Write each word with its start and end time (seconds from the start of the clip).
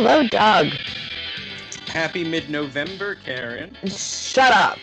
Hello, 0.00 0.22
Doug. 0.28 0.68
Happy 1.88 2.22
mid-November, 2.22 3.16
Karen. 3.16 3.76
Shut 3.88 4.52
up. 4.52 4.78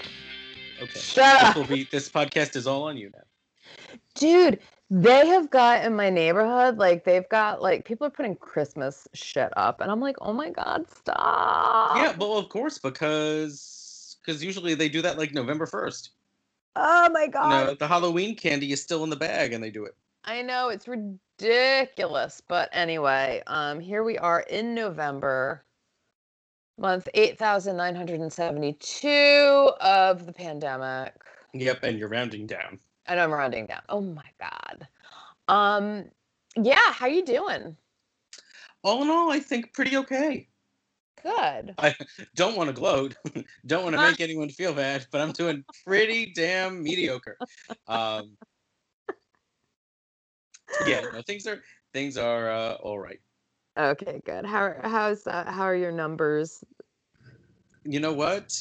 Okay. 0.82 1.00
Shut 1.00 1.40
This 1.40 1.50
up. 1.52 1.56
will 1.56 1.64
be 1.64 1.88
this 1.90 2.10
podcast 2.10 2.58
is 2.58 2.68
all 2.68 2.84
on 2.84 2.98
you 2.98 3.12
now. 3.16 3.98
Dude, 4.16 4.60
they 4.92 5.26
have 5.26 5.50
got 5.50 5.86
in 5.86 5.96
my 5.96 6.10
neighborhood, 6.10 6.78
like 6.78 7.06
they've 7.06 7.30
got 7.30 7.62
like 7.62 7.86
people 7.86 8.06
are 8.06 8.10
putting 8.10 8.36
Christmas 8.36 9.08
shit 9.14 9.54
up, 9.56 9.80
and 9.80 9.90
I'm 9.90 10.02
like, 10.02 10.18
oh 10.20 10.34
my 10.34 10.50
god, 10.50 10.86
stop. 10.94 11.96
Yeah, 11.96 12.14
well, 12.18 12.38
of 12.38 12.50
course, 12.50 12.78
because 12.78 14.18
because 14.22 14.44
usually 14.44 14.74
they 14.74 14.90
do 14.90 15.02
that 15.02 15.18
like 15.18 15.34
November 15.34 15.66
first. 15.66 16.10
Oh 16.76 17.10
my 17.14 17.24
You 17.24 17.30
god. 17.32 17.50
know, 17.68 17.74
the 17.74 17.88
Halloween 17.88 18.36
candy 18.36 18.74
is 18.74 18.82
still 18.82 19.06
in 19.06 19.10
the 19.10 19.16
bag, 19.16 19.54
and 19.54 19.64
they 19.64 19.72
do 19.72 19.86
it. 19.86 19.96
I 20.28 20.42
know 20.42 20.70
it's 20.70 20.88
ridiculous, 20.88 22.42
but 22.48 22.70
anyway, 22.72 23.44
um, 23.46 23.80
here 23.80 24.04
we 24.04 24.18
are 24.18 24.40
in 24.42 24.74
November, 24.74 25.64
month 26.80 27.08
eight 27.14 27.38
thousand 27.38 27.78
nine 27.78 27.96
hundred 27.96 28.20
and 28.22 28.34
seventy-two 28.34 29.72
of 29.82 30.26
the 30.26 30.34
pandemic. 30.34 31.14
Yep, 31.54 31.84
and 31.84 32.00
you're 32.00 32.10
rounding 32.10 32.48
down. 32.48 32.80
And 33.06 33.20
I'm 33.20 33.32
rounding 33.32 33.68
down. 33.68 33.82
Oh 33.88 34.02
my 34.02 34.26
god. 34.40 34.88
Um, 35.48 36.06
yeah, 36.60 36.92
how 36.92 37.06
you 37.06 37.24
doing? 37.24 37.78
All 38.84 39.04
in 39.04 39.12
all, 39.12 39.32
I 39.32 39.40
think 39.40 39.74
pretty 39.74 39.96
okay. 39.98 40.48
Good. 41.22 41.76
I 41.78 41.96
don't 42.36 42.56
want 42.56 42.70
to 42.70 42.74
gloat, 42.74 43.16
don't 43.68 43.84
want 43.84 43.96
to 43.96 44.02
make 44.02 44.20
anyone 44.22 44.50
feel 44.50 44.74
bad, 44.74 45.06
but 45.12 45.22
I'm 45.22 45.32
doing 45.34 45.64
pretty 45.86 46.34
damn 46.36 46.82
mediocre. 46.82 47.38
Um, 47.88 48.38
yeah, 50.88 51.02
no, 51.14 51.22
things 51.22 51.48
are 51.48 51.62
things 51.94 52.18
are 52.18 52.50
uh, 52.50 52.74
all 52.76 53.00
right. 53.00 53.20
Okay, 53.78 54.22
good. 54.26 54.46
How 54.46 54.74
how's 54.84 55.28
uh, 55.28 55.46
how 55.48 55.64
are 55.64 55.76
your 55.76 55.92
numbers? 55.92 56.64
You 57.84 58.00
know 58.00 58.14
what? 58.14 58.56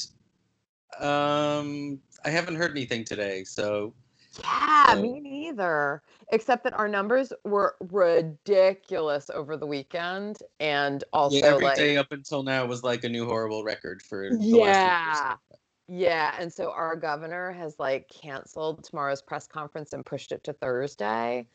Um, 0.99 1.99
I 2.23 2.29
haven't 2.29 2.55
heard 2.55 2.71
anything 2.71 3.03
today, 3.03 3.43
so 3.43 3.93
Yeah, 4.43 4.93
So- 4.93 5.01
me 5.01 5.19
neither. 5.19 6.01
Except 6.31 6.63
that 6.63 6.73
our 6.73 6.87
numbers 6.87 7.31
were 7.43 7.75
ridiculous 7.91 9.29
over 9.29 9.57
the 9.57 9.67
weekend, 9.67 10.39
and 10.59 11.03
also 11.13 11.37
yeah, 11.37 11.45
every 11.45 11.65
like 11.65 11.75
day 11.75 11.97
up 11.97 12.11
until 12.11 12.41
now 12.41 12.65
was 12.65 12.83
like 12.83 13.03
a 13.03 13.09
new 13.09 13.25
horrible 13.25 13.63
record 13.63 14.01
for 14.01 14.29
the 14.31 14.37
Yeah. 14.39 15.35
Yeah, 15.87 16.35
and 16.39 16.51
so 16.51 16.71
our 16.71 16.95
governor 16.95 17.51
has 17.51 17.75
like 17.77 18.09
canceled 18.09 18.83
tomorrow's 18.83 19.21
press 19.21 19.45
conference 19.45 19.93
and 19.93 20.03
pushed 20.03 20.31
it 20.31 20.43
to 20.45 20.53
Thursday. 20.53 21.45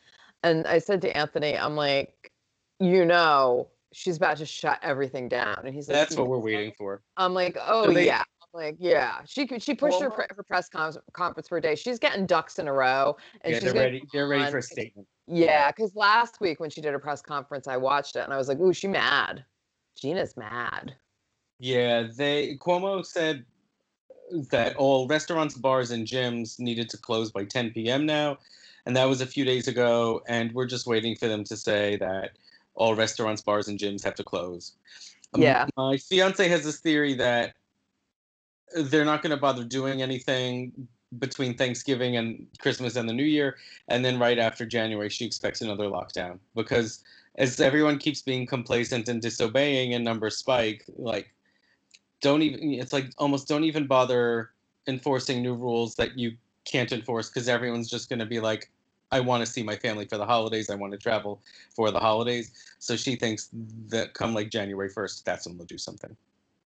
And 0.43 0.65
I 0.67 0.79
said 0.79 1.01
to 1.01 1.15
Anthony, 1.15 1.57
I'm 1.57 1.75
like, 1.75 2.31
you 2.79 3.05
know, 3.05 3.67
she's 3.93 4.17
about 4.17 4.37
to 4.37 4.45
shut 4.45 4.79
everything 4.81 5.29
down. 5.29 5.57
And 5.65 5.73
he's 5.73 5.87
like, 5.87 5.97
That's 5.97 6.17
what 6.17 6.27
we're 6.27 6.39
waiting 6.39 6.73
for. 6.77 7.01
I'm 7.17 7.33
like, 7.33 7.57
oh 7.65 7.91
they- 7.91 8.07
yeah. 8.07 8.23
I'm 8.53 8.59
like, 8.61 8.77
yeah. 8.79 9.19
She 9.25 9.47
she 9.59 9.75
pushed 9.75 10.01
her, 10.01 10.09
her 10.09 10.43
press 10.43 10.67
conference 10.69 11.47
for 11.47 11.57
a 11.57 11.61
day. 11.61 11.75
She's 11.75 11.99
getting 11.99 12.25
ducks 12.25 12.59
in 12.59 12.67
a 12.67 12.73
row, 12.73 13.15
and 13.41 13.53
yeah, 13.53 13.59
she's 13.59 13.71
they're 13.71 13.81
ready. 13.81 14.03
They're 14.11 14.27
ready 14.27 14.51
for 14.51 14.57
a 14.57 14.63
statement. 14.63 15.07
yeah, 15.27 15.71
because 15.71 15.95
last 15.95 16.41
week 16.41 16.59
when 16.59 16.69
she 16.69 16.81
did 16.81 16.91
her 16.91 16.99
press 16.99 17.21
conference, 17.21 17.67
I 17.67 17.77
watched 17.77 18.15
it 18.15 18.23
and 18.23 18.33
I 18.33 18.37
was 18.37 18.47
like, 18.49 18.59
ooh, 18.59 18.73
she 18.73 18.87
mad. 18.87 19.45
Gina's 19.95 20.35
mad. 20.35 20.95
Yeah, 21.59 22.07
they 22.13 22.57
Cuomo 22.57 23.05
said 23.05 23.45
that 24.49 24.75
all 24.77 25.07
restaurants, 25.07 25.55
bars, 25.55 25.91
and 25.91 26.07
gyms 26.07 26.59
needed 26.59 26.89
to 26.89 26.97
close 26.97 27.31
by 27.31 27.45
10 27.45 27.71
p.m. 27.71 28.05
now, 28.05 28.37
and 28.85 28.95
that 28.95 29.05
was 29.05 29.21
a 29.21 29.25
few 29.25 29.45
days 29.45 29.67
ago. 29.67 30.21
And 30.27 30.51
we're 30.53 30.67
just 30.67 30.87
waiting 30.87 31.15
for 31.15 31.27
them 31.27 31.43
to 31.45 31.57
say 31.57 31.97
that 31.97 32.31
all 32.75 32.95
restaurants, 32.95 33.41
bars, 33.41 33.67
and 33.67 33.79
gyms 33.79 34.03
have 34.03 34.15
to 34.15 34.23
close. 34.23 34.73
Um, 35.33 35.41
Yeah. 35.41 35.67
my 35.77 35.97
fiance 35.97 36.47
has 36.47 36.63
this 36.63 36.79
theory 36.79 37.13
that 37.15 37.53
they're 38.75 39.05
not 39.05 39.21
going 39.21 39.31
to 39.31 39.37
bother 39.37 39.63
doing 39.63 40.01
anything 40.01 40.87
between 41.19 41.55
Thanksgiving 41.55 42.15
and 42.15 42.47
Christmas 42.59 42.95
and 42.95 43.07
the 43.07 43.13
New 43.13 43.25
Year, 43.25 43.57
and 43.89 44.03
then 44.03 44.17
right 44.17 44.39
after 44.39 44.65
January, 44.65 45.09
she 45.09 45.25
expects 45.25 45.61
another 45.61 45.85
lockdown 45.85 46.39
because 46.55 47.03
as 47.35 47.59
everyone 47.59 47.97
keeps 47.97 48.21
being 48.21 48.45
complacent 48.45 49.09
and 49.09 49.21
disobeying 49.21 49.93
and 49.93 50.05
numbers 50.05 50.37
spike, 50.37 50.85
like 50.95 51.33
don't 52.21 52.41
even 52.41 52.73
it's 52.73 52.93
like 52.93 53.11
almost 53.17 53.47
don't 53.47 53.63
even 53.63 53.87
bother 53.87 54.51
enforcing 54.87 55.41
new 55.41 55.53
rules 55.53 55.95
that 55.95 56.17
you 56.17 56.35
can't 56.65 56.91
enforce 56.91 57.29
because 57.29 57.47
everyone's 57.47 57.89
just 57.89 58.09
going 58.09 58.19
to 58.19 58.25
be 58.25 58.39
like 58.39 58.69
I 59.11 59.19
want 59.19 59.45
to 59.45 59.51
see 59.51 59.61
my 59.61 59.75
family 59.75 60.05
for 60.05 60.17
the 60.17 60.25
holidays. 60.25 60.69
I 60.69 60.75
want 60.75 60.93
to 60.93 60.97
travel 60.97 61.41
for 61.75 61.91
the 61.91 61.99
holidays. 61.99 62.53
So 62.79 62.95
she 62.95 63.15
thinks 63.17 63.49
that 63.89 64.13
come 64.13 64.33
like 64.33 64.49
January 64.49 64.89
1st, 64.89 65.23
that's 65.25 65.45
when 65.45 65.57
they'll 65.57 65.65
do 65.67 65.77
something. 65.77 66.15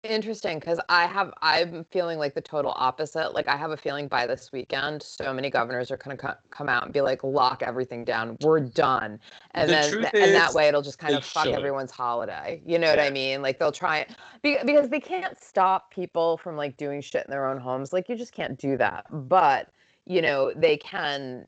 Interesting, 0.03 0.59
because 0.59 0.79
I 0.91 1.07
have 1.07 1.33
I'm 1.41 1.87
feeling 1.91 2.19
like 2.19 2.35
the 2.35 2.43
total 2.43 2.75
opposite. 2.77 3.33
Like 3.33 3.49
I 3.49 3.57
have 3.57 3.71
a 3.71 3.77
feeling 3.79 4.07
by 4.07 4.27
this 4.27 4.53
weekend, 4.53 5.03
so 5.03 5.33
many 5.33 5.49
governors 5.49 5.91
are 5.91 5.97
gonna 5.97 6.19
co- 6.19 6.35
come 6.51 6.69
out 6.69 6.85
and 6.85 6.93
be 6.93 7.01
like, 7.01 7.25
lock 7.25 7.63
everything 7.63 8.05
down. 8.05 8.37
We're 8.43 8.61
done, 8.61 9.19
and 9.53 9.67
The 9.67 9.73
then 9.73 9.91
truth 9.91 10.11
and 10.13 10.35
that 10.35 10.53
way 10.53 10.69
it'll 10.69 10.83
just 10.83 10.99
kind 10.99 11.15
of 11.15 11.25
fuck 11.25 11.47
should. 11.47 11.55
everyone's 11.55 11.91
holiday. 11.91 12.61
You 12.67 12.79
know 12.79 12.91
what 12.91 13.01
I 13.01 13.09
mean? 13.09 13.41
Like 13.41 13.59
they'll 13.59 13.73
try 13.73 14.01
it 14.01 14.15
be- 14.43 14.59
because 14.67 14.91
they 14.91 15.01
can't 15.01 15.41
stop 15.43 15.91
people 15.91 16.37
from 16.37 16.59
like 16.59 16.77
doing 16.77 17.01
shit 17.01 17.25
in 17.25 17.31
their 17.31 17.47
own 17.49 17.57
homes. 17.57 17.95
Like 17.95 18.11
you 18.11 18.17
just 18.17 18.35
can't 18.35 18.59
do 18.59 18.77
that. 18.77 19.07
But 19.11 19.71
you 20.07 20.23
know 20.23 20.53
they 20.55 20.77
can. 20.77 21.47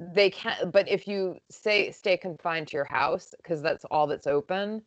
They 0.00 0.30
can, 0.30 0.70
but 0.70 0.88
if 0.88 1.08
you 1.08 1.38
say 1.50 1.90
stay 1.90 2.16
confined 2.16 2.68
to 2.68 2.76
your 2.76 2.84
house 2.84 3.34
because 3.36 3.60
that's 3.62 3.84
all 3.86 4.06
that's 4.06 4.28
open, 4.28 4.82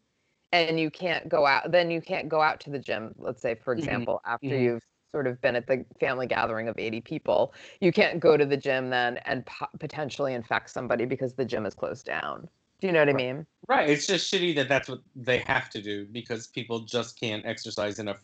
and 0.53 0.79
you 0.79 0.89
can't 0.91 1.29
go 1.29 1.45
out 1.45 1.71
then 1.71 1.91
you 1.91 2.01
can't 2.01 2.29
go 2.29 2.41
out 2.41 2.59
to 2.61 2.69
the 2.69 2.79
gym 2.79 3.13
let's 3.17 3.41
say 3.41 3.55
for 3.55 3.73
Mhm, 3.73 3.77
example 3.79 4.21
after 4.25 4.55
mhm. 4.55 4.63
you've 4.63 4.83
sort 5.11 5.27
of 5.27 5.41
been 5.41 5.55
at 5.55 5.67
the 5.67 5.85
family 5.99 6.27
gathering 6.27 6.67
of 6.67 6.77
80 6.77 7.01
people 7.01 7.53
you 7.81 7.91
can't 7.91 8.19
go 8.19 8.37
to 8.37 8.45
the 8.45 8.57
gym 8.57 8.89
then 8.89 9.17
and 9.25 9.45
po- 9.45 9.67
potentially 9.79 10.33
infect 10.33 10.69
somebody 10.69 11.05
because 11.05 11.33
the 11.33 11.45
gym 11.45 11.65
is 11.65 11.73
closed 11.73 12.05
down 12.05 12.49
do 12.79 12.87
you 12.87 12.93
know 12.93 12.99
what 12.99 13.09
i 13.09 13.13
mean 13.13 13.45
Right. 13.67 13.89
It's 13.89 14.07
just 14.07 14.31
shitty 14.31 14.55
that 14.55 14.67
that's 14.67 14.89
what 14.89 15.01
they 15.15 15.39
have 15.39 15.69
to 15.69 15.81
do 15.81 16.05
because 16.11 16.47
people 16.47 16.79
just 16.81 17.17
can't 17.19 17.45
exercise 17.45 17.99
enough 17.99 18.21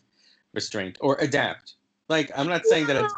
restraint 0.52 0.98
or 1.00 1.16
adapt. 1.20 1.74
Like 2.08 2.30
I'm 2.36 2.48
not 2.48 2.66
saying 2.66 2.86
that 2.88 2.96
it's 2.96 3.14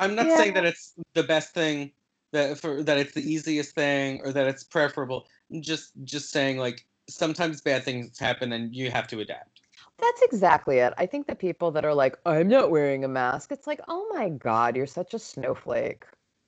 I'm 0.00 0.14
not 0.14 0.26
saying 0.26 0.54
that 0.54 0.64
it's 0.64 0.94
the 1.14 1.22
best 1.22 1.54
thing 1.54 1.92
that 2.32 2.58
for 2.58 2.82
that 2.82 2.98
it's 2.98 3.12
the 3.14 3.22
easiest 3.22 3.74
thing 3.74 4.20
or 4.24 4.32
that 4.32 4.46
it's 4.48 4.64
preferable. 4.64 5.28
I'm 5.52 5.62
just 5.62 5.92
just 6.04 6.30
saying 6.30 6.58
like 6.58 6.86
sometimes 7.08 7.60
bad 7.60 7.84
things 7.84 8.18
happen 8.18 8.52
and 8.52 8.74
you 8.74 8.90
have 8.90 9.06
to 9.08 9.20
adapt. 9.20 9.60
that's 9.98 10.22
exactly 10.22 10.78
it 10.78 10.92
i 10.96 11.04
think 11.06 11.26
the 11.26 11.34
people 11.34 11.70
that 11.70 11.84
are 11.84 11.94
like 11.94 12.16
i'm 12.24 12.48
not 12.48 12.70
wearing 12.70 13.04
a 13.04 13.08
mask 13.08 13.50
it's 13.52 13.66
like 13.66 13.80
oh 13.88 14.08
my 14.14 14.28
god 14.28 14.76
you're 14.76 14.86
such 14.86 15.12
a 15.14 15.18
snowflake 15.18 16.04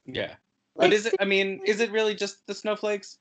Yeah. 0.06 0.28
like, 0.76 0.90
but 0.90 0.92
is 0.92 1.06
it 1.06 1.14
I 1.20 1.24
mean, 1.24 1.60
is 1.66 1.80
it 1.80 1.90
really 1.90 2.14
just 2.14 2.46
the 2.46 2.54
snowflakes? 2.54 3.18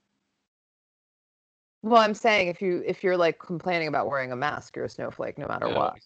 well 1.81 2.01
i'm 2.01 2.13
saying 2.13 2.47
if 2.47 2.61
you 2.61 2.83
if 2.85 3.03
you're 3.03 3.17
like 3.17 3.39
complaining 3.39 3.87
about 3.87 4.07
wearing 4.07 4.31
a 4.31 4.35
mask 4.35 4.75
you're 4.75 4.85
a 4.85 4.89
snowflake 4.89 5.37
no 5.37 5.47
matter 5.47 5.67
Oh, 5.67 5.73
what 5.75 5.99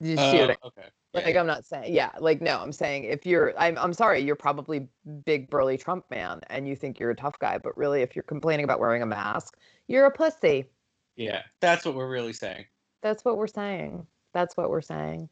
you 0.00 0.16
see 0.16 0.38
what 0.38 0.50
oh, 0.50 0.52
I 0.52 0.56
oh, 0.64 0.70
okay. 1.14 1.22
Yeah, 1.22 1.26
Like 1.26 1.36
I'm 1.36 1.46
not 1.46 1.64
saying, 1.64 1.94
yeah, 1.94 2.10
like 2.18 2.40
no, 2.40 2.58
I'm 2.58 2.72
saying 2.72 3.04
if 3.04 3.26
you're, 3.26 3.54
I'm, 3.58 3.76
I'm 3.78 3.92
sorry, 3.92 4.20
you're 4.20 4.36
probably 4.36 4.88
big 5.24 5.50
burly 5.50 5.76
Trump 5.76 6.04
man, 6.10 6.40
and 6.48 6.66
you 6.66 6.76
think 6.76 6.98
you're 6.98 7.10
a 7.10 7.16
tough 7.16 7.38
guy, 7.38 7.58
but 7.58 7.76
really, 7.76 8.02
if 8.02 8.16
you're 8.16 8.22
complaining 8.22 8.64
about 8.64 8.80
wearing 8.80 9.02
a 9.02 9.06
mask, 9.06 9.56
you're 9.88 10.06
a 10.06 10.10
pussy. 10.10 10.66
yeah, 11.16 11.42
that's 11.60 11.84
what 11.84 11.94
we're 11.94 12.10
really 12.10 12.32
saying. 12.32 12.64
That's 13.02 13.24
what 13.24 13.36
we're 13.36 13.46
saying. 13.46 14.06
That's 14.32 14.56
what 14.56 14.70
we're 14.70 14.80
saying. 14.80 15.28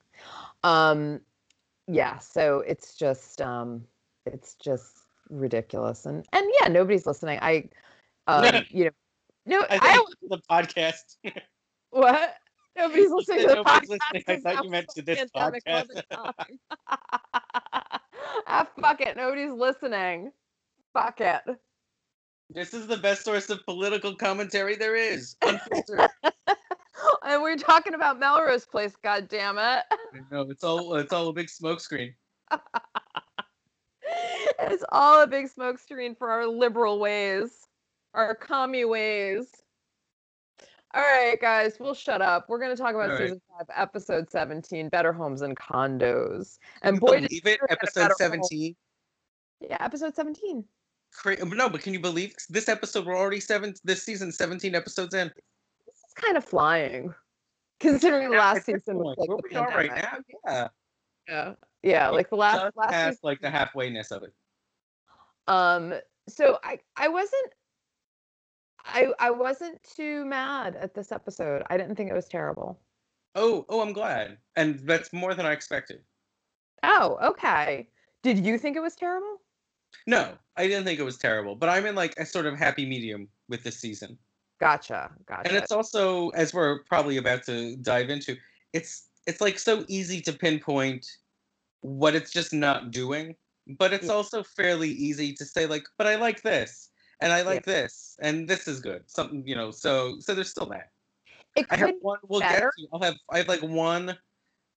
Um, 0.62 1.20
yeah. 1.86 2.18
So 2.18 2.60
it's 2.60 2.94
just, 2.94 3.40
um, 3.40 3.84
it's 4.26 4.54
just 4.54 4.98
ridiculous, 5.30 6.06
and 6.06 6.26
and 6.32 6.46
yeah, 6.60 6.68
nobody's 6.68 7.06
listening. 7.06 7.38
I, 7.40 7.68
um, 8.26 8.64
you 8.68 8.84
know, 8.84 8.90
no, 9.46 9.60
I 9.70 9.78
I, 9.80 10.04
the 10.22 10.38
podcast. 10.50 11.16
what? 11.90 12.34
Nobody's 12.76 13.10
listening 13.10 13.48
to 13.48 13.54
Nobody's 13.56 13.90
podcast. 13.90 13.98
listening. 14.14 14.24
I 14.28 14.36
thought 14.54 14.64
you 14.64 14.70
meant 14.70 14.88
to 14.94 15.02
this 15.02 15.30
podcast. 15.36 16.02
ah, 18.46 18.66
fuck 18.80 19.00
it. 19.00 19.16
Nobody's 19.16 19.52
listening. 19.52 20.30
Fuck 20.92 21.20
it. 21.20 21.40
This 22.52 22.74
is 22.74 22.86
the 22.86 22.96
best 22.96 23.24
source 23.24 23.48
of 23.50 23.64
political 23.64 24.14
commentary 24.16 24.76
there 24.76 24.96
is. 24.96 25.36
And 27.22 27.42
we're 27.42 27.56
talking 27.56 27.94
about 27.94 28.18
Melrose 28.18 28.66
Place, 28.66 28.94
God 29.02 29.28
damn 29.28 29.56
it. 29.58 29.84
no, 30.30 30.42
it's 30.50 30.64
all 30.64 30.94
it's 30.96 31.12
all 31.12 31.28
a 31.28 31.32
big 31.32 31.46
smokescreen. 31.46 32.12
it's 34.58 34.84
all 34.90 35.22
a 35.22 35.26
big 35.26 35.46
smokescreen 35.48 36.16
for 36.18 36.30
our 36.30 36.46
liberal 36.46 36.98
ways, 36.98 37.68
our 38.14 38.34
commie 38.34 38.84
ways. 38.84 39.46
All 40.92 41.02
right, 41.02 41.40
guys, 41.40 41.76
we'll 41.78 41.94
shut 41.94 42.20
up. 42.20 42.48
We're 42.48 42.58
going 42.58 42.74
to 42.76 42.80
talk 42.82 42.94
about 42.94 43.10
All 43.10 43.16
right. 43.16 43.26
season 43.26 43.40
five, 43.56 43.66
episode 43.76 44.28
17, 44.28 44.88
Better 44.88 45.12
Homes 45.12 45.42
and 45.42 45.56
Condos. 45.56 46.58
Can 46.82 46.94
And 46.94 46.96
you 46.96 47.00
boy, 47.00 47.20
did 47.20 47.28
believe 47.28 47.46
it? 47.46 47.60
we 47.62 47.68
get 47.68 47.70
a 47.70 47.72
Episode 47.72 48.00
better 48.00 48.08
home. 48.08 48.16
seventeen. 48.18 48.76
Yeah, 49.60 49.76
episode 49.78 50.16
17. 50.16 50.64
Cra- 51.14 51.44
no, 51.44 51.68
but 51.68 51.82
can 51.82 51.92
you 51.92 52.00
believe 52.00 52.34
this 52.48 52.68
episode? 52.68 53.06
We're 53.06 53.16
already 53.16 53.40
seven. 53.40 53.74
This 53.84 54.02
season, 54.02 54.32
seventeen 54.32 54.74
episodes 54.74 55.14
in. 55.14 55.30
That's 55.86 56.14
kind 56.14 56.36
of 56.36 56.44
flying, 56.44 57.14
considering 57.78 58.30
the 58.30 58.36
last 58.38 58.64
season 58.64 58.98
was 58.98 59.16
like 59.18 59.28
where 59.28 59.38
we 59.48 59.56
are 59.56 59.68
right 59.68 59.94
now, 59.94 60.18
yeah. 60.46 60.68
Yeah, 61.28 61.54
yeah, 61.82 62.08
like 62.08 62.30
the 62.30 62.36
last 62.36 62.76
last 62.76 62.90
past 62.90 63.08
season. 63.16 63.18
like 63.22 63.40
the 63.40 63.48
halfwayness 63.48 64.10
of 64.12 64.22
it. 64.24 64.32
Um, 65.46 65.94
so 66.28 66.58
I 66.64 66.78
I 66.96 67.08
wasn't 67.08 67.52
I 68.84 69.12
I 69.18 69.30
wasn't 69.30 69.82
too 69.82 70.24
mad 70.26 70.76
at 70.76 70.94
this 70.94 71.12
episode. 71.12 71.62
I 71.70 71.76
didn't 71.78 71.96
think 71.96 72.10
it 72.10 72.14
was 72.14 72.28
terrible. 72.28 72.80
Oh, 73.34 73.66
oh, 73.68 73.80
I'm 73.80 73.92
glad, 73.92 74.38
and 74.54 74.78
that's 74.86 75.12
more 75.12 75.34
than 75.34 75.44
I 75.44 75.50
expected. 75.52 76.04
Oh, 76.82 77.16
okay. 77.22 77.88
Did 78.22 78.44
you 78.44 78.58
think 78.58 78.76
it 78.76 78.80
was 78.80 78.94
terrible? 78.96 79.40
No, 80.06 80.38
I 80.56 80.66
didn't 80.66 80.84
think 80.84 81.00
it 81.00 81.04
was 81.04 81.16
terrible, 81.18 81.56
but 81.56 81.68
I'm 81.70 81.86
in 81.86 81.94
like 81.94 82.14
a 82.18 82.26
sort 82.26 82.44
of 82.46 82.58
happy 82.58 82.84
medium 82.86 83.30
with 83.48 83.62
this 83.62 83.78
season. 83.78 84.18
Gotcha, 84.60 85.10
gotcha. 85.26 85.44
And 85.44 85.56
it's 85.56 85.72
also, 85.72 86.28
as 86.30 86.52
we're 86.52 86.82
probably 86.84 87.16
about 87.16 87.44
to 87.44 87.76
dive 87.76 88.10
into, 88.10 88.36
it's 88.72 89.08
it's 89.26 89.40
like 89.40 89.58
so 89.58 89.84
easy 89.88 90.20
to 90.22 90.32
pinpoint 90.32 91.06
what 91.82 92.14
it's 92.16 92.32
just 92.32 92.52
not 92.54 92.90
doing, 92.92 93.36
but 93.78 93.92
it's 93.92 94.08
Yeah. 94.08 94.14
also 94.14 94.42
fairly 94.44 94.90
easy 94.90 95.34
to 95.34 95.44
say 95.46 95.66
like, 95.66 95.84
but 95.98 96.06
I 96.06 96.16
like 96.16 96.42
this, 96.42 96.89
and 97.20 97.32
I 97.32 97.42
like 97.42 97.64
this, 97.64 98.16
and 98.20 98.48
this 98.48 98.66
is 98.68 98.80
good. 98.80 99.02
Something 99.06 99.46
you 99.46 99.54
know. 99.54 99.70
So 99.70 100.16
so 100.20 100.34
there's 100.34 100.50
still 100.50 100.66
that. 100.66 100.90
it 101.56 101.66
I 101.70 101.76
have 101.76 101.94
one. 102.00 102.18
We'll 102.28 102.40
better. 102.40 102.72
get 102.76 102.84
to. 102.84 102.88
I'll 102.92 103.02
have. 103.02 103.16
I 103.30 103.38
have 103.38 103.48
like 103.48 103.62
one 103.62 104.16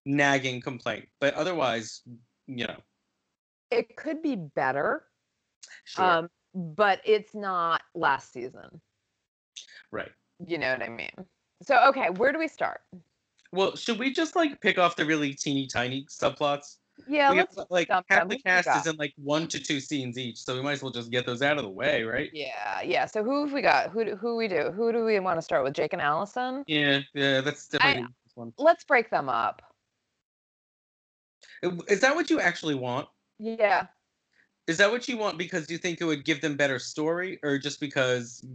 nagging 0.06 0.62
complaint, 0.62 1.08
but 1.20 1.34
otherwise, 1.36 2.02
you 2.48 2.68
know. 2.68 2.78
it 3.72 3.96
could 3.96 4.22
be 4.22 4.36
better. 4.36 5.06
Sure. 5.86 6.06
Um, 6.06 6.30
but 6.54 7.02
it's 7.06 7.34
not 7.34 7.82
last 7.96 8.34
season. 8.34 8.82
right. 9.92 10.12
You 10.46 10.58
know 10.58 10.72
what 10.72 10.84
I 10.84 10.90
mean? 10.90 11.12
So 11.62 11.80
okay, 11.88 12.10
where 12.10 12.32
do 12.32 12.40
we 12.40 12.48
start? 12.48 12.82
Well, 13.52 13.76
should 13.76 14.00
we 14.00 14.12
just 14.12 14.36
like 14.36 14.60
pick 14.62 14.78
off 14.78 14.96
the 14.96 15.06
really 15.06 15.34
teeny 15.34 15.68
tiny 15.68 16.06
subplots? 16.10 16.78
Yeah, 17.08 17.32
we 17.32 17.38
let's 17.38 17.58
have, 17.58 17.68
like 17.70 17.90
half 17.90 18.06
them. 18.08 18.28
the 18.30 18.40
cast 18.40 18.70
is 18.70 18.88
in 18.88 18.98
like 18.98 19.14
one 19.18 19.48
to 19.48 19.60
two 19.60 19.80
scenes 19.80 20.18
each, 20.18 20.38
so 20.38 20.56
we 20.56 20.62
might 20.62 20.74
as 20.74 20.84
well 20.84 20.92
just 20.92 21.12
get 21.12 21.26
those 21.26 21.42
out 21.42 21.58
of 21.58 21.64
the 21.64 21.70
way, 21.70 22.04
right? 22.04 22.30
Yeah, 22.34 22.82
yeah. 22.82 23.06
So 23.06 23.24
who 23.24 23.44
have 23.44 23.54
we 23.54 23.62
got? 23.62 23.90
Who 23.90 24.06
do, 24.06 24.16
who 24.16 24.36
we 24.36 24.48
do? 24.48 24.72
Who 24.72 24.92
do 24.92 25.04
we 25.04 25.20
want 25.20 25.38
to 25.38 25.42
start 25.42 25.64
with? 25.64 25.74
Jake 25.74 25.94
and 25.94 26.02
Allison? 26.02 26.64
Yeah, 26.68 27.02
yeah, 27.14 27.42
that's 27.42 27.68
definitely 27.68 28.08
one. 28.36 28.54
Let's 28.58 28.84
break 28.84 29.10
them 29.10 29.28
up. 29.28 29.62
Is 31.88 32.02
that 32.02 32.16
what 32.16 32.30
you 32.30 32.40
actually 32.40 32.76
want? 32.76 33.08
Yeah. 33.40 33.88
Is 34.68 34.78
that 34.78 34.92
what 34.92 35.08
you 35.10 35.18
want 35.18 35.38
because 35.38 35.70
you 35.70 35.78
think 35.78 36.00
it 36.00 36.06
would 36.06 36.24
give 36.24 36.40
them 36.40 36.56
better 36.56 36.80
story, 36.80 37.40
or 37.44 37.58
just 37.58 37.82
because 37.82 38.46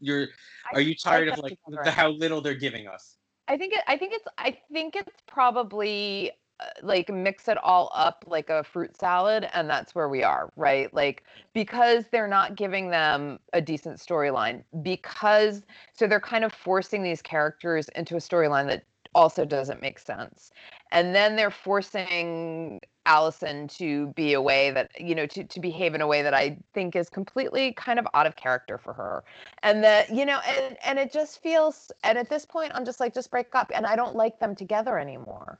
you're 0.00 0.28
are 0.72 0.80
you 0.80 0.96
tired 0.96 1.28
of 1.28 1.38
like 1.38 1.58
the 1.68 1.90
how 1.90 2.08
little 2.08 2.40
they're 2.40 2.54
giving 2.54 2.88
us? 2.88 3.16
I 3.46 3.56
think 3.56 3.72
it. 3.74 3.80
I 3.86 3.96
think 3.96 4.14
it's. 4.14 4.26
I 4.36 4.58
think 4.72 4.96
it's 4.96 5.12
probably 5.26 6.32
Uh, 6.60 6.66
like 6.82 7.08
mix 7.08 7.48
it 7.48 7.58
all 7.64 7.90
up 7.94 8.24
like 8.28 8.48
a 8.48 8.62
fruit 8.62 8.96
salad, 8.96 9.48
and 9.54 9.68
that's 9.68 9.94
where 9.94 10.08
we 10.08 10.22
are, 10.22 10.52
right? 10.56 10.92
Like 10.94 11.24
because 11.52 12.04
they're 12.12 12.28
not 12.28 12.54
giving 12.54 12.90
them 12.90 13.40
a 13.52 13.60
decent 13.60 13.98
storyline. 13.98 14.62
Because 14.82 15.62
so 15.94 16.06
they're 16.06 16.20
kind 16.20 16.44
of 16.44 16.52
forcing 16.52 17.02
these 17.02 17.20
characters 17.22 17.88
into 17.96 18.14
a 18.14 18.20
storyline 18.20 18.68
that 18.68 18.84
also 19.16 19.44
doesn't 19.44 19.82
make 19.82 19.98
sense, 19.98 20.52
and 20.92 21.12
then 21.14 21.34
they're 21.34 21.50
forcing 21.50 22.80
Allison 23.06 23.66
to 23.68 24.08
be 24.08 24.34
a 24.34 24.40
way 24.40 24.70
that 24.70 24.92
you 25.00 25.14
know 25.16 25.26
to 25.26 25.42
to 25.42 25.60
behave 25.60 25.94
in 25.94 26.00
a 26.02 26.06
way 26.06 26.22
that 26.22 26.34
I 26.34 26.56
think 26.72 26.94
is 26.94 27.10
completely 27.10 27.72
kind 27.72 27.98
of 27.98 28.06
out 28.14 28.26
of 28.26 28.36
character 28.36 28.78
for 28.78 28.92
her 28.92 29.24
and 29.64 29.82
that 29.82 30.08
you 30.10 30.24
know 30.24 30.38
and 30.46 30.76
and 30.84 30.98
it 30.98 31.12
just 31.12 31.42
feels 31.42 31.90
and 32.04 32.16
at 32.18 32.28
this 32.28 32.44
point 32.44 32.70
i'm 32.74 32.84
just 32.84 33.00
like 33.00 33.12
just 33.14 33.30
break 33.30 33.54
up 33.54 33.70
and 33.74 33.86
i 33.86 33.96
don't 33.96 34.14
like 34.14 34.38
them 34.38 34.54
together 34.54 34.98
anymore 34.98 35.58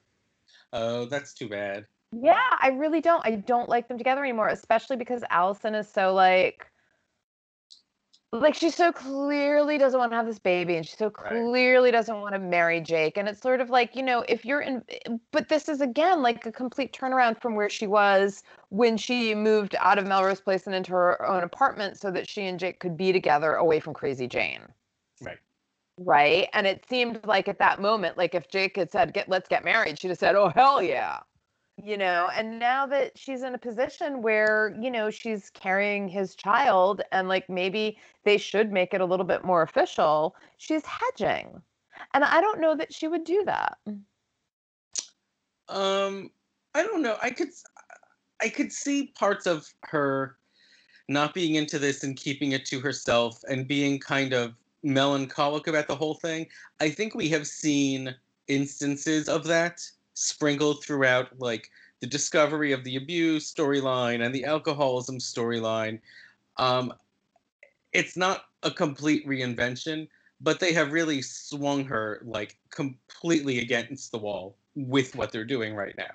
Oh, 0.75 1.07
that's 1.07 1.33
too 1.33 1.49
bad. 1.49 1.87
yeah 2.13 2.39
i 2.61 2.69
really 2.69 3.01
don't 3.01 3.27
i 3.27 3.33
don't 3.35 3.69
like 3.69 3.89
them 3.89 3.99
together 3.99 4.23
anymore 4.23 4.49
especially 4.49 4.97
because 4.97 5.25
allison 5.31 5.75
is 5.75 5.89
so 5.89 6.15
like 6.15 6.71
like 8.33 8.55
she 8.55 8.71
so 8.71 8.93
clearly 8.93 9.79
doesn't 9.79 9.99
want 9.99 10.13
to 10.13 10.17
have 10.17 10.27
this 10.27 10.39
baby 10.39 10.77
and 10.77 10.87
she 10.87 10.97
so 10.97 11.11
Right. 11.19 11.49
clearly 11.51 11.91
doesn't 11.91 12.21
want 12.21 12.35
to 12.35 12.39
marry 12.39 12.81
jake 12.81 13.17
and 13.17 13.29
it's 13.29 13.41
sort 13.41 13.61
of 13.61 13.71
like 13.71 13.97
you 13.97 14.03
know 14.03 14.25
if 14.29 14.45
you're 14.45 14.61
in 14.61 14.83
but 15.33 15.49
this 15.49 15.69
is 15.69 15.81
again 15.81 16.23
like 16.23 16.45
a 16.47 16.53
complete 16.53 16.93
turnaround 16.93 17.41
from 17.41 17.55
where 17.57 17.71
she 17.71 17.87
was 17.87 18.43
when 18.71 18.97
she 18.97 19.35
moved 19.35 19.75
out 19.81 19.99
of 19.99 20.07
melrose 20.07 20.41
place 20.41 20.67
and 20.67 20.75
into 20.75 20.93
her 20.93 21.25
own 21.27 21.43
apartment 21.43 21.99
so 21.99 22.11
that 22.11 22.29
she 22.29 22.43
and 22.43 22.61
jake 22.61 22.81
could 22.81 22.97
be 22.97 23.13
together 23.13 23.55
away 23.55 23.81
from 23.81 23.95
crazy 23.95 24.27
jane 24.29 24.63
Right. 25.21 25.39
Right 25.99 26.49
and 26.53 26.67
it 26.67 26.85
seemed 26.89 27.21
like 27.25 27.49
at 27.49 27.59
that 27.59 27.81
moment 27.81 28.17
like 28.19 28.35
if 28.35 28.49
jake 28.49 28.77
had 28.77 28.91
said 28.91 29.15
get 29.15 29.29
let's 29.29 29.49
get 29.49 29.65
married 29.65 29.99
she'd 29.99 30.09
have 30.09 30.19
said 30.19 30.35
oh 30.35 30.49
hell 30.49 30.83
yeah 30.83 31.19
you 31.83 31.97
know 31.97 32.29
and 32.35 32.59
now 32.59 32.87
that 32.87 33.17
she's 33.17 33.43
in 33.43 33.55
a 33.55 33.59
position 33.59 34.23
where 34.23 34.77
you 34.81 34.91
know 34.91 35.11
she's 35.11 35.51
carrying 35.51 36.09
his 36.09 36.35
child 36.35 37.01
and 37.13 37.29
like 37.29 37.49
maybe 37.49 37.97
they 38.25 38.37
should 38.37 38.73
make 38.73 38.93
it 38.93 39.01
a 39.01 39.05
little 39.05 39.27
bit 39.27 39.45
more 39.45 39.63
official 39.63 40.35
she's 40.59 40.85
hedging 40.85 41.61
and 42.13 42.25
i 42.25 42.41
don't 42.41 42.61
know 42.61 42.77
that 42.77 42.93
she 42.93 43.07
would 43.07 43.25
do 43.25 43.43
that 43.45 43.79
Um, 45.69 46.31
I 46.75 46.83
don't 46.83 47.03
know. 47.03 47.17
I 47.23 47.31
could, 47.31 47.49
I 48.41 48.49
could 48.49 48.73
see 48.73 49.13
parts 49.19 49.47
of 49.47 49.67
her 49.85 50.37
not 51.09 51.35
being 51.35 51.55
into 51.57 51.79
this 51.79 52.05
and 52.05 52.17
keeping 52.17 52.53
it 52.53 52.65
to 52.67 52.81
herself 52.81 53.43
and 53.49 53.69
being 53.69 53.99
kind 53.99 54.33
of 54.33 54.55
melancholic 54.85 55.67
about 55.67 55.89
the 55.89 55.97
whole 55.97 56.15
thing. 56.15 56.47
I 56.81 56.91
think 56.91 57.15
we 57.15 57.29
have 57.31 57.47
seen 57.47 58.15
instances 58.47 59.29
of 59.29 59.45
that 59.45 59.81
sprinkled 60.13 60.85
throughout, 60.85 61.37
like 61.39 61.71
the 62.01 62.07
discovery 62.07 62.73
of 62.73 62.85
the 62.85 62.97
abuse 62.97 63.53
storyline 63.53 64.25
and 64.25 64.35
the 64.35 64.45
alcoholism 64.45 65.19
storyline. 65.19 66.01
Um, 66.59 66.93
it's 67.93 68.17
not 68.17 68.45
a 68.63 68.71
complete 68.71 69.27
reinvention, 69.27 70.09
but 70.41 70.61
they 70.61 70.73
have 70.73 70.93
really 70.93 71.23
swung 71.23 71.85
her 71.87 72.21
like 72.25 72.59
completely 72.71 73.61
against 73.61 74.13
the 74.13 74.19
wall 74.19 74.57
with 74.77 75.15
what 75.17 75.33
they're 75.33 75.45
doing 75.45 75.75
right 75.75 75.97
now. 75.97 76.15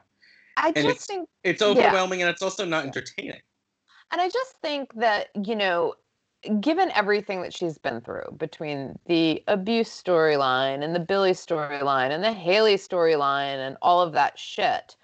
i 0.58 0.68
And 0.68 0.76
just 0.76 0.88
it's- 0.88 1.06
think 1.08 1.30
It's 1.44 1.62
Yeah. 1.62 1.70
overwhelming 1.70 2.22
and 2.22 2.30
it's 2.30 2.42
also 2.42 2.66
not 2.66 2.86
entertaining. 2.86 3.42
And 4.12 4.20
I 4.20 4.28
just 4.30 4.56
think 4.62 4.94
that, 4.96 5.30
you 5.46 5.56
know, 5.56 5.96
given 6.60 6.92
everything 6.96 7.42
that 7.42 7.54
she's 7.54 7.78
been 7.78 8.02
through 8.02 8.36
between 8.38 8.98
the 9.08 9.44
abuse 9.48 9.90
storyline 9.90 10.84
and 10.84 10.96
the 10.96 11.00
Billy 11.00 11.32
storyline 11.34 12.12
and 12.12 12.24
the 12.24 12.32
Haley 12.32 12.76
storyline 12.76 13.58
and 13.58 13.78
all 13.82 14.02
of 14.02 14.14
that 14.14 14.40
shit, 14.40 14.96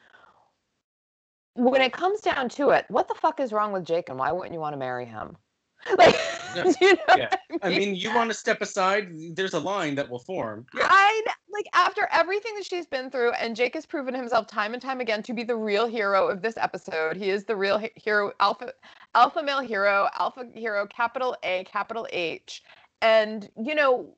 when 1.56 1.82
it 1.82 1.94
comes 1.94 2.22
down 2.22 2.50
to 2.50 2.70
it, 2.70 2.86
what 2.90 3.08
the 3.08 3.16
fuck 3.16 3.40
is 3.40 3.52
wrong 3.54 3.72
with 3.72 3.86
Jake 3.86 4.10
and 4.10 4.18
why 4.18 4.32
wouldn't 4.32 4.54
you 4.54 4.60
want 4.60 4.74
to 4.74 4.78
marry 4.78 5.06
him? 5.06 5.38
Like, 6.00 6.16
Yeah. 6.56 6.72
you 6.82 6.94
know 6.96 7.16
Yeah. 7.16 7.30
what 7.50 7.64
I 7.64 7.70
mean, 7.70 7.96
you 7.96 8.14
want 8.16 8.32
to 8.32 8.34
step 8.34 8.60
aside, 8.62 9.10
there's 9.36 9.54
a 9.54 9.60
line 9.60 9.94
that 9.96 10.10
will 10.10 10.20
form. 10.20 10.66
Yeah. 10.74 10.88
I 10.90 11.24
like 11.54 11.68
after 11.74 12.08
everything 12.12 12.56
that 12.56 12.66
she's 12.66 12.88
been 12.88 13.12
through, 13.12 13.34
and 13.34 13.56
Jake 13.56 13.76
has 13.76 13.86
proven 13.86 14.16
himself 14.16 14.48
time 14.48 14.74
and 14.74 14.82
time 14.82 15.00
again 15.00 15.22
to 15.24 15.34
be 15.34 15.44
the 15.44 15.56
real 15.56 15.86
hero 15.86 16.28
of 16.28 16.42
this 16.42 16.58
episode. 16.58 17.18
He 17.18 17.30
is 17.30 17.44
the 17.46 17.56
real 17.56 17.78
he- 17.78 17.92
hero, 17.96 18.32
alpha, 18.40 18.74
alpha 19.16 19.42
male 19.42 19.62
hero, 19.62 20.08
alpha 20.20 20.46
hero, 20.54 20.86
capital 20.86 21.36
A, 21.44 21.64
capital 21.64 22.08
H, 22.12 22.62
and 23.02 23.50
you 23.58 23.74
know 23.74 24.14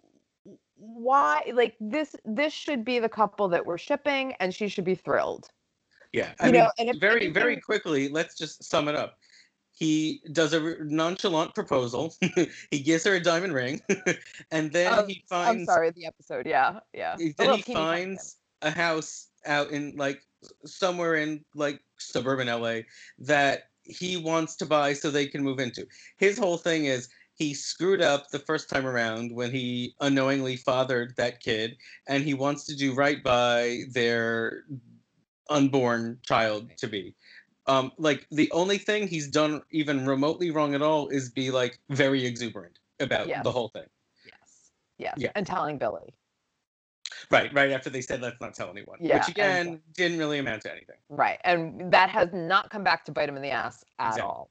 why? 0.75 1.43
Like 1.53 1.75
this, 1.79 2.15
this 2.25 2.53
should 2.53 2.83
be 2.83 2.99
the 2.99 3.09
couple 3.09 3.47
that 3.49 3.65
we're 3.65 3.77
shipping, 3.77 4.33
and 4.39 4.53
she 4.53 4.67
should 4.67 4.83
be 4.83 4.95
thrilled. 4.95 5.49
Yeah. 6.13 6.29
I 6.39 6.47
You 6.47 6.53
mean, 6.53 6.63
know, 6.63 6.71
and 6.79 6.89
if 6.89 6.99
very, 6.99 7.29
very 7.29 7.57
quickly, 7.57 8.09
let's 8.09 8.35
just 8.35 8.63
sum 8.63 8.87
it 8.87 8.95
up. 8.95 9.17
He 9.71 10.21
does 10.31 10.53
a 10.53 10.83
nonchalant 10.83 11.53
proposal. 11.53 12.15
he 12.71 12.79
gives 12.79 13.03
her 13.03 13.13
a 13.13 13.19
diamond 13.19 13.53
ring, 13.53 13.81
and 14.51 14.71
then 14.71 14.91
Oh, 14.91 15.05
he 15.05 15.23
finds. 15.29 15.61
I'm 15.61 15.65
sorry, 15.65 15.91
the 15.91 16.07
episode. 16.07 16.47
Yeah, 16.47 16.79
yeah. 16.93 17.15
Then 17.17 17.49
oh, 17.49 17.55
he 17.57 17.61
teeny 17.61 17.75
tiny 17.75 18.05
finds 18.05 18.37
a 18.63 18.71
house 18.71 19.27
out 19.45 19.69
in 19.69 19.95
like 19.95 20.23
somewhere 20.65 21.15
in 21.15 21.45
like 21.53 21.81
suburban 21.97 22.47
LA 22.47 22.79
that 23.19 23.69
he 23.87 24.17
wants 24.17 24.55
to 24.57 24.65
buy 24.65 24.93
so 24.93 25.09
they 25.09 25.27
can 25.27 25.43
move 25.43 25.59
into. 25.59 25.87
His 26.17 26.37
whole 26.37 26.57
thing 26.57 26.85
is 26.85 27.09
he 27.35 27.53
screwed 27.53 28.01
up 28.01 28.29
the 28.29 28.39
first 28.39 28.69
time 28.69 28.85
around 28.85 29.33
when 29.33 29.51
he 29.51 29.95
unknowingly 30.01 30.57
fathered 30.57 31.15
that 31.17 31.39
kid 31.39 31.77
and 32.07 32.23
he 32.23 32.33
wants 32.33 32.65
to 32.65 32.75
do 32.75 32.93
right 32.93 33.23
by 33.23 33.81
their 33.91 34.63
unborn 35.49 36.19
child 36.23 36.69
to 36.77 36.87
be. 36.87 37.13
Um, 37.67 37.91
like 37.97 38.25
the 38.31 38.49
only 38.51 38.77
thing 38.77 39.07
he's 39.07 39.27
done 39.27 39.61
even 39.71 40.05
remotely 40.05 40.51
wrong 40.51 40.73
at 40.73 40.81
all 40.81 41.09
is 41.09 41.29
be 41.29 41.51
like 41.51 41.79
very 41.89 42.25
exuberant 42.25 42.79
about 42.99 43.27
Yes. 43.27 43.43
the 43.43 43.51
whole 43.51 43.69
thing. 43.69 43.87
Yes, 44.25 44.71
yes, 44.97 45.13
Yeah. 45.17 45.31
and 45.35 45.45
telling 45.45 45.77
Billy. 45.77 46.13
Right, 47.31 47.53
right 47.53 47.71
after 47.71 47.89
they 47.89 48.01
said 48.01 48.21
let's 48.21 48.39
not 48.41 48.53
tell 48.53 48.69
anyone. 48.69 48.97
Yeah, 49.01 49.17
Which 49.17 49.29
again 49.29 49.67
exactly. 49.67 49.79
didn't 49.93 50.19
really 50.19 50.39
amount 50.39 50.63
to 50.63 50.71
anything. 50.71 50.97
Right. 51.09 51.39
And 51.43 51.91
that 51.91 52.09
has 52.09 52.29
not 52.33 52.69
come 52.69 52.83
back 52.83 53.05
to 53.05 53.11
bite 53.11 53.29
him 53.29 53.35
in 53.35 53.41
the 53.41 53.51
ass 53.51 53.83
at 53.99 54.09
Exactly. 54.09 54.23
all. 54.23 54.49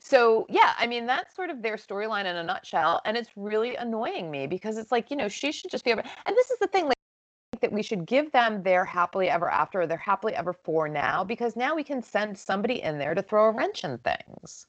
So 0.00 0.46
yeah, 0.48 0.72
I 0.78 0.86
mean 0.86 1.06
that's 1.06 1.34
sort 1.34 1.50
of 1.50 1.62
their 1.62 1.76
storyline 1.76 2.24
in 2.24 2.36
a 2.36 2.42
nutshell, 2.42 3.00
and 3.04 3.16
it's 3.16 3.30
really 3.36 3.76
annoying 3.76 4.30
me 4.30 4.46
because 4.46 4.76
it's 4.76 4.90
like 4.90 5.10
you 5.10 5.16
know 5.16 5.28
she 5.28 5.52
should 5.52 5.70
just 5.70 5.84
be 5.84 5.92
able. 5.92 6.02
And 6.26 6.36
this 6.36 6.50
is 6.50 6.58
the 6.58 6.66
thing, 6.66 6.86
like 6.86 6.96
that 7.60 7.72
we 7.72 7.82
should 7.82 8.04
give 8.04 8.30
them 8.32 8.62
their 8.62 8.84
happily 8.84 9.30
ever 9.30 9.48
after 9.48 9.82
or 9.82 9.86
their 9.86 9.96
happily 9.96 10.34
ever 10.34 10.52
for 10.52 10.88
now 10.88 11.24
because 11.24 11.56
now 11.56 11.74
we 11.74 11.84
can 11.84 12.02
send 12.02 12.36
somebody 12.36 12.82
in 12.82 12.98
there 12.98 13.14
to 13.14 13.22
throw 13.22 13.46
a 13.46 13.50
wrench 13.52 13.84
in 13.84 13.96
things. 13.98 14.66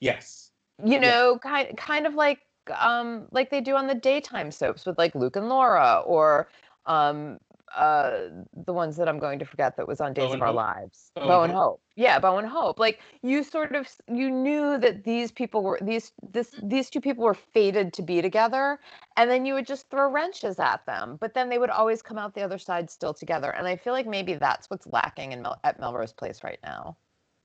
Yes. 0.00 0.50
You 0.84 1.00
know, 1.00 1.40
yeah. 1.42 1.50
kind 1.50 1.76
kind 1.76 2.06
of 2.06 2.14
like 2.14 2.40
um 2.78 3.26
like 3.30 3.50
they 3.50 3.60
do 3.60 3.74
on 3.74 3.86
the 3.86 3.94
daytime 3.94 4.50
soaps 4.50 4.84
with 4.84 4.98
like 4.98 5.14
Luke 5.14 5.36
and 5.36 5.48
Laura 5.48 6.02
or 6.04 6.48
um 6.86 7.38
uh 7.76 8.28
the 8.64 8.72
ones 8.72 8.96
that 8.96 9.08
I'm 9.08 9.18
going 9.18 9.38
to 9.38 9.44
forget 9.44 9.76
that 9.76 9.88
was 9.88 10.00
on 10.00 10.12
Days 10.14 10.32
of 10.32 10.40
Our 10.40 10.52
Lives. 10.52 11.10
Bo, 11.14 11.26
Bo 11.26 11.42
and 11.42 11.52
Hope. 11.52 11.62
Hope. 11.62 11.80
Yeah, 11.96 12.18
Bo 12.18 12.38
and 12.38 12.48
Hope. 12.48 12.78
Like 12.78 13.00
you 13.22 13.42
sort 13.42 13.74
of 13.74 13.88
you 14.08 14.30
knew 14.30 14.78
that 14.78 15.04
these 15.04 15.32
people 15.32 15.62
were 15.62 15.78
these 15.82 16.12
this 16.30 16.54
these 16.62 16.88
two 16.90 17.00
people 17.00 17.24
were 17.24 17.34
fated 17.34 17.92
to 17.94 18.02
be 18.02 18.22
together 18.22 18.78
and 19.16 19.30
then 19.30 19.44
you 19.44 19.54
would 19.54 19.66
just 19.66 19.90
throw 19.90 20.10
wrenches 20.10 20.58
at 20.58 20.84
them, 20.86 21.16
but 21.20 21.34
then 21.34 21.48
they 21.48 21.58
would 21.58 21.70
always 21.70 22.02
come 22.02 22.18
out 22.18 22.34
the 22.34 22.42
other 22.42 22.58
side 22.58 22.90
still 22.90 23.14
together. 23.14 23.50
And 23.50 23.66
I 23.66 23.76
feel 23.76 23.92
like 23.92 24.06
maybe 24.06 24.34
that's 24.34 24.70
what's 24.70 24.86
lacking 24.86 25.32
in 25.32 25.42
Mel- 25.42 25.60
at 25.64 25.80
Melrose 25.80 26.12
Place 26.12 26.44
right 26.44 26.58
now. 26.62 26.96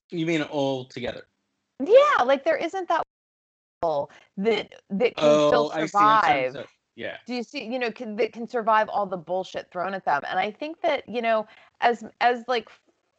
You 0.10 0.26
mean 0.26 0.42
all 0.44 0.86
together? 0.86 1.24
Yeah, 1.84 2.24
like 2.26 2.44
there 2.44 2.58
isn't 2.58 2.88
that 2.90 3.04
that 4.38 4.74
that 4.92 5.16
can 5.16 5.28
oh, 5.28 5.48
still 5.48 5.70
survive 5.72 6.68
yeah. 6.96 7.18
Do 7.26 7.36
you 7.36 7.44
see, 7.44 7.66
you 7.66 7.80
know, 7.80 7.92
can, 7.92 8.16
that 8.18 8.34
can 8.34 8.48
survive 8.48 8.90
all 8.90 9.06
the 9.06 9.18
bullshit 9.18 9.72
thrown 9.72 9.94
at 9.94 10.06
them? 10.06 10.22
And 10.30 10.40
I 10.40 10.52
think 10.52 10.82
that, 10.82 11.08
you 11.08 11.22
know, 11.22 11.48
as 11.80 12.04
as 12.20 12.44
like 12.48 12.70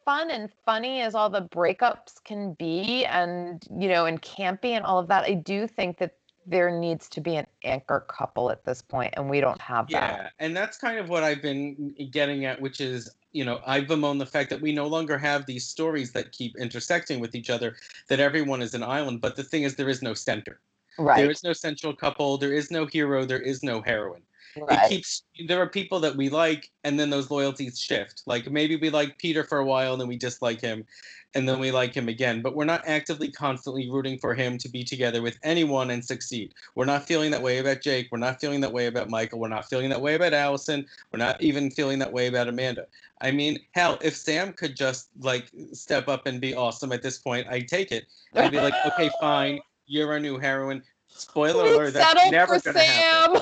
fun 0.05 0.29
and 0.29 0.49
funny 0.65 1.01
as 1.01 1.15
all 1.15 1.29
the 1.29 1.41
breakups 1.41 2.23
can 2.23 2.53
be 2.53 3.05
and, 3.05 3.63
you 3.79 3.87
know, 3.87 4.05
and 4.05 4.21
campy 4.21 4.71
and 4.71 4.85
all 4.85 4.99
of 4.99 5.07
that, 5.07 5.23
I 5.23 5.33
do 5.33 5.67
think 5.67 5.97
that 5.97 6.15
there 6.45 6.77
needs 6.77 7.07
to 7.07 7.21
be 7.21 7.35
an 7.35 7.47
anchor 7.63 8.01
couple 8.09 8.51
at 8.51 8.65
this 8.65 8.81
point 8.81 9.13
and 9.15 9.29
we 9.29 9.39
don't 9.39 9.61
have 9.61 9.87
that. 9.89 10.17
Yeah. 10.17 10.29
And 10.39 10.55
that's 10.55 10.77
kind 10.77 10.99
of 10.99 11.09
what 11.09 11.23
I've 11.23 11.41
been 11.41 11.95
getting 12.11 12.45
at, 12.45 12.59
which 12.61 12.81
is 12.81 13.09
you 13.33 13.43
know, 13.43 13.59
I 13.65 13.81
bemoan 13.81 14.19
the 14.19 14.25
fact 14.27 14.51
that 14.51 14.61
we 14.61 14.71
no 14.71 14.85
longer 14.87 15.17
have 15.17 15.45
these 15.45 15.65
stories 15.65 16.11
that 16.11 16.31
keep 16.31 16.55
intersecting 16.55 17.19
with 17.19 17.33
each 17.33 17.49
other, 17.49 17.75
that 18.07 18.19
everyone 18.19 18.61
is 18.61 18.75
an 18.75 18.83
island. 18.83 19.21
But 19.21 19.35
the 19.35 19.43
thing 19.43 19.63
is, 19.63 19.75
there 19.75 19.89
is 19.89 20.03
no 20.03 20.13
center. 20.13 20.59
Right. 20.97 21.17
There 21.17 21.31
is 21.31 21.43
no 21.43 21.53
central 21.53 21.93
couple. 21.93 22.37
There 22.37 22.53
is 22.53 22.71
no 22.71 22.85
hero. 22.85 23.25
There 23.25 23.39
is 23.39 23.63
no 23.63 23.81
heroine. 23.81 24.23
Right. 24.55 24.85
It 24.85 24.89
keeps. 24.89 25.23
There 25.47 25.59
are 25.59 25.67
people 25.67 25.99
that 26.01 26.15
we 26.15 26.29
like, 26.29 26.69
and 26.83 26.99
then 26.99 27.09
those 27.09 27.31
loyalties 27.31 27.79
shift. 27.79 28.21
Like 28.25 28.51
maybe 28.51 28.75
we 28.75 28.89
like 28.89 29.17
Peter 29.17 29.43
for 29.43 29.57
a 29.57 29.65
while, 29.65 29.93
and 29.93 30.01
then 30.01 30.07
we 30.07 30.17
dislike 30.17 30.61
him, 30.61 30.85
and 31.33 31.49
then 31.49 31.59
we 31.59 31.71
like 31.71 31.95
him 31.95 32.07
again. 32.07 32.43
But 32.43 32.55
we're 32.55 32.65
not 32.65 32.87
actively, 32.87 33.31
constantly 33.31 33.89
rooting 33.89 34.19
for 34.19 34.35
him 34.35 34.59
to 34.59 34.69
be 34.69 34.83
together 34.83 35.23
with 35.23 35.39
anyone 35.43 35.89
and 35.89 36.05
succeed. 36.05 36.53
We're 36.75 36.85
not 36.85 37.07
feeling 37.07 37.31
that 37.31 37.41
way 37.41 37.57
about 37.57 37.81
Jake. 37.81 38.09
We're 38.11 38.19
not 38.19 38.39
feeling 38.39 38.61
that 38.61 38.73
way 38.73 38.85
about 38.85 39.09
Michael. 39.09 39.39
We're 39.39 39.47
not 39.47 39.67
feeling 39.67 39.89
that 39.89 40.01
way 40.01 40.13
about 40.13 40.33
Allison. 40.33 40.85
We're 41.11 41.19
not 41.19 41.41
even 41.41 41.71
feeling 41.71 41.97
that 41.99 42.13
way 42.13 42.27
about 42.27 42.47
Amanda. 42.47 42.85
I 43.21 43.31
mean, 43.31 43.57
hell, 43.71 43.97
if 44.01 44.15
Sam 44.15 44.53
could 44.53 44.75
just 44.75 45.09
like 45.21 45.49
step 45.71 46.07
up 46.07 46.27
and 46.27 46.39
be 46.39 46.53
awesome 46.53 46.91
at 46.91 47.01
this 47.01 47.17
point, 47.17 47.47
I'd 47.49 47.67
take 47.67 47.91
it. 47.91 48.05
I'd 48.35 48.51
be 48.51 48.59
like, 48.59 48.75
okay, 48.85 49.09
fine 49.19 49.61
you're 49.85 50.11
our 50.11 50.19
new 50.19 50.37
heroine. 50.37 50.83
Spoiler 51.07 51.63
We'd 51.63 51.73
alert, 51.73 51.93
that's 51.93 52.31
never 52.31 52.59
gonna 52.59 52.79
Sam. 52.79 53.35
happen. 53.35 53.41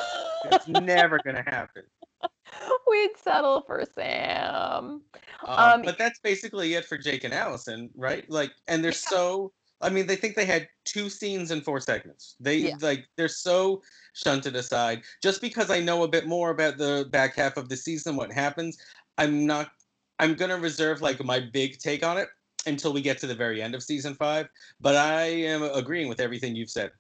It's 0.52 0.68
never 0.68 1.20
gonna 1.24 1.44
happen. 1.44 1.84
We'd 2.88 3.18
settle 3.18 3.62
for 3.62 3.84
Sam. 3.96 4.54
Um, 4.54 5.02
um, 5.48 5.82
but 5.84 5.98
that's 5.98 6.20
basically 6.20 6.74
it 6.74 6.86
for 6.86 6.98
Jake 6.98 7.24
and 7.24 7.34
Allison, 7.34 7.90
right? 7.96 8.30
Like, 8.30 8.52
and 8.68 8.84
they're 8.84 8.92
yeah. 8.92 8.98
so. 8.98 9.54
I 9.84 9.90
mean, 9.90 10.06
they 10.06 10.16
think 10.16 10.36
they 10.36 10.46
had 10.46 10.68
two 10.86 11.10
scenes 11.10 11.50
in 11.50 11.62
four 11.62 11.80
segments. 11.80 12.36
They 12.40 12.58
yeah. 12.58 12.76
like 12.82 13.06
they're 13.18 13.28
so 13.28 13.82
shunted 14.14 14.56
aside. 14.56 15.02
Just 15.24 15.42
because 15.42 15.72
I 15.72 15.80
know 15.80 16.04
a 16.04 16.08
bit 16.08 16.28
more 16.28 16.52
about 16.52 16.78
the 16.78 17.08
back 17.12 17.36
half 17.36 17.58
of 17.58 17.68
the 17.68 17.78
season, 17.78 18.16
what 18.16 18.32
happens, 18.32 18.78
I'm 19.18 19.48
not. 19.48 19.72
I'm 20.20 20.36
gonna 20.36 20.58
reserve 20.58 21.02
like 21.02 21.24
my 21.24 21.40
big 21.40 21.80
take 21.80 22.06
on 22.06 22.18
it 22.18 22.28
until 22.66 22.94
we 22.94 23.02
get 23.02 23.18
to 23.20 23.28
the 23.28 23.36
very 23.36 23.62
end 23.62 23.76
of 23.76 23.84
season 23.84 24.14
five. 24.14 24.48
But 24.80 24.96
I 24.96 25.24
am 25.24 25.64
agreeing 25.64 26.08
with 26.08 26.20
everything 26.20 26.56
you've 26.56 26.70
said. 26.70 26.92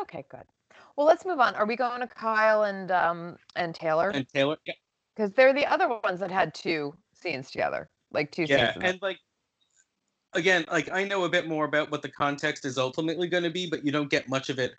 Okay, 0.00 0.24
good. 0.30 0.44
Well, 0.96 1.06
let's 1.06 1.24
move 1.24 1.40
on. 1.40 1.54
Are 1.54 1.66
we 1.66 1.76
going 1.76 2.00
to 2.00 2.06
Kyle 2.06 2.64
and 2.64 2.90
um 2.90 3.36
and 3.56 3.74
Taylor? 3.74 4.10
And 4.10 4.28
Taylor, 4.28 4.56
yeah. 4.64 4.74
Because 5.14 5.32
they're 5.32 5.54
the 5.54 5.66
other 5.66 5.88
ones 5.88 6.20
that 6.20 6.30
had 6.30 6.54
two 6.54 6.94
scenes 7.14 7.50
together, 7.50 7.88
like 8.12 8.32
two 8.32 8.44
yeah, 8.44 8.72
scenes. 8.72 8.82
Yeah, 8.82 8.90
and 8.90 9.02
like 9.02 9.18
again, 10.32 10.64
like 10.70 10.90
I 10.90 11.04
know 11.04 11.24
a 11.24 11.28
bit 11.28 11.48
more 11.48 11.64
about 11.64 11.90
what 11.90 12.02
the 12.02 12.08
context 12.08 12.64
is 12.64 12.78
ultimately 12.78 13.28
going 13.28 13.44
to 13.44 13.50
be, 13.50 13.68
but 13.68 13.84
you 13.84 13.92
don't 13.92 14.10
get 14.10 14.28
much 14.28 14.50
of 14.50 14.58
it 14.58 14.72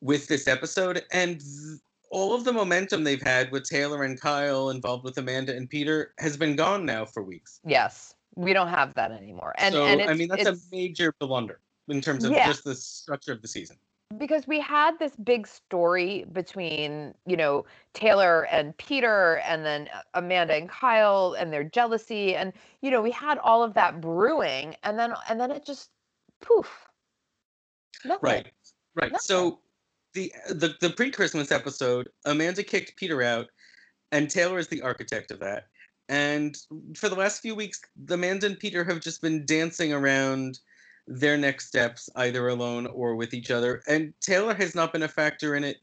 with 0.00 0.26
this 0.26 0.48
episode. 0.48 1.04
And 1.12 1.40
th- 1.40 1.80
all 2.10 2.34
of 2.34 2.44
the 2.44 2.52
momentum 2.52 3.02
they've 3.02 3.22
had 3.22 3.50
with 3.50 3.68
Taylor 3.68 4.04
and 4.04 4.20
Kyle 4.20 4.70
involved 4.70 5.04
with 5.04 5.18
Amanda 5.18 5.56
and 5.56 5.68
Peter 5.68 6.12
has 6.18 6.36
been 6.36 6.54
gone 6.54 6.86
now 6.86 7.04
for 7.04 7.22
weeks. 7.22 7.60
Yes 7.64 8.15
we 8.36 8.52
don't 8.52 8.68
have 8.68 8.94
that 8.94 9.10
anymore. 9.10 9.54
And 9.58 9.74
so 9.74 9.84
and 9.84 10.02
I 10.02 10.14
mean 10.14 10.28
that's 10.28 10.46
a 10.46 10.56
major 10.70 11.12
blunder 11.18 11.60
in 11.88 12.00
terms 12.00 12.24
of 12.24 12.32
yeah. 12.32 12.46
just 12.46 12.64
the 12.64 12.74
structure 12.74 13.32
of 13.32 13.42
the 13.42 13.48
season. 13.48 13.76
Because 14.18 14.46
we 14.46 14.60
had 14.60 14.96
this 15.00 15.16
big 15.16 15.48
story 15.48 16.26
between, 16.32 17.12
you 17.26 17.36
know, 17.36 17.64
Taylor 17.92 18.46
and 18.52 18.76
Peter 18.76 19.42
and 19.44 19.64
then 19.64 19.88
uh, 19.92 20.02
Amanda 20.14 20.54
and 20.54 20.68
Kyle 20.68 21.34
and 21.36 21.52
their 21.52 21.64
jealousy 21.64 22.36
and 22.36 22.52
you 22.82 22.90
know, 22.90 23.02
we 23.02 23.10
had 23.10 23.38
all 23.38 23.64
of 23.64 23.74
that 23.74 24.00
brewing 24.00 24.76
and 24.84 24.98
then 24.98 25.14
and 25.28 25.40
then 25.40 25.50
it 25.50 25.64
just 25.64 25.90
poof. 26.40 26.86
Nothing. 28.04 28.20
Right. 28.22 28.52
Right. 28.94 29.12
Nothing. 29.12 29.24
So 29.24 29.60
the 30.12 30.32
the 30.50 30.74
the 30.80 30.90
pre-Christmas 30.90 31.50
episode, 31.50 32.08
Amanda 32.26 32.62
kicked 32.62 32.96
Peter 32.96 33.22
out 33.22 33.46
and 34.12 34.30
Taylor 34.30 34.58
is 34.58 34.68
the 34.68 34.82
architect 34.82 35.30
of 35.30 35.40
that. 35.40 35.66
And 36.08 36.56
for 36.94 37.08
the 37.08 37.16
last 37.16 37.42
few 37.42 37.54
weeks, 37.54 37.80
Amanda 38.08 38.46
and 38.46 38.58
Peter 38.58 38.84
have 38.84 39.00
just 39.00 39.20
been 39.20 39.44
dancing 39.44 39.92
around 39.92 40.60
their 41.08 41.36
next 41.36 41.68
steps, 41.68 42.08
either 42.16 42.48
alone 42.48 42.86
or 42.86 43.14
with 43.14 43.34
each 43.34 43.50
other. 43.50 43.82
And 43.88 44.12
Taylor 44.20 44.54
has 44.54 44.74
not 44.74 44.92
been 44.92 45.02
a 45.02 45.08
factor 45.08 45.54
in 45.54 45.64
it, 45.64 45.78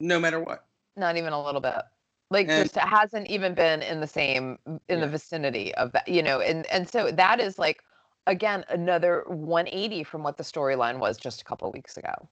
no 0.00 0.18
matter 0.18 0.40
what. 0.40 0.66
Not 0.96 1.16
even 1.16 1.32
a 1.32 1.42
little 1.42 1.60
bit. 1.60 1.82
Like 2.30 2.48
and, 2.48 2.64
just 2.64 2.76
hasn't 2.76 3.28
even 3.28 3.54
been 3.54 3.82
in 3.82 4.00
the 4.00 4.06
same 4.06 4.58
in 4.66 4.80
yeah. 4.88 5.00
the 5.00 5.08
vicinity 5.08 5.74
of 5.74 5.92
that, 5.92 6.08
you 6.08 6.22
know. 6.22 6.40
And 6.40 6.66
and 6.66 6.88
so 6.88 7.12
that 7.12 7.38
is 7.38 7.58
like 7.58 7.82
again 8.26 8.64
another 8.70 9.24
180 9.26 10.04
from 10.04 10.22
what 10.22 10.38
the 10.38 10.42
storyline 10.42 10.98
was 10.98 11.18
just 11.18 11.42
a 11.42 11.44
couple 11.44 11.70
weeks 11.70 11.96
ago. 11.96 12.28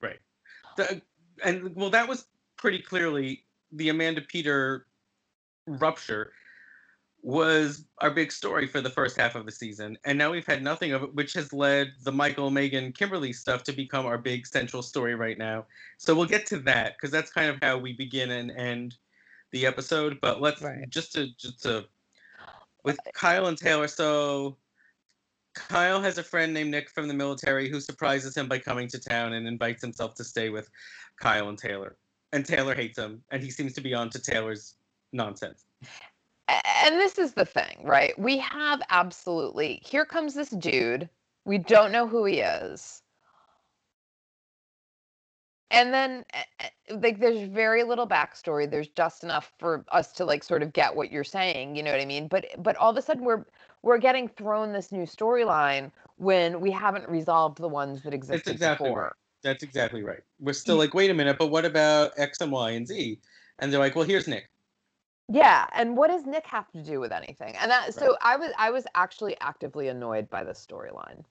Right. 0.00 0.18
The, 0.76 1.02
and 1.44 1.74
well, 1.76 1.90
that 1.90 2.08
was 2.08 2.26
pretty 2.56 2.78
clearly 2.78 3.44
the 3.70 3.90
Amanda 3.90 4.22
Peter 4.22 4.86
rupture 5.66 6.32
was 7.24 7.86
our 8.02 8.10
big 8.10 8.30
story 8.30 8.66
for 8.66 8.82
the 8.82 8.90
first 8.90 9.16
half 9.16 9.34
of 9.34 9.46
the 9.46 9.50
season. 9.50 9.96
And 10.04 10.18
now 10.18 10.30
we've 10.30 10.46
had 10.46 10.62
nothing 10.62 10.92
of 10.92 11.02
it, 11.02 11.14
which 11.14 11.32
has 11.32 11.54
led 11.54 11.92
the 12.02 12.12
Michael, 12.12 12.50
Megan, 12.50 12.92
Kimberly 12.92 13.32
stuff 13.32 13.62
to 13.64 13.72
become 13.72 14.04
our 14.04 14.18
big 14.18 14.46
central 14.46 14.82
story 14.82 15.14
right 15.14 15.38
now. 15.38 15.64
So 15.96 16.14
we'll 16.14 16.26
get 16.26 16.44
to 16.48 16.58
that 16.60 16.96
because 16.96 17.10
that's 17.10 17.32
kind 17.32 17.48
of 17.48 17.56
how 17.62 17.78
we 17.78 17.94
begin 17.94 18.30
and 18.30 18.50
end 18.50 18.96
the 19.52 19.64
episode. 19.64 20.18
But 20.20 20.42
let's 20.42 20.60
right. 20.60 20.88
just 20.90 21.14
to 21.14 21.28
just 21.38 21.62
to 21.62 21.86
with 22.84 22.98
uh, 22.98 23.10
Kyle 23.14 23.46
and 23.46 23.56
Taylor. 23.56 23.88
So 23.88 24.58
Kyle 25.54 26.02
has 26.02 26.18
a 26.18 26.22
friend 26.22 26.52
named 26.52 26.72
Nick 26.72 26.90
from 26.90 27.08
the 27.08 27.14
military 27.14 27.70
who 27.70 27.80
surprises 27.80 28.36
him 28.36 28.48
by 28.48 28.58
coming 28.58 28.86
to 28.88 28.98
town 29.00 29.32
and 29.32 29.48
invites 29.48 29.80
himself 29.80 30.14
to 30.16 30.24
stay 30.24 30.50
with 30.50 30.68
Kyle 31.18 31.48
and 31.48 31.56
Taylor. 31.56 31.96
And 32.34 32.44
Taylor 32.44 32.74
hates 32.74 32.98
him, 32.98 33.22
and 33.30 33.42
he 33.42 33.50
seems 33.50 33.72
to 33.74 33.80
be 33.80 33.94
on 33.94 34.10
to 34.10 34.18
Taylor's 34.18 34.74
nonsense 35.12 35.64
and 36.48 37.00
this 37.00 37.18
is 37.18 37.32
the 37.32 37.44
thing, 37.44 37.80
right? 37.84 38.18
We 38.18 38.38
have 38.38 38.82
absolutely 38.90 39.80
here 39.84 40.04
comes 40.04 40.34
this 40.34 40.50
dude. 40.50 41.08
We 41.44 41.58
don't 41.58 41.92
know 41.92 42.06
who 42.06 42.24
he 42.24 42.40
is. 42.40 43.02
And 45.70 45.92
then 45.92 46.24
like 46.90 47.18
there's 47.18 47.48
very 47.48 47.82
little 47.82 48.06
backstory. 48.06 48.70
There's 48.70 48.88
just 48.88 49.24
enough 49.24 49.52
for 49.58 49.84
us 49.90 50.12
to 50.12 50.24
like 50.24 50.44
sort 50.44 50.62
of 50.62 50.72
get 50.72 50.94
what 50.94 51.10
you're 51.10 51.24
saying, 51.24 51.76
you 51.76 51.82
know 51.82 51.90
what 51.90 52.00
I 52.00 52.04
mean? 52.04 52.28
But 52.28 52.46
but 52.58 52.76
all 52.76 52.90
of 52.90 52.96
a 52.96 53.02
sudden 53.02 53.24
we're 53.24 53.44
we're 53.82 53.98
getting 53.98 54.28
thrown 54.28 54.72
this 54.72 54.92
new 54.92 55.04
storyline 55.04 55.90
when 56.16 56.60
we 56.60 56.70
haven't 56.70 57.08
resolved 57.08 57.58
the 57.58 57.68
ones 57.68 58.02
that 58.02 58.14
existed 58.14 58.44
That's 58.44 58.54
exactly 58.54 58.88
before. 58.88 59.02
Right. 59.02 59.12
That's 59.42 59.62
exactly 59.62 60.02
right. 60.02 60.20
We're 60.40 60.54
still 60.54 60.76
mm. 60.76 60.80
like, 60.80 60.94
wait 60.94 61.10
a 61.10 61.14
minute, 61.14 61.36
but 61.38 61.50
what 61.50 61.64
about 61.64 62.12
X 62.16 62.40
and 62.40 62.50
Y 62.52 62.70
and 62.70 62.86
Z? 62.86 63.18
And 63.58 63.72
they're 63.72 63.80
like, 63.80 63.94
well, 63.94 64.06
here's 64.06 64.26
Nick. 64.26 64.48
Yeah, 65.28 65.66
and 65.72 65.96
what 65.96 66.10
does 66.10 66.26
Nick 66.26 66.46
have 66.46 66.70
to 66.72 66.82
do 66.82 67.00
with 67.00 67.12
anything? 67.12 67.54
And 67.56 67.70
that 67.70 67.94
so 67.94 68.16
I 68.20 68.36
was 68.36 68.52
I 68.58 68.70
was 68.70 68.84
actually 68.94 69.36
actively 69.40 69.88
annoyed 69.88 70.28
by 70.28 70.44
this 70.44 70.64
storyline. 70.64 71.24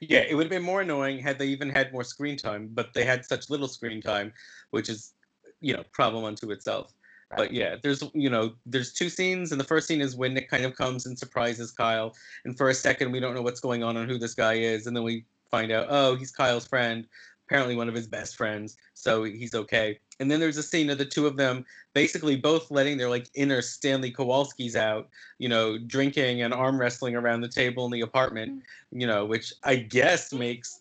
Yeah, 0.00 0.20
it 0.20 0.34
would 0.34 0.44
have 0.44 0.50
been 0.50 0.62
more 0.62 0.82
annoying 0.82 1.18
had 1.18 1.38
they 1.38 1.46
even 1.46 1.68
had 1.68 1.92
more 1.92 2.04
screen 2.04 2.36
time, 2.36 2.70
but 2.72 2.94
they 2.94 3.04
had 3.04 3.24
such 3.24 3.50
little 3.50 3.68
screen 3.68 4.00
time, 4.00 4.32
which 4.70 4.88
is, 4.88 5.14
you 5.60 5.72
know, 5.72 5.82
problem 5.92 6.24
unto 6.24 6.50
itself. 6.50 6.92
Right. 7.30 7.38
But 7.38 7.52
yeah, 7.52 7.76
there's 7.82 8.04
you 8.14 8.30
know, 8.30 8.54
there's 8.66 8.92
two 8.92 9.08
scenes, 9.08 9.50
and 9.50 9.60
the 9.60 9.64
first 9.64 9.88
scene 9.88 10.00
is 10.00 10.14
when 10.14 10.34
Nick 10.34 10.48
kind 10.48 10.64
of 10.64 10.76
comes 10.76 11.06
and 11.06 11.18
surprises 11.18 11.72
Kyle, 11.72 12.14
and 12.44 12.56
for 12.56 12.68
a 12.68 12.74
second 12.74 13.10
we 13.10 13.18
don't 13.18 13.34
know 13.34 13.42
what's 13.42 13.60
going 13.60 13.82
on 13.82 13.96
and 13.96 14.08
who 14.08 14.18
this 14.18 14.34
guy 14.34 14.54
is, 14.54 14.86
and 14.86 14.96
then 14.96 15.02
we 15.02 15.24
find 15.50 15.72
out, 15.72 15.86
oh, 15.88 16.14
he's 16.14 16.30
Kyle's 16.30 16.68
friend, 16.68 17.06
apparently 17.48 17.74
one 17.76 17.88
of 17.88 17.94
his 17.94 18.06
best 18.06 18.36
friends, 18.36 18.76
so 18.92 19.24
he's 19.24 19.54
okay. 19.54 19.98
And 20.20 20.30
then 20.30 20.38
there's 20.38 20.58
a 20.58 20.62
scene 20.62 20.90
of 20.90 20.98
the 20.98 21.04
two 21.04 21.26
of 21.26 21.36
them 21.36 21.64
basically 21.94 22.36
both 22.36 22.70
letting 22.70 22.98
their 22.98 23.08
like 23.08 23.28
inner 23.34 23.62
Stanley 23.62 24.12
Kowalski's 24.12 24.76
out, 24.76 25.08
you 25.38 25.48
know, 25.48 25.78
drinking 25.78 26.42
and 26.42 26.52
arm 26.52 26.78
wrestling 26.78 27.16
around 27.16 27.40
the 27.40 27.48
table 27.48 27.86
in 27.86 27.92
the 27.92 28.02
apartment, 28.02 28.62
you 28.90 29.06
know, 29.06 29.24
which 29.24 29.52
I 29.64 29.76
guess 29.76 30.32
makes 30.32 30.80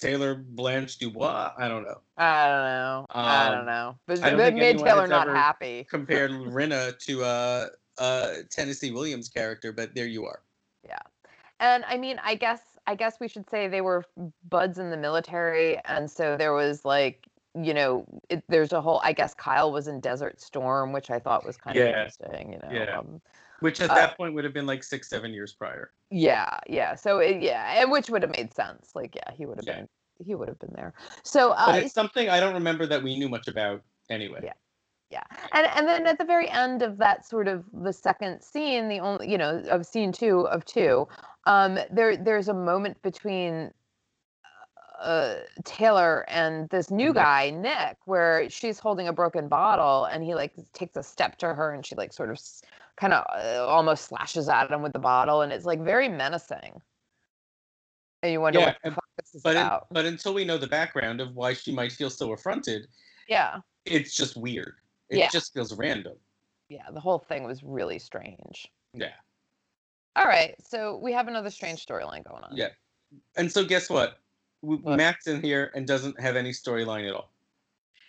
Taylor 0.00 0.36
Blanche 0.36 0.98
Dubois. 0.98 1.52
I 1.58 1.68
don't 1.68 1.82
know. 1.82 2.00
I 2.16 2.46
don't 2.46 2.64
know. 2.64 3.06
I 3.10 3.48
don't 3.50 3.60
Um, 3.60 3.66
know. 3.66 3.98
But, 4.06 4.22
I 4.22 4.30
don't 4.30 4.54
made 4.54 4.78
taylor 4.78 5.08
not 5.08 5.28
happy. 5.28 5.86
Compared 5.90 6.30
Rinna 6.30 6.96
to 7.06 7.24
uh, 7.24 7.66
uh, 7.98 8.34
Tennessee 8.50 8.92
Williams' 8.92 9.28
character, 9.28 9.72
but 9.72 9.94
there 9.94 10.06
you 10.06 10.24
are. 10.24 10.40
Yeah, 10.86 10.98
and 11.58 11.84
I 11.86 11.98
mean, 11.98 12.20
I 12.22 12.34
guess 12.34 12.69
I 12.90 12.96
guess 12.96 13.20
we 13.20 13.28
should 13.28 13.48
say 13.48 13.68
they 13.68 13.82
were 13.82 14.04
buds 14.48 14.76
in 14.76 14.90
the 14.90 14.96
military, 14.96 15.78
and 15.84 16.10
so 16.10 16.36
there 16.36 16.52
was 16.52 16.84
like, 16.84 17.24
you 17.54 17.72
know, 17.72 18.04
it, 18.28 18.42
there's 18.48 18.72
a 18.72 18.80
whole. 18.80 19.00
I 19.04 19.12
guess 19.12 19.32
Kyle 19.32 19.70
was 19.70 19.86
in 19.86 20.00
Desert 20.00 20.40
Storm, 20.40 20.92
which 20.92 21.08
I 21.08 21.20
thought 21.20 21.46
was 21.46 21.56
kind 21.56 21.78
of 21.78 21.86
interesting. 21.86 22.52
You 22.52 22.58
know. 22.58 22.74
Yeah. 22.84 22.98
Um, 22.98 23.20
Which 23.60 23.80
at 23.80 23.90
Uh, 23.90 23.94
that 23.94 24.16
point 24.16 24.34
would 24.34 24.42
have 24.42 24.52
been 24.52 24.66
like 24.66 24.82
six, 24.82 25.08
seven 25.08 25.32
years 25.32 25.52
prior. 25.52 25.92
yeah, 26.10 26.58
yeah. 26.68 26.96
So 26.96 27.18
it, 27.20 27.40
yeah, 27.40 27.80
and 27.80 27.92
which 27.92 28.10
would 28.10 28.22
have 28.22 28.36
made 28.36 28.52
sense. 28.52 28.90
Like, 28.96 29.14
yeah, 29.14 29.30
he 29.36 29.46
would 29.46 29.58
have 29.58 29.66
Yeah. 29.66 29.76
been 29.76 29.88
he 30.26 30.34
would 30.34 30.48
have 30.48 30.58
been 30.58 30.72
there. 30.74 30.92
So 31.22 31.50
But 31.50 31.76
uh, 31.76 31.78
it's 31.78 31.94
something 31.94 32.28
I 32.28 32.40
don't 32.40 32.54
remember 32.54 32.86
that 32.86 33.04
we 33.04 33.16
knew 33.16 33.28
much 33.28 33.46
about 33.46 33.82
anyway. 34.10 34.40
Yeah. 34.42 34.54
Yeah. 35.10 35.24
And 35.52 35.66
and 35.76 35.86
then 35.86 36.06
at 36.06 36.18
the 36.18 36.24
very 36.24 36.48
end 36.48 36.82
of 36.82 36.96
that 36.98 37.26
sort 37.26 37.48
of 37.48 37.64
the 37.72 37.92
second 37.92 38.42
scene, 38.42 38.88
the 38.88 39.00
only 39.00 39.30
you 39.30 39.38
know, 39.38 39.62
of 39.70 39.86
scene 39.86 40.12
two 40.12 40.48
of 40.48 40.64
two, 40.64 41.06
um, 41.46 41.78
there 41.90 42.16
there's 42.16 42.48
a 42.48 42.54
moment 42.54 43.00
between 43.02 43.72
uh 45.00 45.36
Taylor 45.64 46.26
and 46.28 46.68
this 46.68 46.90
new 46.90 47.12
Mhm. 47.12 47.14
guy, 47.14 47.50
Nick, 47.50 47.96
where 48.04 48.50
she's 48.50 48.78
holding 48.78 49.08
a 49.08 49.12
broken 49.14 49.48
bottle 49.48 50.04
and 50.04 50.22
he 50.22 50.34
like 50.34 50.52
takes 50.74 50.94
a 50.96 51.02
step 51.02 51.36
to 51.38 51.54
her 51.54 51.72
and 51.72 51.84
she 51.86 51.94
like 51.94 52.12
sort 52.12 52.30
of 52.30 52.38
kind 52.96 53.14
of 53.14 53.24
uh, 53.34 53.66
almost 53.66 54.04
slashes 54.04 54.46
at 54.50 54.70
him 54.70 54.82
with 54.82 54.92
the 54.92 54.98
bottle 54.98 55.40
and 55.40 55.52
it's 55.54 55.64
like 55.64 55.80
very 55.80 56.08
menacing. 56.08 56.82
And 58.22 58.30
you 58.32 58.42
wonder 58.42 58.58
Yeah, 58.58 58.66
what 58.66 58.76
the 58.82 58.86
and- 58.88 58.94
fuck 58.94 59.04
this 59.16 59.34
is 59.36 59.42
But 59.42 59.56
in, 59.56 59.70
but 59.90 60.04
until 60.04 60.34
we 60.34 60.44
know 60.44 60.58
the 60.58 60.66
background 60.66 61.22
of 61.22 61.34
why 61.34 61.54
she 61.54 61.72
might 61.72 61.92
feel 61.92 62.10
so 62.10 62.32
affronted, 62.32 62.86
yeah. 63.26 63.60
it's 63.86 64.14
just 64.14 64.36
weird. 64.36 64.74
It 65.08 65.16
Yeah. 65.16 65.30
just 65.30 65.54
feels 65.54 65.74
random. 65.74 66.18
Yeah, 66.68 66.90
the 66.90 67.00
whole 67.00 67.18
thing 67.18 67.44
was 67.44 67.62
really 67.62 67.98
strange. 67.98 68.70
Yeah. 68.92 69.14
All 70.16 70.26
right, 70.26 70.54
so 70.66 70.98
we 70.98 71.12
have 71.12 71.28
another 71.28 71.50
strange 71.50 71.84
storyline 71.86 72.24
going 72.24 72.42
on. 72.42 72.50
Yeah. 72.52 72.68
And 73.36 73.50
so 73.50 73.64
guess 73.64 73.88
what? 73.88 74.18
What? 74.60 74.96
Matt's 74.96 75.26
in 75.26 75.42
here 75.42 75.70
and 75.74 75.86
doesn't 75.86 76.20
have 76.20 76.36
any 76.36 76.50
storyline 76.50 77.08
at 77.08 77.14
all. 77.14 77.30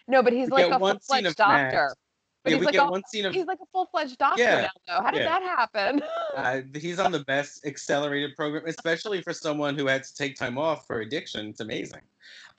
No, 0.08 0.22
but 0.22 0.34
he's 0.34 0.50
We 0.50 0.64
like 0.64 0.72
a 0.72 0.84
of 0.84 1.02
Matt. 1.10 1.38
doctor. 1.38 1.96
But 2.44 2.50
yeah, 2.50 2.56
he's 2.56 2.60
we 2.60 2.66
like 2.66 2.74
get 2.74 2.88
a, 2.88 2.92
one 2.92 3.04
scene 3.08 3.26
of 3.26 3.34
he's 3.34 3.46
like 3.46 3.60
a 3.62 3.68
full-fledged 3.72 4.18
doctor 4.18 4.42
Yeah, 4.42 4.62
now. 4.62 4.70
Though. 4.88 5.04
How 5.04 5.12
did 5.12 5.20
yeah. 5.22 5.40
that 5.40 5.44
happen? 5.44 6.02
uh, 6.36 6.62
he's 6.74 7.00
on 7.00 7.12
the 7.12 7.24
best 7.24 7.66
accelerated 7.68 8.36
program, 8.36 8.64
especially 8.66 9.22
for 9.22 9.32
someone 9.32 9.78
who 9.78 9.86
had 9.86 10.04
to 10.04 10.16
take 10.16 10.36
time 10.36 10.58
off 10.58 10.88
for 10.88 11.02
addiction. 11.02 11.50
It's 11.50 11.60
amazing. 11.60 12.02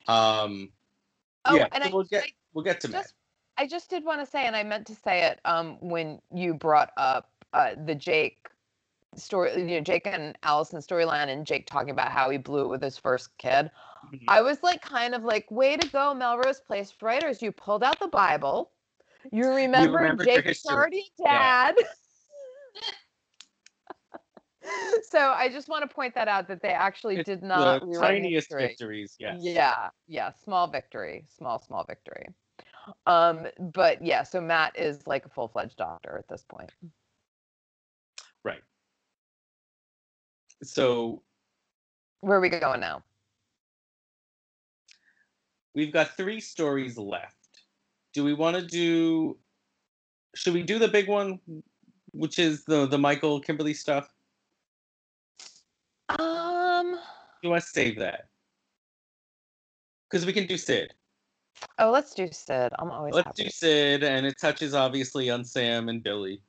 Um, 0.06 0.70
oh, 1.44 1.56
yeah, 1.56 1.66
and 1.72 1.82
so 1.82 1.90
I, 1.90 1.92
we'll 1.92 2.04
get 2.04 2.24
I 2.24 2.32
we'll 2.54 2.64
get 2.64 2.80
to 2.82 2.88
Matt. 2.88 3.12
I 3.58 3.66
just 3.66 3.90
did 3.90 4.04
want 4.04 4.20
to 4.20 4.26
say, 4.26 4.46
and 4.46 4.54
I 4.54 4.62
meant 4.62 4.86
to 4.86 4.94
say 4.94 5.24
it 5.24 5.40
um, 5.44 5.76
when 5.80 6.20
you 6.32 6.54
brought 6.54 6.90
up 6.96 7.30
uh, 7.52 7.70
the 7.84 7.94
Jake 7.94 8.38
story, 9.16 9.52
you 9.58 9.66
know, 9.66 9.80
Jake 9.80 10.06
and 10.06 10.36
Allison 10.42 10.80
storyline, 10.80 11.28
and 11.28 11.46
Jake 11.46 11.66
talking 11.66 11.90
about 11.90 12.10
how 12.10 12.30
he 12.30 12.38
blew 12.38 12.64
it 12.64 12.68
with 12.68 12.82
his 12.82 12.98
first 12.98 13.36
kid. 13.38 13.70
Mhm. 14.12 14.24
I 14.28 14.40
was 14.42 14.62
like, 14.62 14.82
kind 14.82 15.14
of 15.14 15.24
like, 15.24 15.50
way 15.50 15.76
to 15.76 15.88
go, 15.88 16.14
Melrose 16.14 16.60
Place 16.60 16.94
writers! 17.02 17.42
You 17.42 17.52
pulled 17.52 17.82
out 17.82 17.98
the 18.00 18.08
Bible. 18.08 18.70
You 19.30 19.48
remember 19.48 19.98
remembered 19.98 20.26
your 20.26 20.42
Jake's 20.42 20.48
history. 20.48 20.74
already 20.74 21.04
Yeah. 21.18 21.72
dad. 21.72 21.74
so 25.10 25.18
I 25.18 25.48
just 25.48 25.68
want 25.68 25.88
to 25.88 25.94
point 25.94 26.14
that 26.14 26.28
out 26.28 26.48
that 26.48 26.62
they 26.62 26.68
actually 26.68 27.16
It's 27.16 27.28
did 27.28 27.42
not 27.42 27.80
the 27.80 27.98
tiniest 27.98 28.48
history. 28.48 28.68
victories. 28.68 29.16
Yes. 29.18 29.42
Yeah, 29.42 29.90
yeah, 30.08 30.30
small 30.32 30.66
victory, 30.66 31.24
small 31.28 31.58
small 31.58 31.84
victory. 31.84 32.28
Um, 33.06 33.46
but 33.58 34.04
yeah, 34.04 34.22
so 34.22 34.40
Matt 34.40 34.76
is 34.78 35.06
like 35.06 35.24
a 35.24 35.28
full 35.28 35.48
fledged 35.48 35.76
doctor 35.76 36.16
at 36.18 36.28
this 36.28 36.44
point. 36.48 36.70
Right. 38.44 38.62
So 40.62 41.22
Where 42.20 42.38
are 42.38 42.40
we 42.40 42.48
going 42.48 42.80
now? 42.80 43.02
we've 45.74 45.92
got 45.92 46.16
three 46.16 46.40
stories 46.40 46.98
left. 46.98 47.36
Do 48.14 48.24
we 48.24 48.34
want 48.34 48.56
to 48.56 48.62
do? 48.62 49.38
Should 50.34 50.54
we 50.54 50.62
do 50.62 50.78
the 50.78 50.88
big 50.88 51.08
one, 51.08 51.40
which 52.12 52.38
is 52.38 52.64
the 52.64 52.86
the 52.86 52.98
Michael 52.98 53.40
Kimberly 53.40 53.74
stuff? 53.74 54.08
Um, 56.10 56.92
Do 56.92 56.98
you 57.42 57.50
want 57.50 57.62
to 57.62 57.68
save 57.68 57.98
that? 57.98 58.28
Because 60.10 60.26
we 60.26 60.32
can 60.34 60.46
do 60.46 60.58
Sid. 60.58 60.92
oh, 61.78 61.90
let's 61.90 62.12
do 62.14 62.28
Sid. 62.30 62.70
I'm 62.78 62.90
always 62.90 63.14
Let's 63.14 63.28
happy. 63.28 63.44
do 63.44 63.50
Sid, 63.50 64.02
and 64.04 64.26
it 64.26 64.34
touches 64.38 64.74
obviously 64.74 65.30
on 65.30 65.42
Sam 65.44 65.88
and 65.88 66.02
Billy. 66.02 66.42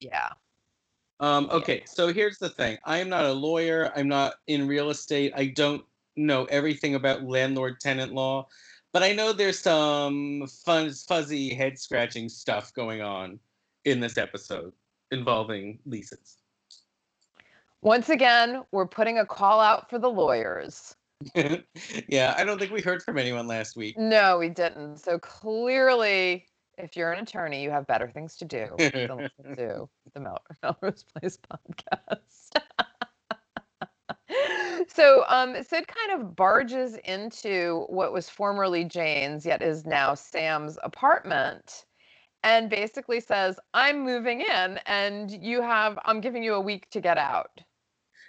Yeah. 0.00 0.28
Um, 1.20 1.48
okay, 1.50 1.82
so 1.86 2.12
here's 2.12 2.38
the 2.38 2.50
thing. 2.50 2.78
I 2.84 2.98
am 2.98 3.08
not 3.08 3.24
a 3.24 3.32
lawyer. 3.32 3.90
I'm 3.96 4.08
not 4.08 4.34
in 4.46 4.68
real 4.68 4.90
estate. 4.90 5.32
I 5.34 5.46
don't 5.46 5.84
know 6.16 6.44
everything 6.46 6.94
about 6.94 7.22
landlord 7.22 7.80
tenant 7.80 8.12
law, 8.12 8.48
but 8.92 9.02
I 9.02 9.12
know 9.12 9.32
there's 9.32 9.58
some 9.58 10.46
fun, 10.64 10.92
fuzzy, 10.92 11.54
head 11.54 11.78
scratching 11.78 12.28
stuff 12.28 12.72
going 12.74 13.00
on 13.00 13.38
in 13.84 14.00
this 14.00 14.18
episode 14.18 14.72
involving 15.10 15.78
leases. 15.86 16.38
Once 17.82 18.08
again, 18.08 18.62
we're 18.72 18.86
putting 18.86 19.18
a 19.18 19.26
call 19.26 19.60
out 19.60 19.88
for 19.88 19.98
the 19.98 20.10
lawyers. 20.10 20.96
yeah, 22.08 22.34
I 22.36 22.44
don't 22.44 22.58
think 22.58 22.72
we 22.72 22.82
heard 22.82 23.02
from 23.02 23.16
anyone 23.16 23.46
last 23.46 23.76
week. 23.76 23.96
No, 23.96 24.38
we 24.38 24.48
didn't. 24.48 24.98
So 24.98 25.18
clearly, 25.18 26.46
if 26.78 26.96
you're 26.96 27.12
an 27.12 27.22
attorney, 27.22 27.62
you 27.62 27.70
have 27.70 27.86
better 27.86 28.08
things 28.08 28.36
to 28.36 28.44
do 28.44 28.68
than 28.78 29.16
listen 29.16 29.56
to 29.56 29.88
the 30.14 30.20
Mel- 30.20 30.42
Melrose 30.62 31.04
Place 31.04 31.38
podcast. 31.50 32.50
so 34.88 35.24
um, 35.28 35.54
Sid 35.62 35.86
kind 35.86 36.20
of 36.20 36.36
barges 36.36 36.96
into 37.04 37.86
what 37.88 38.12
was 38.12 38.28
formerly 38.28 38.84
Jane's, 38.84 39.46
yet 39.46 39.62
is 39.62 39.86
now 39.86 40.14
Sam's 40.14 40.78
apartment, 40.82 41.86
and 42.42 42.68
basically 42.68 43.20
says, 43.20 43.58
"I'm 43.74 44.04
moving 44.04 44.42
in, 44.42 44.78
and 44.86 45.30
you 45.30 45.62
have. 45.62 45.98
I'm 46.04 46.20
giving 46.20 46.42
you 46.42 46.54
a 46.54 46.60
week 46.60 46.90
to 46.90 47.00
get 47.00 47.18
out." 47.18 47.60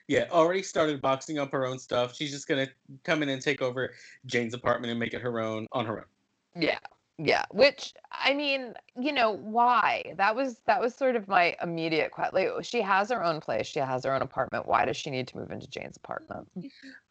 Yeah, 0.08 0.28
already 0.32 0.64
started 0.64 1.02
boxing 1.02 1.38
up 1.38 1.52
her 1.52 1.66
own 1.66 1.78
stuff. 1.80 2.16
She's 2.16 2.32
just 2.32 2.48
gonna 2.48 2.68
come 3.04 3.22
in 3.24 3.30
and 3.30 3.42
take 3.42 3.62
over 3.62 3.94
Jane's 4.26 4.54
apartment 4.54 4.92
and 4.92 5.00
make 5.00 5.14
it 5.14 5.22
her 5.22 5.40
own 5.42 5.68
on 5.74 5.86
her 5.86 6.00
own. 6.00 6.62
Yeah. 6.62 6.80
Yeah, 7.20 7.46
which 7.52 7.94
I 8.12 8.34
mean, 8.36 8.76
you 9.00 9.12
know, 9.12 9.32
why? 9.32 10.14
That 10.18 10.36
was 10.36 10.60
that 10.68 10.80
was 10.80 10.94
sort 10.94 11.16
of 11.16 11.28
my 11.28 11.56
immediate 11.64 12.12
question. 12.12 12.36
Like, 12.56 12.64
she 12.64 12.80
has 12.82 13.10
her 13.10 13.24
own 13.24 13.42
place, 13.42 13.66
she 13.66 13.80
has 13.80 14.04
her 14.06 14.14
own 14.14 14.22
apartment. 14.22 14.68
Why 14.68 14.86
does 14.86 14.98
she 14.98 15.10
need 15.10 15.28
to 15.30 15.38
move 15.38 15.50
into 15.52 15.68
Jane's 15.68 15.98
apartment? 15.98 16.48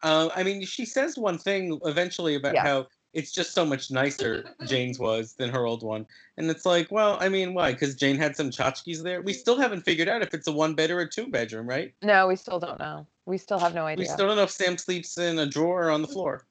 Uh, 0.03 0.29
I 0.33 0.43
mean, 0.43 0.63
she 0.63 0.85
says 0.85 1.17
one 1.17 1.37
thing 1.37 1.77
eventually 1.83 2.35
about 2.35 2.53
Yeah. 2.53 2.63
how 2.63 2.87
it's 3.13 3.31
just 3.33 3.53
so 3.53 3.65
much 3.65 3.91
nicer 3.91 4.45
Jane's 4.65 4.97
was 4.99 5.33
than 5.33 5.49
her 5.49 5.65
old 5.65 5.83
one, 5.83 6.05
and 6.37 6.49
it's 6.49 6.65
like, 6.65 6.89
well, 6.89 7.17
I 7.19 7.27
mean, 7.27 7.53
why? 7.53 7.73
Because 7.73 7.95
Jane 7.95 8.15
had 8.17 8.35
some 8.35 8.49
tchotchkes 8.49 9.01
there. 9.03 9.21
We 9.21 9.33
still 9.33 9.57
haven't 9.57 9.81
figured 9.81 10.07
out 10.07 10.21
if 10.21 10.33
it's 10.33 10.47
a 10.47 10.51
one 10.53 10.73
bed 10.73 10.89
or 10.91 11.01
a 11.01 11.09
two 11.09 11.27
bedroom, 11.27 11.67
right? 11.67 11.93
No, 12.01 12.27
we 12.27 12.37
still 12.37 12.59
don't 12.59 12.79
know. 12.79 13.07
We 13.25 13.37
still 13.37 13.59
have 13.59 13.73
no 13.73 13.85
idea. 13.85 14.03
We 14.03 14.07
still 14.07 14.27
don't 14.27 14.37
know 14.37 14.43
if 14.43 14.51
Sam 14.51 14.77
sleeps 14.77 15.17
in 15.17 15.39
a 15.39 15.45
drawer 15.45 15.87
or 15.87 15.91
on 15.91 16.01
the 16.01 16.07
floor. 16.07 16.45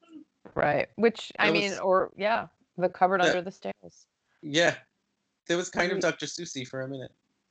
right. 0.54 0.88
Which 0.96 1.32
I 1.38 1.50
mean, 1.50 1.70
was- 1.70 1.78
or 1.80 2.10
yeah, 2.16 2.48
the 2.76 2.88
cupboard 2.88 3.20
That- 3.20 3.28
under 3.28 3.42
the 3.42 3.52
stairs. 3.52 4.06
Yeah, 4.42 4.74
it 5.48 5.56
was 5.56 5.70
kind 5.70 5.92
of 5.92 6.00
Dr. 6.00 6.26
Susie 6.26 6.64
for 6.64 6.82
a 6.82 6.88
minute. 6.88 7.12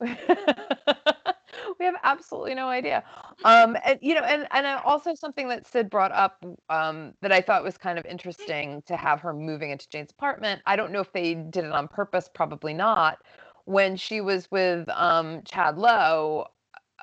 we 1.78 1.84
have 1.84 1.96
absolutely 2.02 2.54
no 2.54 2.68
idea. 2.68 3.02
Um, 3.44 3.76
and 3.84 3.98
you 4.02 4.14
know, 4.14 4.22
and 4.22 4.46
and 4.50 4.66
uh, 4.66 4.80
also 4.84 5.14
something 5.14 5.48
that 5.48 5.66
Sid 5.66 5.90
brought 5.90 6.12
up 6.12 6.44
um, 6.68 7.14
that 7.22 7.32
I 7.32 7.40
thought 7.40 7.64
was 7.64 7.76
kind 7.78 7.98
of 7.98 8.06
interesting 8.06 8.82
to 8.86 8.96
have 8.96 9.20
her 9.20 9.32
moving 9.32 9.70
into 9.70 9.88
Jane's 9.88 10.10
apartment. 10.10 10.62
I 10.66 10.76
don't 10.76 10.92
know 10.92 11.00
if 11.00 11.12
they 11.12 11.34
did 11.34 11.64
it 11.64 11.72
on 11.72 11.88
purpose, 11.88 12.28
probably 12.32 12.74
not. 12.74 13.18
When 13.64 13.96
she 13.96 14.20
was 14.20 14.48
with 14.50 14.88
um, 14.90 15.42
Chad 15.44 15.76
Lowe, 15.76 16.46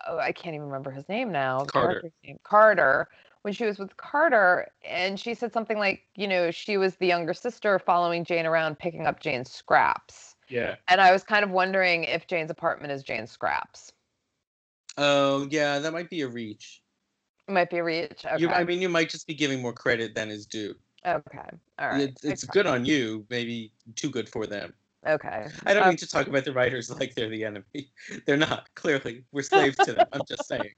oh, 0.08 0.18
I 0.18 0.32
can't 0.32 0.56
even 0.56 0.68
remember 0.68 0.92
his 0.92 1.08
name 1.10 1.32
now. 1.32 1.66
Carter. 1.66 2.12
Name, 2.24 2.38
Carter. 2.44 3.08
When 3.44 3.54
she 3.54 3.66
was 3.66 3.78
with 3.78 3.96
Carter, 3.98 4.70
and 4.84 5.20
she 5.20 5.34
said 5.34 5.52
something 5.54 5.78
like, 5.78 6.04
you 6.16 6.28
know, 6.28 6.50
she 6.50 6.78
was 6.78 6.96
the 6.96 7.08
younger 7.08 7.34
sister 7.34 7.78
following 7.78 8.24
Jane 8.24 8.46
around, 8.46 8.80
picking 8.80 9.06
up 9.06 9.20
Jane's 9.20 9.52
scraps. 9.52 10.36
Yeah. 10.50 10.76
And 10.88 11.02
I 11.02 11.12
was 11.12 11.24
kind 11.24 11.44
of 11.44 11.52
wondering 11.52 12.06
if 12.06 12.26
Jane's 12.28 12.50
apartment 12.50 12.94
is 12.94 13.04
Jane's 13.04 13.32
scraps. 13.32 13.92
Oh, 14.98 15.48
yeah, 15.50 15.80
that 15.80 15.92
might 15.94 16.10
be 16.10 16.22
a 16.22 16.28
reach. 16.28 16.82
Might 17.50 17.70
be 17.70 17.80
a 17.80 17.84
reach. 17.84 18.26
Okay. 18.26 18.38
You, 18.42 18.50
I 18.50 18.64
mean, 18.64 18.82
you 18.82 18.90
might 18.90 19.10
just 19.10 19.28
be 19.28 19.34
giving 19.34 19.62
more 19.62 19.74
credit 19.74 20.16
than 20.16 20.30
is 20.30 20.46
due. 20.46 20.76
okay. 21.06 21.50
All 21.80 21.90
right. 21.90 22.02
It's, 22.02 22.24
it's 22.24 22.44
good 22.46 22.66
on 22.68 22.86
you, 22.86 23.26
maybe 23.30 23.74
too 23.96 24.10
good 24.10 24.30
for 24.30 24.48
them. 24.48 24.74
Okay. 25.06 25.48
I 25.66 25.74
don't 25.74 25.84
Um, 25.84 25.90
mean 25.90 25.98
to 25.98 26.08
talk 26.08 26.28
about 26.28 26.46
the 26.46 26.54
writers 26.54 26.90
like 27.00 27.14
they're 27.16 27.28
the 27.28 27.44
enemy. 27.44 27.92
They're 28.26 28.38
not. 28.38 28.74
Clearly, 28.76 29.26
we're 29.34 29.42
slaves 29.42 29.76
to 29.84 29.92
them. 29.92 30.08
I'm 30.14 30.22
just 30.30 30.48
saying. 30.48 30.72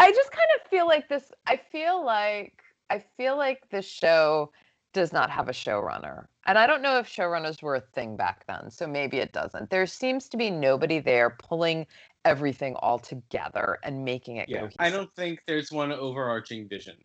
I 0.00 0.10
just 0.12 0.30
kind 0.32 0.48
of 0.56 0.70
feel 0.70 0.86
like 0.86 1.08
this. 1.08 1.30
I 1.46 1.56
feel 1.56 2.04
like 2.04 2.62
I 2.88 3.04
feel 3.16 3.36
like 3.36 3.68
this 3.70 3.86
show 3.86 4.50
does 4.92 5.12
not 5.12 5.30
have 5.30 5.48
a 5.48 5.52
showrunner, 5.52 6.26
and 6.46 6.58
I 6.58 6.66
don't 6.66 6.82
know 6.82 6.98
if 6.98 7.06
showrunners 7.06 7.62
were 7.62 7.76
a 7.76 7.80
thing 7.80 8.16
back 8.16 8.46
then. 8.46 8.70
So 8.70 8.86
maybe 8.86 9.18
it 9.18 9.32
doesn't. 9.32 9.68
There 9.68 9.86
seems 9.86 10.28
to 10.30 10.36
be 10.36 10.50
nobody 10.50 11.00
there 11.00 11.30
pulling 11.30 11.86
everything 12.24 12.74
all 12.76 12.98
together 12.98 13.78
and 13.84 14.04
making 14.04 14.36
it 14.36 14.48
Yeah, 14.48 14.60
cohesive. 14.60 14.76
I 14.80 14.90
don't 14.90 15.14
think 15.14 15.42
there's 15.46 15.70
one 15.70 15.92
overarching 15.92 16.66
vision. 16.66 16.96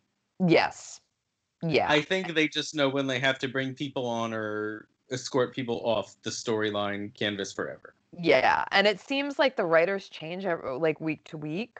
Yes. 0.45 1.01
Yeah. 1.61 1.89
I 1.89 2.01
think 2.01 2.33
they 2.33 2.47
just 2.47 2.75
know 2.75 2.89
when 2.89 3.07
they 3.07 3.19
have 3.19 3.39
to 3.39 3.47
bring 3.47 3.73
people 3.73 4.05
on 4.05 4.33
or 4.33 4.87
escort 5.11 5.53
people 5.53 5.81
off 5.85 6.15
the 6.23 6.29
storyline 6.29 7.13
canvas 7.13 7.53
forever. 7.53 7.93
Yeah, 8.17 8.63
and 8.71 8.87
it 8.87 8.99
seems 8.99 9.37
like 9.37 9.57
the 9.57 9.65
writers 9.65 10.07
change 10.09 10.45
like 10.45 10.99
week 11.01 11.23
to 11.25 11.37
week. 11.37 11.79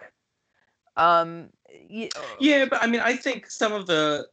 Um, 0.98 1.50
y- 1.90 2.10
Yeah, 2.40 2.66
but 2.66 2.82
I 2.82 2.88
mean, 2.88 3.02
I 3.02 3.16
think 3.16 3.50
some 3.50 3.74
of 3.74 3.88
the 3.88 4.28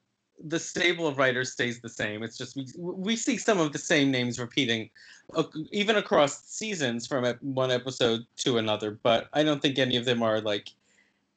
the 0.44 0.58
stable 0.58 1.06
of 1.06 1.18
writers 1.18 1.52
stays 1.52 1.80
the 1.80 1.88
same. 1.88 2.22
It's 2.22 2.36
just 2.36 2.56
we 2.56 2.66
we 2.76 3.16
see 3.16 3.36
some 3.36 3.60
of 3.60 3.72
the 3.72 3.78
same 3.78 4.10
names 4.10 4.38
repeating, 4.38 4.90
uh, 5.34 5.44
even 5.70 5.96
across 5.96 6.44
seasons 6.44 7.06
from 7.06 7.24
one 7.40 7.70
episode 7.70 8.26
to 8.38 8.58
another. 8.58 8.92
But 9.02 9.28
I 9.32 9.42
don't 9.42 9.62
think 9.62 9.78
any 9.78 9.96
of 9.96 10.04
them 10.04 10.22
are 10.22 10.40
like 10.40 10.70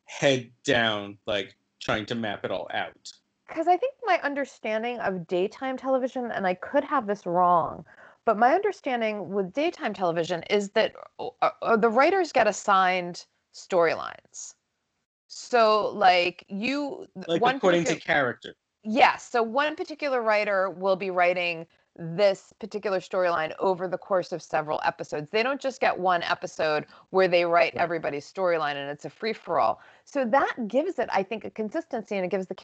head 0.06 0.50
down, 0.64 1.18
like 1.26 1.56
trying 1.80 2.06
to 2.08 2.16
map 2.16 2.46
it 2.46 2.52
all 2.52 2.68
out. 2.74 3.14
because 3.48 3.68
I 3.68 3.78
think 3.78 3.94
my 4.04 4.20
understanding 4.22 5.00
of 5.00 5.28
daytime 5.28 5.78
television, 5.78 6.32
and 6.32 6.48
I 6.48 6.54
could 6.56 6.84
have 6.84 7.08
this 7.08 7.26
wrong, 7.26 7.86
but 8.26 8.38
my 8.38 8.54
understanding 8.54 9.30
with 9.30 9.54
daytime 9.54 9.94
television 9.94 10.44
is 10.50 10.72
that 10.72 10.94
uh, 11.20 11.30
uh, 11.62 11.78
the 11.78 11.90
writers 11.90 12.32
get 12.32 12.48
assigned 12.48 13.26
storylines. 13.54 14.56
So, 15.38 15.90
like 15.90 16.46
you, 16.48 17.08
Like 17.28 17.42
one 17.42 17.58
according 17.58 17.84
to 17.86 17.98
character. 17.98 18.56
Yes. 18.84 19.30
So 19.30 19.44
one 19.44 19.76
particular 19.76 20.22
writer 20.22 20.70
will 20.70 20.96
be 20.96 21.10
writing 21.10 21.68
this 21.98 22.54
particular 22.60 23.00
storyline 23.02 23.54
over 23.60 23.90
the 23.90 23.98
course 23.98 24.32
of 24.32 24.42
several 24.42 24.80
episodes. 24.86 25.28
They 25.32 25.44
don't 25.44 25.60
just 25.60 25.82
get 25.82 26.00
one 26.00 26.24
episode 26.24 26.86
where 27.10 27.28
they 27.28 27.44
write 27.44 27.74
Right. 27.74 27.82
everybody's 27.82 28.32
storyline 28.32 28.76
and 28.76 28.90
it's 28.90 29.04
a 29.04 29.10
free 29.10 29.34
for 29.34 29.60
all. 29.60 29.82
So 30.06 30.24
that 30.24 30.70
gives 30.70 31.00
it, 31.00 31.10
I 31.12 31.22
think, 31.22 31.44
a 31.44 31.50
consistency 31.50 32.16
and 32.16 32.24
it 32.24 32.30
gives 32.30 32.48
the 32.48 32.56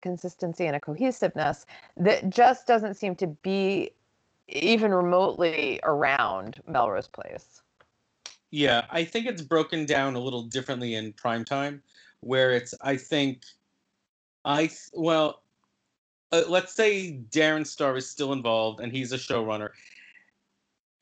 consistency 0.00 0.66
and 0.66 0.76
a 0.76 0.80
cohesiveness 0.80 1.66
that 1.96 2.30
just 2.30 2.64
doesn't 2.66 2.94
seem 2.94 3.16
to 3.16 3.26
be 3.26 3.90
even 4.46 4.94
remotely 4.94 5.80
around 5.82 6.60
Melrose 6.68 7.08
Place. 7.08 7.62
Yeah, 8.50 8.86
I 8.90 9.04
think 9.04 9.26
it's 9.26 9.42
broken 9.42 9.86
down 9.86 10.16
a 10.16 10.20
little 10.20 10.42
differently 10.42 10.94
in 10.94 11.12
primetime, 11.12 11.80
where 12.20 12.52
it's 12.52 12.74
I 12.80 12.96
think 12.96 13.42
I 14.44 14.66
th- 14.66 14.90
well, 14.92 15.42
uh, 16.32 16.42
let's 16.48 16.74
say 16.74 17.20
Darren 17.30 17.66
Star 17.66 17.96
is 17.96 18.08
still 18.08 18.32
involved 18.32 18.80
and 18.80 18.92
he's 18.92 19.12
a 19.12 19.16
showrunner. 19.18 19.70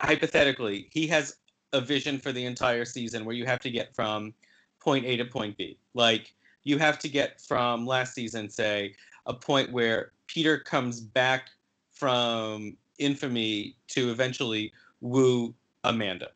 Hypothetically, 0.00 0.88
he 0.90 1.07
has 1.09 1.37
a 1.72 1.81
vision 1.81 2.18
for 2.18 2.33
the 2.33 2.44
entire 2.44 2.85
season 2.85 3.24
where 3.24 3.35
you 3.35 3.44
have 3.44 3.61
to 3.61 3.70
get 3.70 3.94
from 3.94 4.33
point 4.81 5.04
A 5.04 5.16
to 5.16 5.24
point 5.24 5.57
B. 5.57 5.78
Like 5.94 6.35
you 6.64 6.78
have 6.78 6.98
to 7.00 7.09
get 7.09 7.40
from 7.40 7.87
last 7.87 8.14
season, 8.14 8.48
say, 8.48 8.94
a 9.26 9.35
point 9.35 9.72
where 9.72 10.12
Peter 10.26 10.59
comes 10.59 11.00
back 11.00 11.50
from 11.90 12.76
infamy 12.98 13.76
to 13.88 14.11
eventually 14.11 14.72
woo 15.00 15.54
Amanda. 15.85 16.31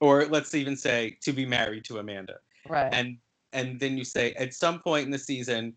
Or 0.00 0.26
let's 0.26 0.54
even 0.54 0.76
say 0.76 1.16
to 1.20 1.32
be 1.32 1.46
married 1.46 1.84
to 1.84 1.98
Amanda 1.98 2.38
Right. 2.68 2.92
and 2.92 3.18
and 3.52 3.78
then 3.78 3.96
you 3.96 4.04
say 4.04 4.32
at 4.34 4.54
some 4.54 4.80
point 4.80 5.04
in 5.04 5.10
the 5.10 5.18
season 5.18 5.74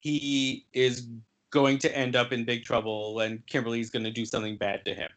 he 0.00 0.66
is 0.72 1.08
going 1.50 1.78
to 1.78 1.96
end 1.96 2.16
up 2.16 2.32
in 2.32 2.44
big 2.44 2.64
trouble 2.64 3.20
and 3.20 3.46
Kimberly's 3.46 3.90
going 3.90 4.04
to 4.04 4.10
do 4.10 4.24
something 4.24 4.56
bad 4.56 4.84
to 4.84 4.94
him. 4.94 5.10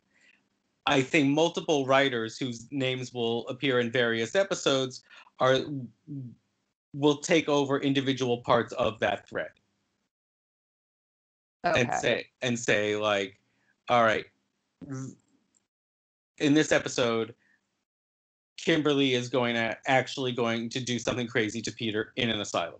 I 0.85 1.01
think 1.01 1.29
multiple 1.29 1.87
writers 1.87 2.37
whose 2.37 2.67
names 2.71 3.11
will 3.11 3.47
appear 3.47 3.79
in 3.79 3.91
various 3.91 4.35
episodes 4.35 5.03
are 5.39 5.59
will 6.93 7.17
take 7.17 7.49
over 7.49 7.79
individual 7.79 8.37
parts 8.39 8.71
of 8.73 8.99
that 8.99 9.27
thread 9.27 9.49
okay. 11.65 11.81
and 11.81 11.93
say 11.93 12.25
and 12.41 12.59
say 12.59 12.95
like 12.95 13.39
all 13.89 14.03
right 14.03 14.25
in 16.37 16.53
this 16.53 16.71
episode 16.71 17.33
kimberly 18.57 19.13
is 19.13 19.29
going 19.29 19.55
to 19.55 19.77
actually 19.87 20.31
going 20.31 20.69
to 20.69 20.79
do 20.79 20.97
something 20.99 21.27
crazy 21.27 21.61
to 21.61 21.71
peter 21.71 22.13
in 22.15 22.29
an 22.29 22.39
asylum 22.39 22.79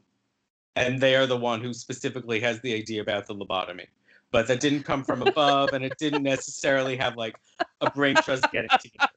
and 0.76 1.00
they 1.00 1.16
are 1.16 1.26
the 1.26 1.38
one 1.38 1.62
who 1.62 1.74
specifically 1.74 2.40
has 2.40 2.60
the 2.62 2.74
idea 2.74 3.02
about 3.02 3.28
the 3.28 3.36
lobotomy 3.36 3.88
but 4.32 4.48
that 4.48 4.60
didn't 4.60 4.84
come 4.84 5.04
from 5.04 5.22
above 5.22 5.74
and 5.74 5.84
it 5.86 5.98
didn't 5.98 6.24
necessarily 6.24 6.96
have 6.98 7.16
like 7.16 7.36
a 7.82 7.90
brain 7.92 8.16
trust 8.16 8.46
getting 8.52 8.70
together 8.82 9.10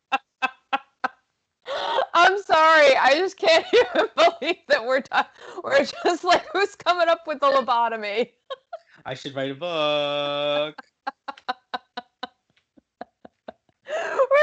I'm 2.14 2.42
sorry. 2.42 2.96
I 2.96 3.14
just 3.14 3.36
can't 3.36 3.64
even 3.72 4.08
believe 4.16 4.56
that 4.68 4.84
we're 4.84 5.00
ta- 5.00 5.30
we're 5.62 5.84
just 5.84 6.24
like 6.24 6.44
who's 6.52 6.74
coming 6.74 7.08
up 7.08 7.26
with 7.26 7.40
the 7.40 7.46
lobotomy. 7.46 8.30
i 9.06 9.14
should 9.14 9.34
write 9.34 9.52
a 9.52 9.54
book 9.54 10.74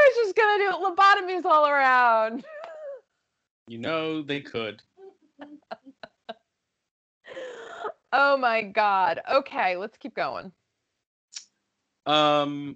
We're 0.06 0.24
just 0.24 0.36
gonna 0.36 0.58
do 0.60 0.72
lobotomies 0.72 1.46
all 1.46 1.68
around. 1.68 2.44
you 3.68 3.78
know 3.80 4.22
they 4.22 4.42
could 4.42 4.82
Oh 8.18 8.38
my 8.38 8.62
god. 8.62 9.20
Okay, 9.30 9.76
let's 9.76 9.98
keep 9.98 10.16
going. 10.16 10.52
um 12.06 12.76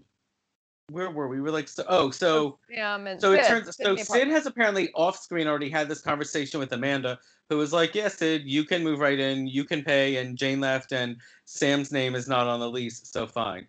where 0.91 1.11
were 1.11 1.27
we 1.27 1.35
we 1.35 1.41
were 1.41 1.51
like 1.51 1.67
so 1.67 1.83
oh 1.87 2.09
so 2.09 2.57
Sam 2.67 3.05
and 3.05 3.21
So 3.21 3.33
it 3.33 3.45
Sid, 3.45 3.47
turns 3.47 3.77
so 3.77 3.95
Sid 3.95 4.27
has 4.29 4.47
apparently 4.47 4.91
off 4.95 5.17
screen 5.19 5.47
already 5.47 5.69
had 5.69 5.87
this 5.87 6.01
conversation 6.01 6.59
with 6.59 6.73
Amanda, 6.73 7.19
who 7.47 7.57
was 7.57 7.71
like, 7.71 7.93
"Yeah, 7.93 8.07
Sid, 8.07 8.41
you 8.45 8.63
can 8.63 8.83
move 8.83 8.99
right 8.99 9.19
in, 9.19 9.45
you 9.45 9.63
can 9.65 9.83
pay." 9.83 10.17
And 10.17 10.35
Jane 10.35 10.59
left, 10.59 10.91
and 10.91 11.17
Sam's 11.45 11.91
name 11.91 12.15
is 12.15 12.27
not 12.27 12.47
on 12.47 12.59
the 12.59 12.69
lease, 12.69 13.01
so 13.03 13.27
fine. 13.27 13.67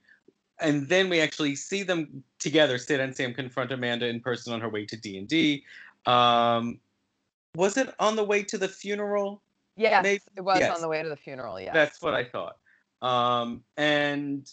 And 0.60 0.88
then 0.88 1.10
we 1.10 1.20
actually 1.20 1.56
see 1.56 1.82
them 1.82 2.24
together. 2.40 2.78
Sid 2.78 3.00
and 3.00 3.14
Sam 3.14 3.32
confront 3.32 3.70
Amanda 3.70 4.06
in 4.08 4.20
person 4.20 4.52
on 4.52 4.60
her 4.60 4.68
way 4.68 4.84
to 4.86 4.96
D 4.96 5.18
and 5.18 5.28
D. 5.28 5.64
Um, 6.06 6.80
was 7.54 7.76
it 7.76 7.94
on 7.98 8.16
the 8.16 8.24
way 8.24 8.42
to 8.42 8.58
the 8.58 8.68
funeral? 8.68 9.42
Yes, 9.76 10.02
maybe- 10.02 10.22
it 10.36 10.40
was 10.40 10.58
yes. 10.58 10.74
on 10.74 10.80
the 10.80 10.88
way 10.88 11.02
to 11.02 11.08
the 11.08 11.16
funeral. 11.16 11.60
Yeah. 11.60 11.72
That's 11.72 12.02
what 12.02 12.14
I 12.14 12.24
thought. 12.24 12.56
Um, 13.02 13.62
and 13.76 14.50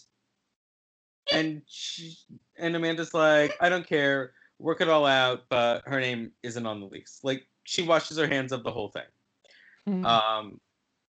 and 1.32 1.60
she, 1.66 2.16
and 2.56 2.74
Amanda's 2.74 3.12
like, 3.12 3.54
I 3.60 3.68
don't 3.68 3.86
care, 3.86 4.32
work 4.58 4.80
it 4.80 4.88
all 4.88 5.04
out, 5.04 5.44
but 5.50 5.82
her 5.86 6.00
name 6.00 6.32
isn't 6.42 6.64
on 6.64 6.80
the 6.80 6.86
lease. 6.86 7.20
Like 7.22 7.46
she 7.64 7.82
washes 7.82 8.16
her 8.16 8.26
hands 8.26 8.52
of 8.52 8.62
the 8.62 8.70
whole 8.70 8.88
thing. 8.88 9.02
Mhm. 9.86 10.04
Um, 10.06 10.60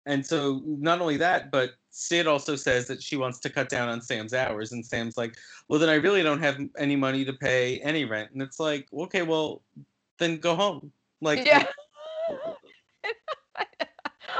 and 0.06 0.26
so 0.26 0.62
not 0.66 1.02
only 1.02 1.18
that, 1.18 1.52
but 1.52 1.76
Sid 1.92 2.28
also 2.28 2.56
says 2.56 2.88
that 2.88 3.02
she 3.02 3.18
wants 3.18 3.40
to 3.40 3.50
cut 3.50 3.70
down 3.70 3.90
on 3.90 4.02
Sam's 4.02 4.34
hours, 4.34 4.72
and 4.72 4.86
Sam's 4.86 5.18
like, 5.18 5.36
well, 5.68 5.80
then 5.80 5.90
I 5.90 5.96
really 5.96 6.24
don't 6.24 6.42
have 6.42 6.58
any 6.78 6.96
money 6.96 7.26
to 7.26 7.34
pay 7.34 7.80
any 7.80 8.06
rent, 8.06 8.32
and 8.32 8.42
it's 8.42 8.60
like, 8.60 8.88
okay, 8.94 9.24
well, 9.24 9.62
then 10.18 10.38
go 10.38 10.56
home. 10.56 10.92
Like, 11.22 11.46
yeah. 11.46 11.66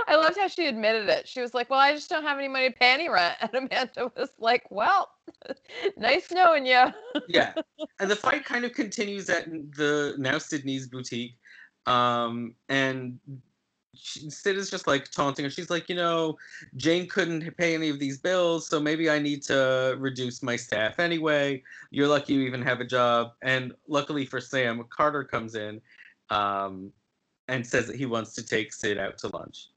I 0.08 0.16
loved 0.16 0.38
how 0.38 0.48
she 0.48 0.66
admitted 0.66 1.08
it. 1.10 1.28
She 1.28 1.40
was 1.40 1.54
like, 1.54 1.70
"Well, 1.70 1.80
I 1.80 1.94
just 1.94 2.10
don't 2.10 2.24
have 2.24 2.40
any 2.40 2.48
money 2.48 2.70
to 2.70 2.76
pay 2.76 2.94
any 2.94 3.10
rent," 3.10 3.36
and 3.42 3.54
Amanda 3.54 4.12
was 4.18 4.30
like, 4.40 4.66
"Well, 4.72 5.10
nice 5.98 6.32
knowing 6.32 6.66
you." 6.66 6.86
yeah 7.28 7.54
and 8.00 8.10
the 8.10 8.16
fight 8.16 8.46
kind 8.46 8.66
of 8.66 8.74
continues 8.74 9.30
at 9.30 9.46
the 9.76 10.16
now 10.18 10.38
sydney's 10.38 10.88
boutique 10.88 11.36
um 11.86 12.54
and 12.68 13.20
she, 13.94 14.30
sid 14.30 14.58
is 14.58 14.70
just 14.70 14.88
like 14.88 15.10
taunting 15.12 15.44
her 15.44 15.50
she's 15.50 15.70
like 15.70 15.90
you 15.90 15.96
know 15.96 16.38
jane 16.76 17.08
couldn't 17.08 17.56
pay 17.58 17.74
any 17.74 17.90
of 17.90 18.00
these 18.00 18.18
bills 18.20 18.68
so 18.68 18.80
maybe 18.80 19.10
i 19.10 19.18
need 19.20 19.42
to 19.42 19.96
reduce 20.00 20.44
my 20.44 20.56
staff 20.56 21.00
anyway 21.00 21.62
you're 21.92 22.08
lucky 22.08 22.34
you 22.34 22.42
even 22.42 22.62
have 22.62 22.80
a 22.80 22.86
job 22.86 23.32
and 23.42 23.74
luckily 23.88 24.26
for 24.26 24.40
sam 24.40 24.84
carter 24.90 25.24
comes 25.24 25.56
in 25.56 25.82
um, 26.30 26.92
and 27.48 27.66
says 27.66 27.88
that 27.88 27.96
he 27.96 28.06
wants 28.06 28.34
to 28.34 28.46
take 28.46 28.72
sid 28.72 28.98
out 28.98 29.18
to 29.18 29.28
lunch 29.36 29.70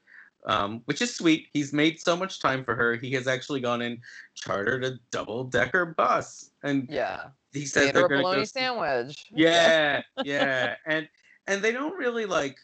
um, 0.44 0.82
which 0.86 1.00
is 1.00 1.14
sweet. 1.14 1.48
He's 1.52 1.72
made 1.72 2.00
so 2.00 2.16
much 2.16 2.40
time 2.40 2.64
for 2.64 2.74
her. 2.74 2.96
He 2.96 3.12
has 3.12 3.28
actually 3.28 3.60
gone 3.60 3.82
and 3.82 3.98
chartered 4.34 4.84
a 4.84 4.98
double 5.10 5.44
decker 5.44 5.86
bus, 5.86 6.50
and 6.62 6.88
Yeah. 6.90 7.28
he 7.52 7.64
says 7.64 7.86
Made 7.86 7.94
they're 7.94 8.06
a 8.06 8.08
going 8.08 8.18
to 8.18 8.22
bologna 8.22 8.40
go. 8.40 8.44
sandwich. 8.44 9.26
Yeah, 9.30 10.02
yeah, 10.24 10.74
and 10.86 11.08
and 11.46 11.62
they 11.62 11.72
don't 11.72 11.96
really 11.96 12.26
like 12.26 12.58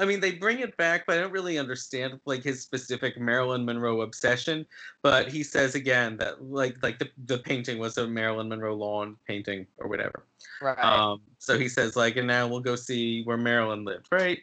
I 0.00 0.04
mean, 0.04 0.20
they 0.20 0.32
bring 0.32 0.60
it 0.60 0.76
back, 0.76 1.06
but 1.06 1.18
I 1.18 1.20
don't 1.20 1.32
really 1.32 1.58
understand 1.58 2.20
like 2.24 2.44
his 2.44 2.62
specific 2.62 3.18
Marilyn 3.18 3.64
Monroe 3.64 4.02
obsession. 4.02 4.64
But 5.02 5.30
he 5.30 5.42
says 5.42 5.74
again 5.74 6.16
that 6.18 6.42
like 6.42 6.76
like 6.82 6.98
the, 6.98 7.08
the 7.26 7.38
painting 7.38 7.78
was 7.78 7.98
a 7.98 8.06
Marilyn 8.06 8.48
Monroe 8.48 8.76
lawn 8.76 9.16
painting 9.26 9.66
or 9.78 9.88
whatever. 9.88 10.26
Right. 10.62 10.78
Um, 10.78 11.20
so 11.38 11.58
he 11.58 11.68
says 11.68 11.96
like, 11.96 12.16
and 12.16 12.28
now 12.28 12.46
we'll 12.46 12.60
go 12.60 12.76
see 12.76 13.22
where 13.24 13.36
Marilyn 13.36 13.84
lived, 13.84 14.06
right? 14.12 14.38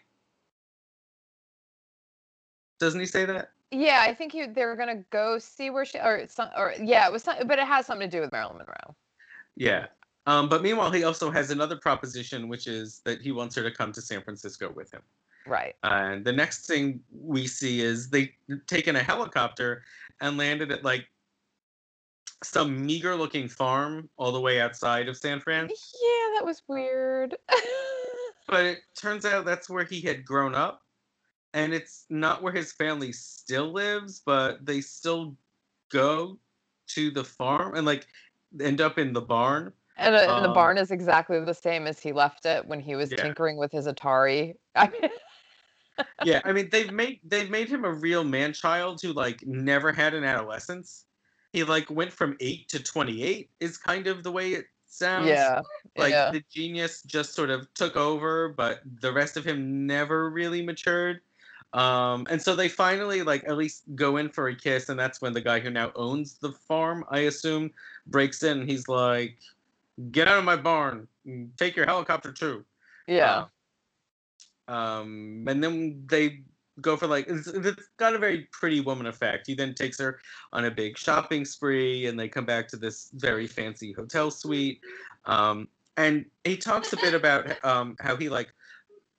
Doesn't 2.79 2.99
he 2.99 3.05
say 3.05 3.25
that? 3.25 3.51
yeah, 3.71 4.03
I 4.05 4.13
think 4.13 4.33
you 4.33 4.51
they 4.51 4.65
were 4.65 4.75
gonna 4.75 5.03
go 5.09 5.39
see 5.39 5.69
where 5.69 5.85
she 5.85 5.97
or 5.99 6.25
some 6.27 6.49
or 6.55 6.73
yeah, 6.81 7.05
it 7.07 7.11
was 7.11 7.23
but 7.23 7.59
it 7.59 7.67
has 7.67 7.85
something 7.85 8.09
to 8.09 8.17
do 8.17 8.21
with 8.21 8.31
Marilyn 8.31 8.57
Monroe. 8.57 8.95
Yeah. 9.55 9.87
Um, 10.27 10.49
but 10.49 10.63
meanwhile, 10.63 10.91
he 10.91 11.03
also 11.03 11.29
has 11.29 11.51
another 11.51 11.75
proposition, 11.75 12.47
which 12.47 12.67
is 12.67 13.01
that 13.05 13.21
he 13.21 13.31
wants 13.31 13.55
her 13.55 13.63
to 13.63 13.71
come 13.71 13.91
to 13.91 14.01
San 14.01 14.23
Francisco 14.23 14.71
with 14.75 14.91
him. 14.91 15.01
Right. 15.45 15.75
And 15.83 16.25
the 16.25 16.31
next 16.33 16.65
thing 16.65 17.03
we 17.11 17.47
see 17.47 17.81
is 17.81 18.09
they 18.09 18.33
taken 18.67 18.95
a 18.95 19.03
helicopter 19.03 19.83
and 20.21 20.37
landed 20.37 20.71
at 20.71 20.83
like 20.83 21.07
some 22.43 22.85
meager 22.85 23.15
looking 23.15 23.47
farm 23.47 24.09
all 24.17 24.31
the 24.31 24.41
way 24.41 24.59
outside 24.61 25.07
of 25.07 25.17
San 25.17 25.39
Fran. 25.39 25.67
Yeah, 25.69 26.29
that 26.35 26.41
was 26.45 26.61
weird. 26.67 27.35
But 28.47 28.63
it 28.65 28.79
turns 28.95 29.25
out 29.25 29.43
that's 29.45 29.69
where 29.69 29.85
he 29.85 30.01
had 30.01 30.23
grown 30.23 30.53
up. 30.53 30.83
And 31.55 31.73
it's 31.73 32.05
not 32.11 32.43
where 32.43 32.53
his 32.53 32.73
family 32.73 33.11
still 33.11 33.71
lives, 33.71 34.21
but 34.23 34.63
they 34.65 34.81
still 34.81 35.35
go 35.89 36.37
to 36.89 37.09
the 37.09 37.23
farm 37.23 37.75
and 37.75 37.85
like 37.85 38.05
end 38.61 38.81
up 38.81 38.99
in 38.99 39.13
the 39.13 39.21
barn. 39.21 39.73
and, 39.97 40.13
uh, 40.15 40.19
and 40.19 40.43
the 40.43 40.49
Um, 40.49 40.53
barn 40.53 40.77
is 40.77 40.91
exactly 40.91 41.39
the 41.39 41.53
same 41.53 41.87
as 41.87 41.99
he 41.99 42.11
left 42.11 42.45
it 42.45 42.67
when 42.67 42.79
he 42.79 42.95
was 42.95 43.09
Yeah. 43.11 43.23
tinkering 43.23 43.57
with 43.57 43.71
his 43.71 43.87
Atari. 43.87 44.55
I 44.75 44.89
mean, 44.89 45.09
yeah, 46.23 46.41
I 46.43 46.51
mean 46.51 46.69
they've 46.71 46.91
made 46.91 47.19
they've 47.23 47.49
made 47.49 47.69
him 47.69 47.85
a 47.85 47.91
real 47.91 48.23
man 48.23 48.53
child 48.53 49.01
who 49.01 49.13
like 49.13 49.45
never 49.45 49.91
had 49.91 50.13
an 50.13 50.23
adolescence. 50.23 51.05
He 51.53 51.63
like 51.63 51.89
went 51.89 52.11
from 52.11 52.35
eight 52.39 52.67
to 52.69 52.83
twenty 52.83 53.23
eight 53.23 53.49
is 53.59 53.77
kind 53.77 54.07
of 54.07 54.23
the 54.23 54.31
way 54.31 54.53
it 54.53 54.65
sounds. 54.87 55.27
yeah. 55.27 55.61
Like 55.97 56.11
yeah. 56.11 56.31
the 56.31 56.43
genius 56.51 57.01
just 57.03 57.33
sort 57.33 57.49
of 57.49 57.71
took 57.73 57.95
over, 57.95 58.49
but 58.49 58.81
the 59.01 59.11
rest 59.11 59.37
of 59.37 59.45
him 59.45 59.85
never 59.85 60.29
really 60.29 60.61
matured. 60.61 61.21
Um, 61.73 62.25
and 62.29 62.41
so 62.41 62.55
they 62.55 62.69
finally 62.69 63.21
like 63.21 63.43
at 63.47 63.57
least 63.57 63.83
go 63.95 64.17
in 64.17 64.29
for 64.29 64.47
a 64.47 64.55
kiss, 64.55 64.89
and 64.89 64.99
that's 64.99 65.21
when 65.21 65.33
the 65.33 65.41
guy 65.41 65.59
who 65.59 65.69
now 65.69 65.91
owns 65.95 66.37
the 66.37 66.51
farm, 66.51 67.03
I 67.09 67.19
assume, 67.19 67.71
breaks 68.07 68.43
in. 68.43 68.61
And 68.61 68.69
he's 68.69 68.87
like, 68.87 69.37
"Get 70.11 70.27
out 70.27 70.37
of 70.37 70.45
my 70.45 70.55
barn! 70.55 71.07
Take 71.57 71.75
your 71.75 71.85
helicopter 71.85 72.31
too." 72.31 72.63
yeah. 73.07 73.45
Um, 74.67 75.45
and 75.47 75.63
then 75.63 76.03
they 76.07 76.41
go 76.81 76.97
for 76.97 77.07
like 77.07 77.27
it's, 77.27 77.47
it's 77.47 77.89
got 77.97 78.15
a 78.15 78.17
very 78.17 78.47
pretty 78.51 78.81
woman 78.81 79.05
effect. 79.05 79.47
He 79.47 79.55
then 79.55 79.73
takes 79.73 79.99
her 79.99 80.19
on 80.53 80.65
a 80.65 80.71
big 80.71 80.97
shopping 80.97 81.45
spree, 81.45 82.07
and 82.07 82.19
they 82.19 82.27
come 82.27 82.45
back 82.45 82.67
to 82.69 82.77
this 82.77 83.09
very 83.13 83.47
fancy 83.47 83.93
hotel 83.93 84.31
suite. 84.31 84.81
Um, 85.25 85.67
and 85.97 86.25
he 86.43 86.57
talks 86.57 86.91
a 86.93 86.97
bit 86.97 87.13
about 87.13 87.63
um, 87.63 87.95
how 87.99 88.15
he 88.15 88.29
like 88.29 88.53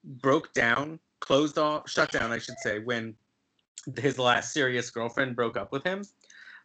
broke 0.05 0.53
down, 0.53 0.99
closed 1.21 1.59
off, 1.59 1.89
shut 1.89 2.13
down, 2.13 2.33
I 2.33 2.39
should 2.39 2.59
say, 2.63 2.81
when 2.81 3.15
his 3.99 4.19
last 4.19 4.53
serious 4.53 4.91
girlfriend 4.91 5.37
broke 5.37 5.57
up 5.57 5.73
with 5.73 5.85
him. 5.85 6.05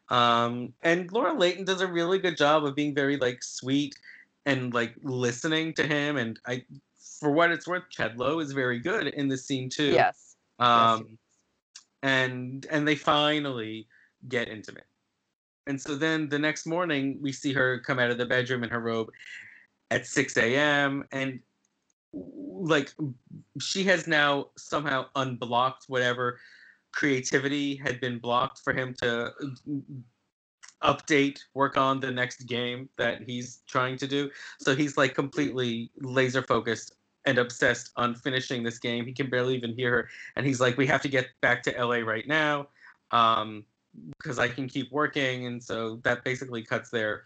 Um, 0.09 0.73
and 0.81 1.11
Laura 1.11 1.33
Leighton 1.33 1.63
does 1.63 1.81
a 1.81 1.87
really 1.87 2.19
good 2.19 2.35
job 2.35 2.65
of 2.65 2.75
being 2.75 2.93
very 2.93 3.17
like 3.17 3.41
sweet 3.41 3.95
and 4.45 4.73
like 4.73 4.93
listening 5.03 5.73
to 5.75 5.87
him. 5.87 6.17
And 6.17 6.39
I, 6.45 6.65
for 7.21 7.29
what 7.29 7.51
it's 7.51 7.67
worth, 7.67 7.83
Chad 7.91 8.17
Lowe 8.17 8.39
is 8.39 8.51
very 8.51 8.79
good 8.79 9.07
in 9.07 9.29
this 9.29 9.45
scene 9.45 9.69
too. 9.69 9.91
yes. 9.91 10.35
Um, 10.57 11.19
and 12.01 12.65
and 12.71 12.87
they 12.87 12.95
finally 12.95 13.87
get 14.27 14.49
intimate. 14.49 14.87
And 15.67 15.79
so 15.79 15.95
then 15.95 16.27
the 16.27 16.39
next 16.39 16.65
morning 16.65 17.19
we 17.21 17.31
see 17.31 17.53
her 17.53 17.79
come 17.79 17.99
out 17.99 18.09
of 18.09 18.17
the 18.17 18.25
bedroom 18.25 18.63
in 18.63 18.71
her 18.71 18.79
robe 18.79 19.11
at 19.91 20.07
6 20.07 20.35
a.m. 20.37 21.05
and 21.11 21.39
like 22.13 22.91
she 23.59 23.83
has 23.83 24.07
now 24.07 24.47
somehow 24.57 25.05
unblocked 25.15 25.85
whatever 25.87 26.39
creativity 26.91 27.75
had 27.75 28.01
been 28.01 28.17
blocked 28.17 28.61
for 28.63 28.73
him 28.73 28.95
to 29.01 29.31
update 30.83 31.39
work 31.53 31.77
on 31.77 31.99
the 31.99 32.11
next 32.11 32.47
game 32.47 32.89
that 32.97 33.21
he's 33.21 33.61
trying 33.67 33.95
to 33.97 34.07
do 34.07 34.29
so 34.59 34.75
he's 34.75 34.97
like 34.97 35.13
completely 35.13 35.91
laser 36.01 36.41
focused 36.41 36.95
and 37.25 37.37
obsessed 37.37 37.91
on 37.95 38.15
finishing 38.15 38.63
this 38.63 38.79
game 38.79 39.05
he 39.05 39.13
can 39.13 39.29
barely 39.29 39.55
even 39.55 39.73
hear 39.73 39.91
her 39.91 40.09
and 40.35 40.45
he's 40.45 40.59
like 40.59 40.77
we 40.77 40.87
have 40.87 41.01
to 41.01 41.09
get 41.09 41.27
back 41.41 41.61
to 41.63 41.71
la 41.85 41.97
right 41.97 42.27
now 42.27 42.67
um 43.11 43.63
because 44.17 44.39
i 44.39 44.47
can 44.47 44.67
keep 44.67 44.91
working 44.91 45.45
and 45.45 45.63
so 45.63 45.99
that 46.03 46.23
basically 46.23 46.63
cuts 46.63 46.89
their 46.89 47.23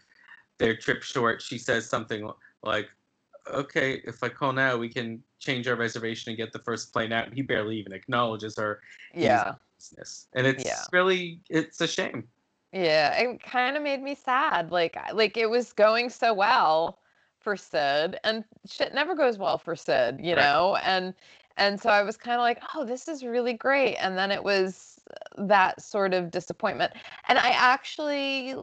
their 0.58 0.76
trip 0.76 1.02
short 1.02 1.40
she 1.40 1.58
says 1.58 1.88
something 1.88 2.30
like 2.62 2.88
okay 3.52 4.02
if 4.04 4.22
i 4.22 4.28
call 4.28 4.52
now 4.52 4.76
we 4.76 4.88
can 4.88 5.22
change 5.38 5.68
our 5.68 5.76
reservation 5.76 6.30
and 6.30 6.36
get 6.36 6.52
the 6.52 6.58
first 6.60 6.92
plane 6.92 7.12
out 7.12 7.26
and 7.26 7.34
he 7.34 7.42
barely 7.42 7.76
even 7.76 7.92
acknowledges 7.92 8.56
her 8.56 8.80
Yeah. 9.14 9.54
business. 9.78 10.26
and 10.34 10.46
it's 10.46 10.64
Yeah. 10.64 10.82
really 10.92 11.40
it's 11.48 11.80
a 11.80 11.86
shame 11.86 12.26
Yeah, 12.72 13.16
it 13.16 13.42
kind 13.42 13.76
of 13.76 13.82
made 13.82 14.02
me 14.02 14.14
sad. 14.14 14.70
Like, 14.70 14.98
like 15.14 15.36
it 15.36 15.48
was 15.48 15.72
going 15.72 16.10
so 16.10 16.34
well 16.34 16.98
for 17.46 17.56
Sid, 17.56 18.18
and 18.24 18.42
shit 18.68 18.92
never 18.92 19.14
goes 19.14 19.38
well 19.38 19.56
for 19.56 19.76
Sid, 19.76 20.18
you 20.20 20.34
Right. 20.34 20.42
know. 20.42 20.74
And 20.82 21.14
and 21.56 21.80
so 21.80 21.90
I 21.90 22.02
was 22.02 22.16
kind 22.16 22.34
of 22.34 22.40
like, 22.40 22.60
oh, 22.74 22.84
this 22.84 23.06
is 23.06 23.24
really 23.24 23.52
great. 23.52 23.94
And 23.98 24.18
then 24.18 24.32
it 24.32 24.42
was 24.42 24.98
uh, 25.38 25.46
that 25.46 25.80
sort 25.80 26.12
of 26.12 26.32
disappointment. 26.32 26.92
And 27.28 27.38
I 27.38 27.50
actually 27.50 28.56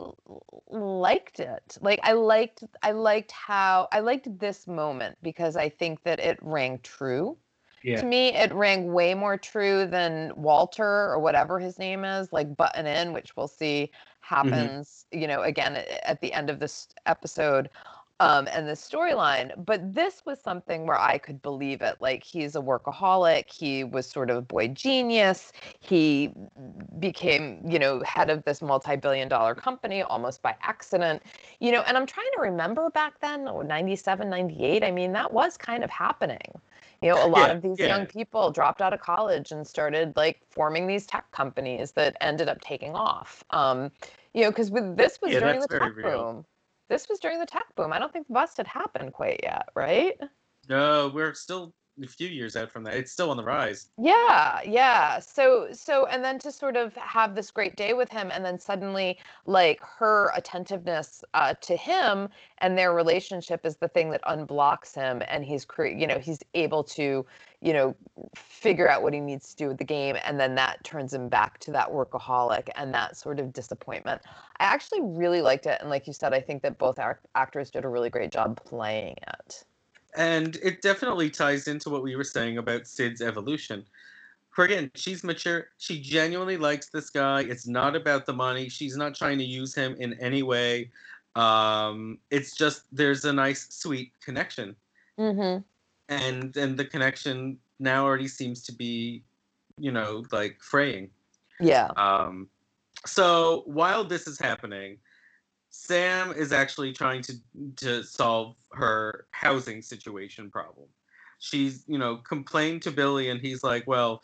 liked 0.68 1.40
it. 1.40 1.78
Like, 1.80 2.02
I 2.04 2.12
liked, 2.12 2.66
I 2.84 2.92
liked 2.92 3.32
how 3.32 3.88
I 3.94 4.02
liked 4.02 4.38
this 4.38 4.68
moment 4.68 5.18
because 5.24 5.56
I 5.56 5.70
think 5.70 6.04
that 6.04 6.20
it 6.20 6.38
rang 6.42 6.80
true 6.84 7.38
yeah 7.84 8.00
to 8.00 8.06
me 8.06 8.34
it 8.34 8.54
rang 8.54 8.94
way 8.94 9.14
more 9.14 9.38
true 9.38 9.86
than 9.86 10.32
walter 10.36 11.12
or 11.12 11.20
whatever 11.20 11.60
his 11.60 11.78
name 11.78 12.06
is 12.06 12.32
like 12.32 12.56
button 12.56 12.88
in 12.88 13.12
which 13.12 13.36
we'll 13.36 13.48
see 13.48 13.92
mm-hmm. 13.92 14.50
happens 14.50 15.06
you 15.12 15.28
know 15.28 15.42
again 15.42 15.84
at 16.04 16.22
the 16.22 16.32
end 16.34 16.50
of 16.50 16.60
this 16.60 16.88
episode 17.06 17.70
um 18.24 18.48
and 18.52 18.68
the 18.68 18.74
storyline 18.74 19.52
but 19.66 19.94
this 19.94 20.24
was 20.26 20.40
something 20.42 20.88
where 20.88 21.00
i 21.00 21.18
could 21.18 21.42
believe 21.42 21.82
it 21.82 21.96
like 22.00 22.24
he's 22.24 22.56
a 22.56 22.62
workaholic 22.62 23.52
he 23.52 23.84
was 23.84 24.10
sort 24.10 24.30
of 24.30 24.38
a 24.38 24.42
boy 24.42 24.68
genius 24.70 25.52
he 25.82 26.32
became 27.00 27.62
you 27.70 27.78
know 27.80 28.02
head 28.04 28.30
of 28.30 28.44
this 28.46 28.62
multi-billion 28.62 29.28
dollar 29.28 29.54
company 29.54 30.02
almost 30.04 30.42
by 30.42 30.56
accident 30.62 31.22
you 31.60 31.72
know 31.72 31.82
and 31.82 31.98
i'm 31.98 32.06
trying 32.06 32.30
to 32.36 32.42
remember 32.42 32.90
back 32.92 33.20
then 33.20 33.48
oh, 33.48 33.62
97 33.62 34.30
98 34.30 34.84
i 34.84 34.92
mean 34.92 35.12
that 35.12 35.32
was 35.34 35.58
kind 35.58 35.84
of 35.84 35.90
happening 35.90 36.62
you 37.02 37.10
know 37.10 37.24
a 37.24 37.28
lot 37.28 37.50
Yeah, 37.50 37.52
of 37.52 37.62
these 37.62 37.86
yeah. 37.86 37.86
young 37.86 38.06
people 38.06 38.52
dropped 38.52 38.82
out 38.82 38.94
of 38.94 39.02
college 39.02 39.52
and 39.52 39.68
started 39.68 40.14
like 40.16 40.40
forming 40.50 40.88
these 40.88 41.06
tech 41.06 41.30
companies 41.32 41.92
that 41.94 42.16
ended 42.22 42.48
up 42.48 42.62
taking 42.62 42.96
off 42.96 43.44
um 43.52 43.92
you 44.34 44.42
know 44.44 44.50
because 44.50 44.72
with 44.72 44.96
this 44.98 45.20
was 45.22 45.36
Yeah, 45.36 45.40
during 45.40 45.60
the 45.60 45.68
tech 45.68 45.94
real. 45.96 46.28
boom 46.28 46.46
this 46.94 47.10
was 47.10 47.18
during 47.20 47.40
the 47.40 47.46
tech 47.46 47.66
boom. 47.76 47.92
I 47.92 47.98
don't 47.98 48.14
think 48.14 48.28
the 48.28 48.34
bust 48.34 48.58
had 48.58 48.68
happened 48.68 49.14
quite 49.14 49.40
yet 49.42 49.68
right? 49.74 50.16
No 50.70 51.12
we're 51.14 51.34
still 51.34 51.74
a 52.02 52.08
few 52.08 52.28
years 52.28 52.56
out 52.56 52.72
from 52.72 52.84
that 52.84 52.96
it's 52.96 53.12
still 53.12 53.30
on 53.30 53.38
the 53.38 53.44
rise. 53.44 53.90
Yeah 53.98 54.62
yeah. 54.66 55.20
So 55.20 55.68
so 55.72 56.06
and 56.08 56.24
then 56.24 56.40
to 56.40 56.52
sort 56.52 56.76
of 56.76 56.94
have 56.96 57.36
this 57.36 57.52
great 57.52 57.76
day 57.76 57.94
with 57.94 58.10
him 58.10 58.32
and 58.32 58.44
then 58.44 58.60
suddenly 58.60 59.20
like 59.46 59.80
her 59.82 60.32
attentiveness 60.36 61.24
uh, 61.34 61.54
to 61.62 61.76
him 61.76 62.30
and 62.60 62.78
their 62.78 62.94
relationship 62.94 63.66
is 63.66 63.78
the 63.78 63.88
thing 63.88 64.10
that 64.12 64.22
unblocks 64.24 64.96
him 64.96 65.22
and 65.28 65.46
he's 65.46 65.66
cre- 65.66 65.86
you 65.86 66.08
know 66.08 66.20
he's 66.20 66.40
able 66.54 66.84
to 66.84 67.26
you 67.62 67.74
know 67.74 67.96
figure 68.36 68.90
out 68.90 69.04
what 69.04 69.14
he 69.14 69.20
needs 69.20 69.50
to 69.50 69.56
do 69.56 69.68
with 69.68 69.78
the 69.78 69.84
game 69.84 70.18
and 70.26 70.40
then 70.40 70.56
that 70.56 70.84
turns 70.84 71.14
him 71.14 71.30
back 71.30 71.60
to 71.60 71.72
that 71.72 71.90
workaholic 71.90 72.70
and 72.76 72.94
that 72.94 73.16
sort 73.16 73.40
of 73.40 73.54
disappointment. 73.54 74.22
I 74.60 74.66
actually 74.66 75.02
really 75.02 75.42
liked 75.42 75.66
it 75.66 75.80
and 75.82 75.90
like 75.90 76.08
you 76.08 76.14
said 76.14 76.34
i 76.34 76.40
think 76.40 76.62
that 76.64 76.78
both 76.78 77.00
our 77.00 77.20
actors 77.36 77.70
did 77.70 77.86
a 77.86 77.90
really 77.90 78.10
great 78.10 78.32
job 78.32 78.60
playing 78.64 79.16
it 79.28 79.66
and 80.16 80.58
it 80.58 80.82
definitely 80.82 81.30
ties 81.30 81.68
into 81.68 81.90
what 81.90 82.04
we 82.04 82.16
were 82.16 82.24
saying 82.24 82.58
about 82.58 82.88
sid's 82.88 83.22
evolution. 83.22 83.86
Her 84.52 84.66
again 84.66 84.92
she's 84.96 85.24
mature. 85.24 85.68
She 85.78 86.00
genuinely 86.00 86.58
likes 86.58 86.88
this 86.88 87.10
guy. 87.10 87.42
It's 87.42 87.68
not 87.68 87.96
about 87.96 88.26
the 88.26 88.34
money. 88.34 88.70
She's 88.70 88.96
not 88.96 89.16
trying 89.16 89.40
to 89.40 89.44
use 89.44 89.74
him 89.74 89.96
in 90.00 90.14
any 90.20 90.44
way. 90.44 90.92
Um 91.36 92.20
it's 92.30 92.56
just 92.56 92.84
there's 92.92 93.26
a 93.26 93.34
nice 93.34 93.68
sweet 93.70 94.12
connection. 94.24 94.76
Mm-hmm. 95.20 95.62
And 96.10 96.56
and 96.56 96.78
the 96.78 96.86
connection 96.86 97.58
now 97.80 98.06
already 98.06 98.28
seems 98.28 98.64
to 98.64 98.72
be 98.72 99.24
you 99.78 99.92
know 99.92 100.24
like 100.32 100.62
fraying. 100.62 101.10
Yeah. 101.60 101.88
Um 101.98 102.48
so 103.06 103.64
while 103.66 104.04
this 104.04 104.28
is 104.28 104.38
happening 104.38 105.00
sam 105.76 106.32
is 106.32 106.54
actually 106.54 106.94
trying 106.94 107.22
to 107.22 107.34
to 107.76 108.04
solve 108.04 108.56
her 108.72 109.26
housing 109.32 109.82
situation 109.82 110.50
problem 110.50 110.88
she's 111.44 111.84
you 111.88 111.98
know 111.98 112.18
complained 112.18 112.82
to 112.84 112.92
Billy, 112.92 113.30
and 113.30 113.40
he's 113.40 113.64
like, 113.64 113.86
well. 113.86 114.22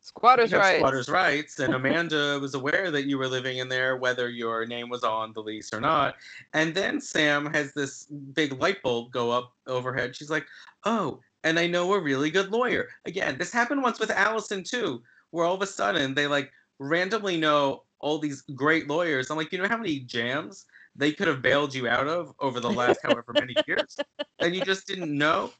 Squatters' 0.00 0.52
rights. 0.52 0.78
Squatters' 0.80 1.08
rights, 1.08 1.58
and 1.60 1.74
Amanda 1.74 2.38
was 2.38 2.52
aware 2.52 2.90
that 2.90 3.06
you 3.06 3.16
were 3.16 3.26
living 3.26 3.56
in 3.56 3.70
there, 3.70 3.96
whether 3.96 4.28
your 4.28 4.66
name 4.66 4.90
was 4.90 5.02
on 5.02 5.32
the 5.32 5.40
lease 5.40 5.72
or 5.72 5.80
not. 5.80 6.16
And 6.52 6.74
then 6.74 7.00
Sam 7.00 7.46
has 7.54 7.72
this 7.72 8.04
big 8.34 8.52
light 8.60 8.82
bulb 8.82 9.12
go 9.12 9.30
up 9.30 9.54
overhead. 9.66 10.14
She's 10.14 10.28
like, 10.28 10.44
"Oh, 10.84 11.20
and 11.42 11.58
I 11.58 11.66
know 11.66 11.94
a 11.94 11.98
really 11.98 12.30
good 12.30 12.50
lawyer." 12.50 12.90
Again, 13.06 13.38
this 13.38 13.50
happened 13.50 13.82
once 13.82 13.98
with 13.98 14.10
Allison 14.10 14.62
too, 14.62 15.02
where 15.30 15.46
all 15.46 15.54
of 15.54 15.62
a 15.62 15.66
sudden 15.66 16.12
they 16.12 16.26
like 16.26 16.52
randomly 16.78 17.38
know 17.38 17.84
all 17.98 18.18
these 18.18 18.42
great 18.42 18.86
lawyers. 18.88 19.30
I'm 19.30 19.38
like, 19.38 19.52
you 19.52 19.58
know 19.58 19.68
how 19.68 19.78
many 19.78 20.00
jams 20.00 20.66
they 20.96 21.12
could 21.12 21.28
have 21.28 21.42
bailed 21.42 21.74
you 21.74 21.88
out 21.88 22.06
of 22.06 22.34
over 22.40 22.60
the 22.60 22.70
last 22.70 23.00
however 23.02 23.32
many 23.32 23.56
years, 23.66 23.98
and 24.40 24.54
you 24.54 24.62
just 24.62 24.86
didn't 24.86 25.16
know. 25.16 25.52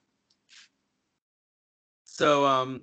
So, 2.04 2.44
um, 2.46 2.82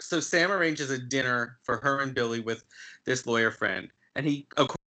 so 0.00 0.20
Sam 0.20 0.50
arranges 0.50 0.90
a 0.90 0.98
dinner 0.98 1.58
for 1.62 1.78
her 1.78 2.00
and 2.00 2.14
Billy 2.14 2.40
with 2.40 2.64
this 3.04 3.26
lawyer 3.26 3.50
friend, 3.50 3.88
and 4.16 4.26
he, 4.26 4.46
of 4.56 4.68
course, 4.68 4.78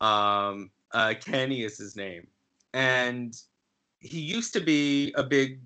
um, 0.00 0.70
uh, 0.92 1.14
Kenny 1.20 1.62
is 1.62 1.76
his 1.76 1.96
name, 1.96 2.26
and 2.72 3.34
he 4.00 4.20
used 4.20 4.52
to 4.54 4.60
be 4.60 5.12
a 5.16 5.22
big, 5.22 5.60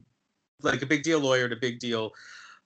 like 0.62 0.83
a 0.83 0.87
big 0.87 1.02
deal 1.02 1.20
lawyer 1.20 1.46
at 1.46 1.52
a 1.52 1.57
big 1.57 1.78
deal 1.78 2.12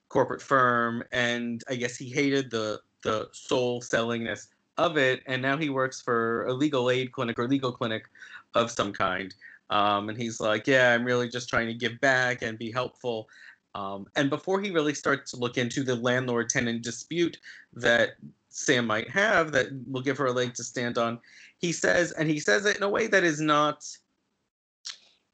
corporate 0.08 0.42
firm, 0.42 1.02
and 1.12 1.62
I 1.68 1.74
guess 1.74 1.96
he 1.96 2.08
hated 2.08 2.50
the 2.50 2.80
the 3.02 3.28
soul 3.32 3.80
sellingness 3.80 4.46
of 4.82 4.96
it, 4.96 5.22
and 5.26 5.40
now 5.40 5.56
he 5.56 5.70
works 5.70 6.00
for 6.00 6.44
a 6.46 6.52
legal 6.52 6.90
aid 6.90 7.12
clinic 7.12 7.38
or 7.38 7.48
legal 7.48 7.72
clinic 7.72 8.08
of 8.54 8.70
some 8.70 8.92
kind. 8.92 9.34
Um, 9.70 10.08
and 10.08 10.18
he's 10.18 10.40
like, 10.40 10.66
"Yeah, 10.66 10.92
I'm 10.92 11.04
really 11.04 11.28
just 11.28 11.48
trying 11.48 11.68
to 11.68 11.74
give 11.74 12.00
back 12.00 12.42
and 12.42 12.58
be 12.58 12.70
helpful." 12.70 13.28
Um, 13.74 14.06
and 14.16 14.28
before 14.28 14.60
he 14.60 14.70
really 14.70 14.94
starts 14.94 15.30
to 15.30 15.38
look 15.38 15.56
into 15.56 15.82
the 15.82 15.96
landlord 15.96 16.50
tenant 16.50 16.82
dispute 16.82 17.38
that 17.72 18.10
Sam 18.50 18.86
might 18.86 19.08
have 19.08 19.52
that 19.52 19.68
will 19.90 20.02
give 20.02 20.18
her 20.18 20.26
a 20.26 20.32
leg 20.32 20.54
to 20.54 20.64
stand 20.64 20.98
on, 20.98 21.18
he 21.58 21.72
says, 21.72 22.12
and 22.12 22.28
he 22.28 22.38
says 22.38 22.66
it 22.66 22.76
in 22.76 22.82
a 22.82 22.88
way 22.88 23.06
that 23.06 23.24
is 23.24 23.40
not 23.40 23.86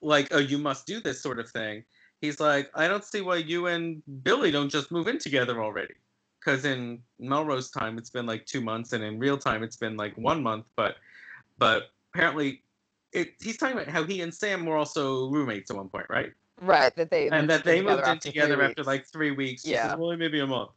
like, 0.01 0.29
oh, 0.31 0.39
you 0.39 0.59
must 0.59 0.87
do 0.87 1.01
this 1.01 1.21
sort 1.21 1.41
of 1.41 1.51
thing. 1.51 1.83
He's 2.21 2.39
like, 2.39 2.71
I 2.75 2.87
don't 2.87 3.05
see 3.05 3.21
why 3.21 3.37
you 3.37 3.67
and 3.67 4.03
Billy 4.23 4.51
don't 4.51 4.71
just 4.71 4.93
move 4.93 5.09
in 5.09 5.19
together 5.19 5.61
already. 5.61 5.95
Because 6.49 6.65
in 6.65 7.03
Melrose 7.19 7.71
time, 7.71 7.99
it's 7.99 8.09
been 8.09 8.25
like 8.25 8.47
two 8.47 8.63
months, 8.63 8.95
and 8.95 9.05
in 9.05 9.19
real 9.19 9.37
time, 9.37 9.63
it's 9.63 9.77
been 9.77 9.99
like 9.99 10.17
one 10.17 10.43
month. 10.43 10.65
But, 10.77 10.97
but 11.59 11.91
apparently, 12.15 12.63
it, 13.13 13.35
he's 13.39 13.59
talking 13.59 13.77
about 13.77 13.89
how 13.89 14.03
he 14.03 14.23
and 14.23 14.33
Sam 14.33 14.65
were 14.65 14.79
also 14.79 15.29
roommates 15.29 15.71
at 15.71 15.77
one 15.77 15.91
point, 15.91 16.07
right? 16.09 16.33
Right, 16.63 16.97
that 16.97 17.11
they 17.11 17.29
and 17.29 17.51
that 17.51 17.65
they 17.65 17.83
moved 17.83 18.09
in 18.09 18.19
together 18.19 18.63
after 18.63 18.83
like 18.83 19.05
three 19.07 19.31
weeks. 19.31 19.67
Yeah. 19.67 19.91
says, 19.91 19.99
well, 19.99 20.17
maybe 20.17 20.41
a 20.41 20.47
month. 20.47 20.71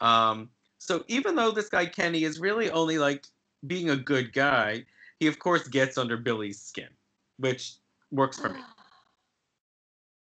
Um, 0.00 0.50
so 0.78 1.02
even 1.08 1.34
though 1.34 1.50
this 1.50 1.68
guy 1.68 1.86
Kenny 1.86 2.22
is 2.22 2.38
really 2.38 2.70
only 2.70 2.98
like 2.98 3.26
being 3.66 3.90
a 3.90 3.96
good 3.96 4.32
guy, 4.32 4.84
he 5.18 5.26
of 5.26 5.40
course 5.40 5.66
gets 5.66 5.98
under 5.98 6.16
Billy's 6.16 6.60
skin, 6.60 6.90
which 7.38 7.74
works 8.12 8.38
for 8.38 8.50
me. 8.50 8.60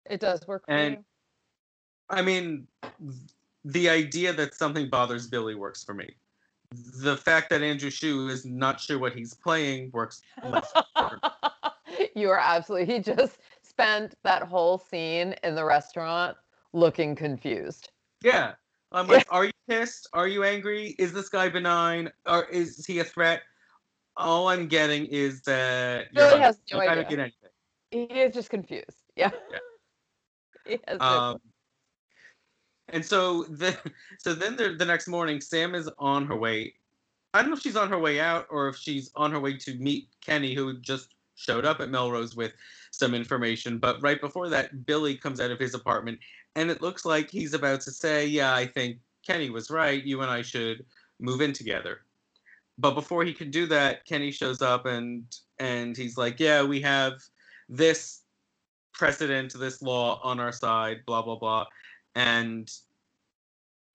It 0.06 0.20
does 0.20 0.46
work 0.46 0.66
for 0.66 0.72
And- 0.72 0.98
you. 0.98 1.06
I 2.10 2.22
mean, 2.22 2.68
the 3.66 3.90
idea 3.90 4.34
that 4.34 4.54
something 4.54 4.90
bothers 4.90 5.28
Billy 5.28 5.56
works 5.56 5.84
for 5.84 5.94
me. 5.94 6.10
The 6.72 7.18
fact 7.18 7.50
that 7.52 7.62
Andrew 7.62 7.90
Shue 7.90 8.30
is 8.30 8.46
not 8.46 8.80
sure 8.80 8.98
what 8.98 9.14
he's 9.14 9.34
playing 9.34 9.92
works 9.94 10.22
you 12.16 12.30
are 12.30 12.40
absolutely. 12.40 12.94
He 12.94 13.00
just 13.00 13.40
spent 13.62 14.16
that 14.24 14.44
whole 14.44 14.78
scene 14.78 15.36
in 15.44 15.56
the 15.56 15.64
restaurant 15.64 16.38
looking 16.74 17.16
confused. 17.16 17.92
Yeah. 18.24 18.54
I'm 18.92 19.08
like, 19.08 19.26
are 19.32 19.46
you 19.46 19.52
pissed? 19.68 20.08
Are 20.14 20.28
you 20.28 20.44
angry? 20.44 20.96
Is 21.00 21.14
this 21.14 21.30
guy 21.30 21.50
benign? 21.50 22.12
Or 22.26 22.46
is 22.46 22.86
he 22.86 23.00
a 23.00 23.04
threat? 23.04 23.42
All 24.16 24.48
I'm 24.48 24.68
getting 24.68 25.06
is 25.08 25.42
that 25.44 26.14
Billy 26.14 26.40
has 26.40 26.60
no 26.72 26.78
Like, 26.78 26.90
I 26.90 26.96
don't 26.96 27.06
idea. 27.06 27.18
get 27.18 27.34
anything. 27.92 28.10
He 28.12 28.22
is 28.22 28.34
just 28.34 28.50
confused. 28.50 29.04
Yeah. 29.16 29.32
Yeah. 29.52 29.58
he 30.66 30.80
has 30.88 31.00
no 31.00 31.06
Um, 31.06 31.40
and 32.90 33.06
so 33.06 33.44
the 33.44 33.78
so 34.18 34.34
then 34.34 34.56
the, 34.56 34.74
the 34.74 34.86
next 34.86 35.08
morning, 35.08 35.42
Sam 35.42 35.76
is 35.76 35.90
on 36.00 36.26
her 36.28 36.36
way. 36.36 36.74
I 37.34 37.42
don't 37.42 37.50
know 37.50 37.56
if 37.56 37.64
she's 37.64 37.76
on 37.76 37.90
her 37.90 37.98
way 37.98 38.20
out 38.20 38.46
or 38.50 38.68
if 38.68 38.76
she's 38.76 39.10
on 39.16 39.32
her 39.32 39.40
way 39.40 39.58
to 39.58 39.74
meet 39.76 40.08
Kenny, 40.22 40.54
who 40.54 40.78
just 40.80 41.10
showed 41.36 41.66
up 41.66 41.80
at 41.80 41.90
Melrose 41.90 42.36
with 42.36 42.54
some 42.92 43.16
information. 43.16 43.80
But 43.80 44.02
right 44.04 44.22
before 44.22 44.50
that, 44.50 44.86
Billy 44.86 45.18
comes 45.18 45.40
out 45.40 45.50
of 45.50 45.60
his 45.60 45.74
apartment, 45.74 46.20
and 46.56 46.70
it 46.70 46.82
looks 46.82 47.06
like 47.06 47.30
he's 47.30 47.54
about 47.54 47.82
to 47.82 47.92
say, 47.92 48.26
"Yeah, 48.26 48.54
I 48.54 48.66
think 48.66 49.00
Kenny 49.26 49.50
was 49.50 49.70
right. 49.70 50.04
You 50.04 50.22
and 50.22 50.30
I 50.30 50.42
should 50.42 50.86
move 51.20 51.42
in 51.42 51.54
together." 51.54 52.02
But 52.78 52.96
before 52.96 53.24
he 53.24 53.34
can 53.34 53.52
do 53.52 53.66
that, 53.68 54.06
Kenny 54.06 54.32
shows 54.32 54.62
up 54.62 54.86
and 54.86 55.24
and 55.60 55.96
he's 55.96 56.18
like, 56.18 56.40
"Yeah, 56.40 56.64
we 56.64 56.82
have 56.82 57.24
this 57.70 58.22
precedent, 58.94 59.54
this 59.54 59.82
law 59.82 60.20
on 60.24 60.40
our 60.40 60.52
side, 60.52 61.06
blah 61.06 61.22
blah 61.22 61.38
blah." 61.38 61.66
And 62.16 62.72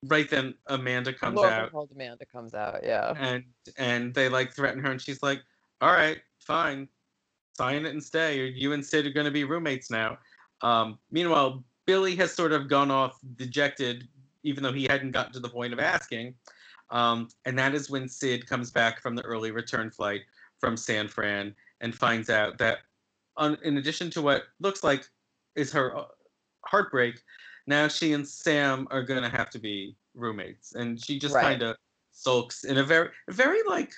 right 0.05 0.29
then, 0.29 0.55
Amanda 0.67 1.13
comes 1.13 1.37
Law 1.37 1.47
out 1.47 1.89
Amanda 1.95 2.25
comes 2.27 2.55
out. 2.55 2.81
Yeah. 2.83 3.15
and 3.19 3.45
and 3.77 4.15
they 4.15 4.29
like 4.29 4.53
threaten 4.53 4.83
her 4.83 4.91
and 4.91 5.01
she's 5.01 5.23
like 5.23 5.43
all 5.81 5.93
right 5.93 6.19
fine 6.41 6.89
sign 7.57 7.85
it 7.85 7.93
and 7.93 8.03
stay 8.03 8.41
or 8.41 8.47
you 8.47 8.73
and 8.73 8.85
sid 8.85 9.07
are 9.07 9.11
going 9.11 9.27
to 9.27 9.33
be 9.33 9.45
roommates 9.45 9.91
now 9.91 10.19
um, 10.63 10.99
meanwhile 11.11 11.63
billy 11.87 12.17
has 12.17 12.33
sort 12.33 12.53
of 12.53 12.69
gone 12.69 12.91
off 12.91 13.19
dejected 13.37 14.09
even 14.43 14.63
though 14.63 14.73
he 14.73 14.85
hadn't 14.85 15.11
gotten 15.11 15.33
to 15.33 15.41
the 15.41 15.49
point 15.49 15.73
of 15.73 15.79
asking 15.79 16.35
um, 16.91 17.29
and 17.45 17.59
that 17.59 17.75
is 17.75 17.91
when 17.91 18.09
sid 18.09 18.47
comes 18.47 18.71
back 18.71 19.01
from 19.01 19.15
the 19.15 19.23
early 19.23 19.51
return 19.51 19.91
flight 19.91 20.23
from 20.59 20.77
san 20.77 21.07
fran 21.09 21.55
and 21.81 21.95
finds 21.95 22.31
out 22.31 22.59
that 22.59 22.79
on, 23.37 23.57
in 23.63 23.77
addition 23.77 24.11
to 24.11 24.23
what 24.23 24.45
looks 24.61 24.83
like 24.83 25.05
is 25.55 25.71
her 25.73 25.97
uh, 25.97 26.05
heartbreak 26.65 27.21
now 27.69 27.87
she 27.87 28.15
and 28.15 28.27
sam 28.27 28.89
are 28.91 29.03
going 29.03 29.23
to 29.23 29.29
have 29.29 29.51
to 29.51 29.59
be 29.59 29.95
roommates 30.15 30.75
and 30.75 31.03
she 31.05 31.19
just 31.19 31.35
Right. 31.35 31.43
kind 31.43 31.63
of 31.63 31.77
sulks 32.11 32.65
in 32.65 32.79
a 32.79 32.83
very 32.85 33.11
very 33.29 33.61
like 33.69 33.93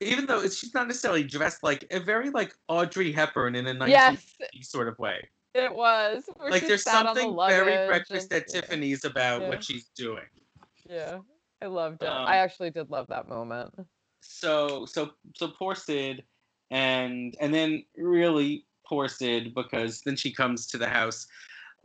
even 0.00 0.26
though 0.26 0.40
it's, 0.40 0.56
she's 0.58 0.74
not 0.74 0.88
necessarily 0.88 1.22
dressed 1.24 1.62
like 1.62 1.86
a 1.90 2.00
very 2.00 2.28
like 2.30 2.52
Audrey 2.68 3.12
Hepburn 3.12 3.54
in 3.54 3.66
a 3.66 3.74
1950s 3.74 3.88
Yes, 4.52 4.68
sort 4.68 4.88
of 4.88 4.98
way. 4.98 5.26
it 5.54 5.74
was. 5.74 6.24
where 6.36 6.50
Like 6.50 6.66
there's 6.66 6.82
sat 6.82 7.06
on 7.06 7.14
the 7.14 7.20
something 7.22 7.36
very 7.48 7.72
luggage 7.72 7.88
breakfast 7.88 8.32
and- 8.32 8.42
at 8.42 8.48
Tiffany's 8.48 9.04
about 9.06 9.42
Yeah. 9.42 9.48
what 9.48 9.64
she's 9.64 9.86
doing. 9.96 10.26
Yeah, 10.88 11.20
I 11.62 11.66
loved 11.66 12.02
it. 12.02 12.08
Um, 12.08 12.26
I 12.26 12.36
actually 12.38 12.70
did 12.70 12.90
love 12.90 13.06
that 13.08 13.26
moment. 13.28 13.72
So 14.20 14.84
so 14.86 15.12
so 15.34 15.48
poor 15.48 15.74
Sid 15.74 16.24
and 16.70 17.34
and 17.40 17.54
then 17.54 17.84
really 17.96 18.66
poor 18.86 19.08
Sid 19.08 19.54
because 19.54 20.02
then 20.02 20.16
she 20.16 20.30
comes 20.30 20.66
to 20.66 20.78
the 20.78 20.88
house 20.88 21.26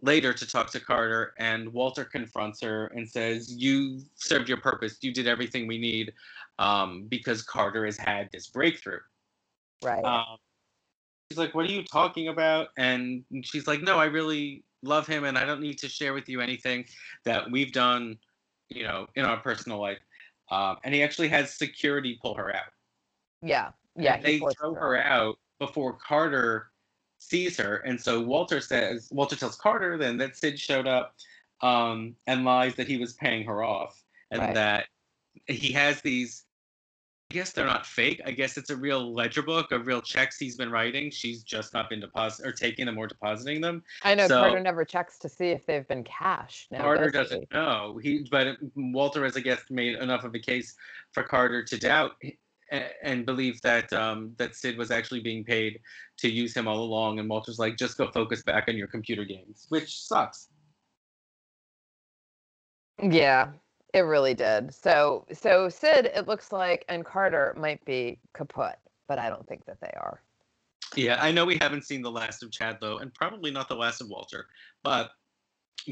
later 0.02 0.34
to 0.34 0.48
talk 0.48 0.72
to 0.72 0.80
Carter 0.80 1.34
and 1.38 1.72
Walter 1.72 2.04
confronts 2.04 2.62
her 2.62 2.88
and 2.88 3.08
says 3.08 3.54
you 3.54 4.02
served 4.16 4.50
your 4.50 4.58
purpose 4.58 4.98
you 5.02 5.14
did 5.14 5.28
everything 5.28 5.68
we 5.68 5.78
need 5.78 6.14
um, 6.60 7.06
because 7.10 7.42
Carter 7.42 7.86
has 7.86 7.98
had 7.98 8.30
this 8.32 8.48
breakthrough 8.48 9.00
Right. 9.82 10.04
Um, 10.04 10.38
she's 11.30 11.38
like, 11.38 11.56
"What 11.56 11.66
are 11.66 11.72
you 11.72 11.84
talking 11.84 12.28
about?" 12.28 12.70
And 12.78 13.24
she's 13.44 13.68
like, 13.68 13.82
"No, 13.82 13.98
I 13.98 14.06
really 14.06 14.64
love 14.84 15.08
him, 15.08 15.24
and 15.24 15.38
I 15.38 15.46
don't 15.46 15.62
need 15.62 15.80
to 15.80 15.90
share 15.90 16.14
with 16.14 16.30
you 16.30 16.42
anything 16.42 16.86
that 17.26 17.50
we've 17.50 17.72
done, 17.72 18.18
you 18.70 18.84
know, 18.84 19.08
in 19.16 19.26
our 19.26 19.38
personal 19.38 19.80
life." 19.80 20.00
Um, 20.50 20.78
and 20.84 20.94
he 20.94 21.02
actually 21.02 21.30
has 21.30 21.54
security 21.54 22.20
pull 22.22 22.36
her 22.36 22.56
out. 22.56 22.74
yeah. 23.42 23.72
Yeah. 23.96 24.18
They 24.22 24.40
throw 24.40 24.74
her 24.76 25.02
out 25.02 25.38
before 25.60 25.94
Carter 25.94 26.71
sees 27.22 27.56
her, 27.58 27.78
and 27.78 28.02
so 28.02 28.20
Walter 28.20 28.60
says, 28.60 29.08
Walter 29.12 29.36
tells 29.36 29.56
Carter 29.56 29.98
then 29.98 30.18
that 30.18 30.36
Sid 30.36 30.60
showed 30.60 30.88
up 30.88 31.16
um, 31.62 32.16
and 32.26 32.44
lies 32.44 32.74
that 32.76 32.88
he 32.88 32.98
was 32.98 33.14
paying 33.14 33.46
her 33.46 33.64
off, 33.64 34.02
and 34.32 34.42
Right. 34.42 34.56
that 34.56 34.88
he 35.48 35.72
has 35.74 36.02
these. 36.02 36.46
I 37.30 37.34
guess 37.36 37.54
they're 37.54 37.66
not 37.66 37.86
fake. 37.86 38.20
I 38.26 38.32
guess 38.32 38.58
it's 38.58 38.72
a 38.72 38.76
real 38.76 39.14
ledger 39.14 39.42
book 39.42 39.72
of 39.72 39.88
real 39.88 40.02
checks 40.02 40.38
he's 40.38 40.58
been 40.58 40.70
writing. 40.70 41.10
She's 41.10 41.44
just 41.44 41.74
not 41.74 41.90
been 41.90 42.02
deposit 42.02 42.46
or 42.46 42.52
taking 42.52 42.86
them 42.88 42.98
or 42.98 43.08
depositing 43.08 43.62
them. 43.62 43.84
I 44.02 44.16
know 44.16 44.28
so- 44.28 44.42
Carter 44.42 44.60
never 44.60 44.84
checks 44.84 45.18
to 45.20 45.30
see 45.30 45.46
if 45.52 45.66
they've 45.66 45.88
been 45.88 46.04
cashed. 46.04 46.74
Now, 46.74 46.82
Carter 46.82 47.10
does 47.10 47.30
doesn't 47.30 47.54
know. 47.54 48.00
He, 48.04 48.28
but 48.30 48.58
Walter, 48.76 49.24
as 49.24 49.38
I 49.38 49.40
guess, 49.40 49.62
made 49.70 49.96
enough 49.96 50.26
of 50.26 50.36
a 50.36 50.40
case 50.40 50.76
for 51.14 51.24
Carter 51.24 51.64
to 51.64 51.78
doubt 51.78 52.16
and 52.72 53.26
believe 53.26 53.62
that 53.62 53.92
um, 53.94 54.34
that 54.38 54.56
Sid 54.56 54.78
was 54.78 54.92
actually 54.92 55.20
being 55.20 55.44
paid 55.44 55.80
to 56.18 56.30
use 56.30 56.56
him 56.56 56.68
all 56.68 56.80
along. 56.80 57.20
And 57.20 57.30
Walter's 57.30 57.60
like, 57.60 57.76
just 57.78 57.98
go 57.98 58.10
focus 58.12 58.44
back 58.44 58.66
on 58.70 58.78
your 58.78 58.88
computer 58.88 59.26
games, 59.26 59.66
which 59.70 60.02
sucks. 60.02 60.48
Yeah, 63.02 63.50
it 63.94 64.02
really 64.02 64.34
did. 64.34 64.74
So, 64.74 65.26
so 65.34 65.70
Sid, 65.70 66.12
it 66.16 66.28
looks 66.28 66.52
like, 66.52 66.86
and 66.88 67.04
Carter 67.04 67.54
might 67.58 67.84
be 67.86 68.20
kaput, 68.34 68.76
but 69.08 69.20
I 69.20 69.30
don't 69.30 69.48
think 69.48 69.66
that 69.66 69.82
they 69.82 69.92
are. 69.98 70.22
Yeah, 70.96 71.18
I 71.22 71.32
know 71.32 71.46
we 71.46 71.58
haven't 71.62 71.86
seen 71.86 72.02
the 72.02 72.12
last 72.12 72.44
of 72.44 72.52
Chad 72.52 72.78
though, 72.82 72.98
and 72.98 73.14
probably 73.14 73.50
not 73.50 73.70
the 73.70 73.76
last 73.76 74.02
of 74.02 74.10
Walter, 74.10 74.48
but 74.84 75.12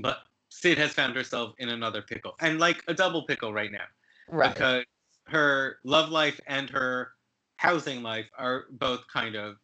but 0.02 0.20
Sid 0.50 0.78
has 0.78 0.92
found 0.92 1.16
herself 1.16 1.54
in 1.60 1.70
another 1.70 2.02
pickle, 2.02 2.36
and 2.42 2.60
like 2.60 2.84
a 2.88 2.94
double 2.94 3.26
pickle 3.26 3.54
right 3.54 3.72
now, 3.72 3.86
Right. 4.28 4.54
because 4.54 4.84
her 5.30 5.78
love 5.84 6.10
life 6.10 6.40
and 6.48 6.70
her 6.70 7.12
housing 7.58 8.02
life 8.04 8.30
are 8.38 8.66
both 8.72 9.02
kind 9.12 9.36
of 9.36 9.56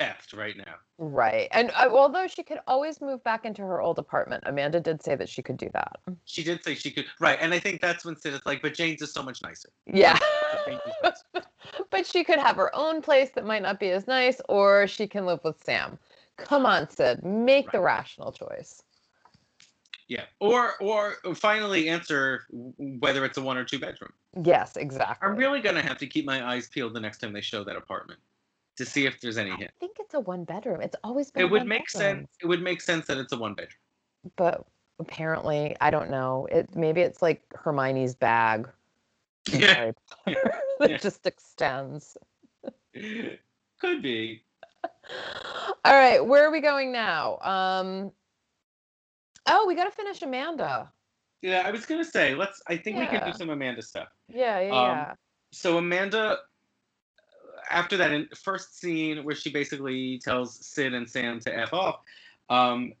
effed 0.00 0.36
right 0.36 0.56
now. 0.56 0.74
Right. 0.98 1.48
And 1.52 1.70
uh, 1.70 1.88
although 1.90 2.26
she 2.26 2.42
could 2.42 2.58
always 2.66 3.00
move 3.00 3.22
back 3.24 3.44
into 3.44 3.62
her 3.62 3.80
old 3.80 3.98
apartment, 3.98 4.44
Amanda 4.46 4.80
did 4.80 5.02
say 5.02 5.14
that 5.16 5.28
she 5.28 5.42
could 5.42 5.56
do 5.56 5.68
that. 5.74 5.96
She 6.24 6.42
did 6.42 6.62
say 6.64 6.74
she 6.74 6.90
could, 6.90 7.06
right? 7.20 7.38
And 7.40 7.52
I 7.52 7.58
think 7.58 7.80
that's 7.80 8.04
when 8.04 8.16
Sid 8.16 8.34
is 8.34 8.40
like, 8.46 8.62
but 8.62 8.74
Jane's 8.74 9.02
is 9.02 9.12
so 9.12 9.22
much 9.22 9.42
nicer. 9.42 9.68
Yeah. 9.86 10.18
Jane's 10.66 10.80
is 10.86 10.94
nicer. 11.02 11.46
but 11.90 12.06
she 12.06 12.24
could 12.24 12.38
have 12.38 12.56
her 12.56 12.74
own 12.74 13.02
place 13.02 13.30
that 13.34 13.44
might 13.44 13.62
not 13.62 13.80
be 13.80 13.90
as 13.90 14.06
nice, 14.06 14.40
or 14.48 14.86
she 14.86 15.06
can 15.06 15.26
live 15.26 15.40
with 15.44 15.62
Sam. 15.62 15.98
Come 16.38 16.66
on, 16.66 16.88
Sid, 16.88 17.22
make 17.24 17.70
the 17.72 17.80
rational 17.80 18.32
choice. 18.32 18.82
Yeah, 20.12 20.24
or 20.40 20.74
or 20.82 21.14
finally 21.34 21.88
answer 21.88 22.44
whether 22.50 23.24
it's 23.24 23.38
a 23.38 23.40
one 23.40 23.56
or 23.56 23.64
two 23.64 23.78
bedroom. 23.78 24.12
Yes, 24.44 24.76
exactly. 24.76 25.26
I'm 25.26 25.36
really 25.36 25.60
gonna 25.62 25.80
have 25.80 25.96
to 25.98 26.06
keep 26.06 26.26
my 26.26 26.46
eyes 26.46 26.68
peeled 26.68 26.92
the 26.92 27.00
next 27.00 27.16
time 27.22 27.32
they 27.32 27.40
show 27.40 27.64
that 27.64 27.76
apartment 27.76 28.20
to 28.76 28.84
see 28.84 29.06
if 29.06 29.22
there's 29.22 29.38
any 29.38 29.48
hint. 29.52 29.70
I 29.74 29.80
think 29.80 29.96
it's 29.98 30.12
a 30.12 30.20
one 30.20 30.44
bedroom. 30.44 30.82
It's 30.82 30.96
always 31.02 31.30
been. 31.30 31.44
It 31.44 31.50
would 31.50 31.62
one 31.62 31.68
make 31.68 31.90
bedroom. 31.90 32.18
sense. 32.18 32.28
It 32.42 32.46
would 32.46 32.60
make 32.62 32.82
sense 32.82 33.06
that 33.06 33.16
it's 33.16 33.32
a 33.32 33.38
one 33.38 33.54
bedroom. 33.54 33.78
but 34.36 34.66
apparently, 35.00 35.74
I 35.80 35.88
don't 35.90 36.10
know. 36.10 36.46
It 36.52 36.76
maybe 36.76 37.00
it's 37.00 37.22
like 37.22 37.42
Hermione's 37.54 38.14
bag. 38.14 38.68
Yeah, 39.50 39.72
Harry 39.72 39.92
Potter 40.26 40.54
that 40.80 40.90
yeah. 40.90 40.96
just 40.98 41.26
extends. 41.26 42.18
could 43.80 44.02
be. 44.02 44.44
All 45.86 45.94
right, 45.94 46.20
where 46.24 46.44
are 46.46 46.50
we 46.52 46.60
going 46.60 46.92
now? 46.92 47.38
Um. 47.38 48.12
Oh, 49.46 49.66
we 49.66 49.74
got 49.74 49.84
to 49.84 49.90
finish 49.90 50.22
Amanda. 50.22 50.90
Yeah, 51.42 51.62
I 51.66 51.72
was 51.72 51.84
gonna 51.86 52.04
say 52.04 52.36
let's. 52.36 52.62
I 52.68 52.76
think 52.76 52.98
we 52.98 53.06
can 53.06 53.26
do 53.26 53.36
some 53.36 53.50
Amanda 53.50 53.82
stuff. 53.82 54.06
Yeah, 54.28 54.60
yeah, 54.60 54.66
Um, 54.68 54.96
yeah. 54.96 55.14
So 55.50 55.76
Amanda, 55.78 56.38
after 57.68 57.96
that 57.96 58.12
in, 58.12 58.28
first 58.36 58.78
scene 58.78 59.24
where 59.24 59.34
she 59.34 59.50
basically 59.50 60.20
tells 60.20 60.64
Sid 60.64 60.94
and 60.94 61.08
Sam 61.08 61.40
to 61.40 61.58
f 61.58 61.72
off, 61.72 61.96
um, 62.48 62.92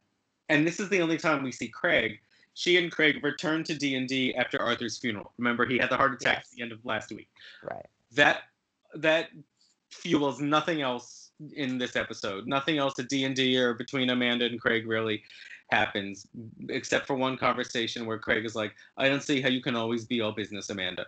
and 0.48 0.66
this 0.66 0.80
is 0.80 0.88
the 0.88 1.00
only 1.00 1.18
time 1.18 1.44
we 1.44 1.52
see 1.52 1.68
Craig. 1.68 2.18
She 2.54 2.76
and 2.78 2.90
Craig 2.90 3.22
return 3.24 3.62
to 3.64 3.74
D 3.78 3.94
and 3.94 4.08
D 4.08 4.34
after 4.34 4.60
Arthur's 4.60 4.98
funeral. 4.98 5.32
Remember, 5.38 5.64
he 5.64 5.78
had 5.78 5.88
the 5.88 5.96
heart 5.96 6.12
attack 6.12 6.38
Yes. 6.38 6.46
at 6.50 6.56
the 6.56 6.62
end 6.62 6.72
of 6.72 6.84
last 6.84 7.10
week. 7.12 7.28
Right. 7.62 7.86
That 8.12 8.42
that 8.96 9.28
fuels 9.90 10.40
nothing 10.40 10.82
else 10.82 11.30
in 11.54 11.78
this 11.78 11.94
episode. 11.96 12.46
Nothing 12.48 12.78
else 12.78 12.98
at 12.98 13.08
D 13.08 13.24
and 13.24 13.36
D 13.36 13.56
or 13.56 13.74
between 13.74 14.10
Amanda 14.10 14.46
and 14.46 14.60
Craig 14.60 14.86
really 14.88 15.22
happens, 15.72 16.26
except 16.68 17.06
for 17.06 17.16
one 17.16 17.36
conversation 17.36 18.06
where 18.06 18.18
Craig 18.18 18.44
is 18.44 18.54
like, 18.54 18.74
"I 18.96 19.08
don't 19.08 19.22
see 19.22 19.40
how 19.40 19.48
you 19.48 19.62
can 19.62 19.74
always 19.74 20.04
be 20.04 20.20
all 20.20 20.32
business, 20.32 20.70
Amanda." 20.70 21.06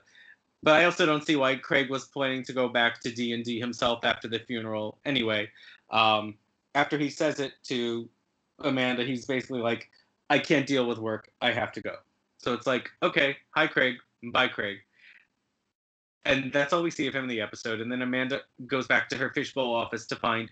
But 0.62 0.74
I 0.80 0.84
also 0.86 1.04
don't 1.04 1.24
see 1.24 1.36
why 1.36 1.56
Craig 1.56 1.90
was 1.90 2.06
planning 2.06 2.42
to 2.44 2.52
go 2.54 2.68
back 2.68 3.00
to 3.02 3.12
D 3.12 3.34
and 3.34 3.44
D 3.44 3.60
himself 3.60 4.04
after 4.04 4.26
the 4.26 4.38
funeral. 4.38 4.98
Anyway, 5.04 5.50
um, 5.90 6.34
after 6.74 6.96
he 6.98 7.10
says 7.10 7.38
it 7.38 7.52
to 7.64 8.08
Amanda, 8.60 9.04
he's 9.04 9.26
basically 9.26 9.60
like, 9.60 9.90
"I 10.30 10.38
can't 10.38 10.66
deal 10.66 10.86
with 10.86 10.98
work. 10.98 11.30
I 11.42 11.52
have 11.52 11.72
to 11.72 11.80
go." 11.82 11.96
So 12.38 12.52
it's 12.52 12.66
like, 12.66 12.90
okay, 13.02 13.36
hi 13.50 13.66
Craig, 13.66 13.96
bye 14.32 14.48
Craig. 14.48 14.78
And 16.26 16.52
that's 16.52 16.72
all 16.72 16.82
we 16.82 16.90
see 16.90 17.06
of 17.06 17.14
him 17.14 17.24
in 17.24 17.28
the 17.28 17.40
episode. 17.40 17.80
And 17.80 17.92
then 17.92 18.02
Amanda 18.02 18.40
goes 18.66 18.86
back 18.86 19.08
to 19.10 19.16
her 19.16 19.30
fishbowl 19.30 19.74
office 19.74 20.06
to 20.06 20.16
find 20.16 20.50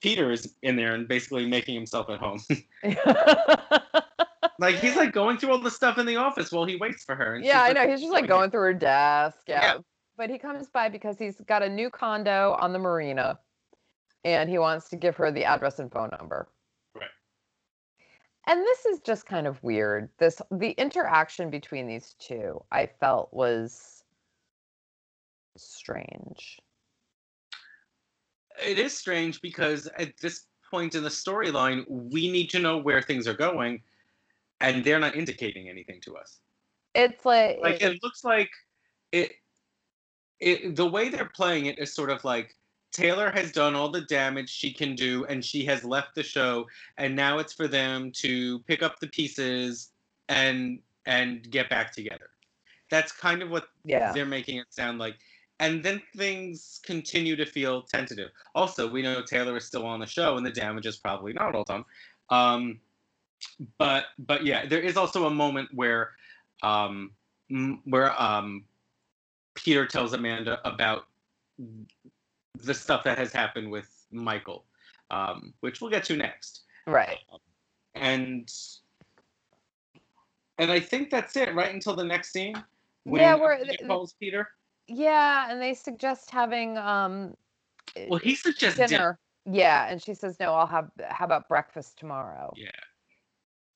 Peter 0.00 0.30
is 0.30 0.54
in 0.62 0.76
there 0.76 0.94
and 0.94 1.08
basically 1.08 1.46
making 1.46 1.74
himself 1.74 2.10
at 2.10 2.18
home. 2.18 2.40
like 4.58 4.76
he's 4.76 4.96
like 4.96 5.12
going 5.12 5.38
through 5.38 5.52
all 5.52 5.58
the 5.58 5.70
stuff 5.70 5.98
in 5.98 6.06
the 6.06 6.16
office 6.16 6.52
while 6.52 6.64
he 6.64 6.76
waits 6.76 7.04
for 7.04 7.14
her. 7.14 7.38
yeah, 7.38 7.62
I 7.62 7.68
she's 7.68 7.74
know. 7.74 7.88
He's 7.88 8.00
just 8.00 8.12
like 8.12 8.24
"Oh, 8.24 8.28
going 8.28 8.50
through 8.50 8.60
her 8.60 8.74
desk. 8.74 9.38
Yeah. 9.46 9.62
Yeah. 9.62 9.78
But 10.16 10.30
he 10.30 10.38
comes 10.38 10.68
by 10.68 10.88
because 10.88 11.18
he's 11.18 11.40
got 11.40 11.62
a 11.62 11.68
new 11.68 11.90
condo 11.90 12.56
on 12.60 12.72
the 12.72 12.78
marina 12.78 13.38
and 14.24 14.48
he 14.48 14.58
wants 14.58 14.88
to 14.90 14.96
give 14.96 15.16
her 15.16 15.30
the 15.30 15.44
address 15.44 15.78
and 15.78 15.90
phone 15.90 16.10
number. 16.18 16.48
Right. 16.94 17.10
And 18.46 18.60
this 18.60 18.86
is 18.86 19.00
just 19.00 19.26
kind 19.26 19.46
of 19.46 19.62
weird. 19.62 20.08
This 20.18 20.40
the 20.50 20.70
interaction 20.70 21.50
between 21.50 21.86
these 21.86 22.14
two 22.18 22.62
I 22.70 22.86
felt 22.86 23.32
was 23.32 24.04
strange. 25.56 26.60
It 28.62 28.78
is 28.78 28.96
strange 28.96 29.40
because 29.40 29.88
at 29.98 30.16
this 30.18 30.46
point 30.70 30.94
in 30.94 31.02
the 31.02 31.08
storyline, 31.08 31.84
we 31.88 32.30
need 32.30 32.50
to 32.50 32.58
know 32.58 32.78
where 32.78 33.02
things 33.02 33.26
are 33.26 33.34
going, 33.34 33.82
and 34.60 34.84
they're 34.84 34.98
not 34.98 35.16
indicating 35.16 35.68
anything 35.68 36.00
to 36.02 36.16
us. 36.16 36.40
It's 36.94 37.24
like, 37.24 37.58
like 37.60 37.82
it 37.82 38.02
looks 38.02 38.24
like 38.24 38.50
it 39.12 39.32
it 40.40 40.76
the 40.76 40.86
way 40.86 41.08
they're 41.08 41.30
playing 41.34 41.66
it 41.66 41.78
is 41.78 41.92
sort 41.92 42.10
of 42.10 42.24
like 42.24 42.54
Taylor 42.92 43.30
has 43.30 43.50
done 43.50 43.74
all 43.74 43.88
the 43.88 44.02
damage 44.02 44.48
she 44.48 44.72
can 44.72 44.94
do 44.94 45.24
and 45.24 45.44
she 45.44 45.64
has 45.64 45.82
left 45.82 46.14
the 46.14 46.22
show 46.22 46.66
and 46.98 47.16
now 47.16 47.38
it's 47.38 47.52
for 47.52 47.66
them 47.66 48.12
to 48.12 48.60
pick 48.60 48.82
up 48.82 49.00
the 49.00 49.08
pieces 49.08 49.90
and 50.28 50.78
and 51.06 51.50
get 51.50 51.68
back 51.68 51.92
together. 51.92 52.30
That's 52.90 53.10
kind 53.12 53.42
of 53.42 53.50
what 53.50 53.66
yeah. 53.84 54.12
they're 54.12 54.26
making 54.26 54.58
it 54.58 54.66
sound 54.70 54.98
like. 54.98 55.16
And 55.60 55.82
then 55.84 56.02
things 56.16 56.80
continue 56.84 57.36
to 57.36 57.46
feel 57.46 57.82
tentative. 57.82 58.30
Also, 58.54 58.88
we 58.90 59.02
know 59.02 59.22
Taylor 59.22 59.56
is 59.56 59.64
still 59.64 59.86
on 59.86 60.00
the 60.00 60.06
show 60.06 60.36
and 60.36 60.44
the 60.44 60.50
damage 60.50 60.84
is 60.86 60.96
probably 60.96 61.32
not 61.32 61.54
all 61.54 61.64
done. 61.64 61.84
Um, 62.30 62.80
but 63.78 64.06
but 64.18 64.44
yeah, 64.44 64.66
there 64.66 64.80
is 64.80 64.96
also 64.96 65.26
a 65.26 65.30
moment 65.30 65.68
where 65.72 66.10
um, 66.62 67.12
where 67.84 68.20
um, 68.20 68.64
Peter 69.54 69.86
tells 69.86 70.12
Amanda 70.12 70.60
about 70.68 71.06
the 72.62 72.74
stuff 72.74 73.04
that 73.04 73.18
has 73.18 73.32
happened 73.32 73.70
with 73.70 73.88
Michael, 74.10 74.64
um, 75.10 75.52
which 75.60 75.80
we'll 75.80 75.90
get 75.90 76.04
to 76.04 76.16
next. 76.16 76.62
Right. 76.86 77.18
And 77.94 78.50
and 80.58 80.70
I 80.70 80.80
think 80.80 81.10
that's 81.10 81.36
it, 81.36 81.54
right 81.54 81.72
until 81.72 81.94
the 81.94 82.04
next 82.04 82.32
scene. 82.32 82.54
When 83.04 83.20
Yeah, 83.22 83.34
Amanda 83.34 83.74
the- 83.78 83.86
calls 83.86 84.14
Peter. 84.18 84.48
Yeah, 84.86 85.50
and 85.50 85.60
they 85.60 85.74
suggest 85.74 86.30
having 86.30 86.76
um 86.78 87.34
Well, 88.08 88.18
he 88.18 88.34
suggests 88.34 88.78
dinner. 88.78 88.88
dinner. 88.88 89.18
Yeah, 89.46 89.86
and 89.88 90.02
she 90.02 90.14
says 90.14 90.36
no, 90.40 90.54
I'll 90.54 90.66
have 90.66 90.90
how 91.08 91.24
about 91.24 91.48
breakfast 91.48 91.98
tomorrow? 91.98 92.52
Yeah. 92.56 92.70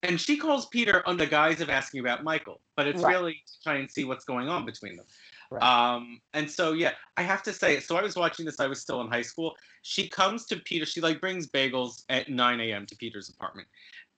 And 0.04 0.20
she 0.20 0.36
calls 0.36 0.66
Peter 0.66 1.06
on 1.08 1.16
the 1.16 1.26
guise 1.26 1.60
of 1.60 1.70
asking 1.70 2.00
about 2.00 2.22
Michael, 2.22 2.60
but 2.76 2.86
it's 2.86 3.02
Right. 3.02 3.16
really 3.16 3.42
to 3.46 3.62
try 3.64 3.76
and 3.76 3.90
see 3.90 4.04
what's 4.04 4.24
going 4.24 4.48
on 4.48 4.64
between 4.64 4.96
them. 4.96 5.06
Right. 5.50 5.62
Um, 5.62 6.20
and 6.34 6.48
so 6.48 6.72
yeah, 6.72 6.92
I 7.16 7.22
have 7.22 7.42
to 7.44 7.52
say, 7.52 7.80
so 7.80 7.96
I 7.96 8.02
was 8.02 8.14
watching 8.14 8.46
this, 8.46 8.60
I 8.60 8.68
was 8.68 8.80
still 8.80 9.00
in 9.00 9.08
high 9.08 9.22
school. 9.22 9.56
She 9.82 10.08
comes 10.08 10.46
to 10.46 10.56
Peter, 10.58 10.86
she 10.86 11.00
like 11.00 11.20
brings 11.20 11.48
bagels 11.48 12.04
at 12.10 12.28
9 12.28 12.60
a.m. 12.60 12.86
to 12.86 12.96
Peter's 12.96 13.28
apartment. 13.28 13.66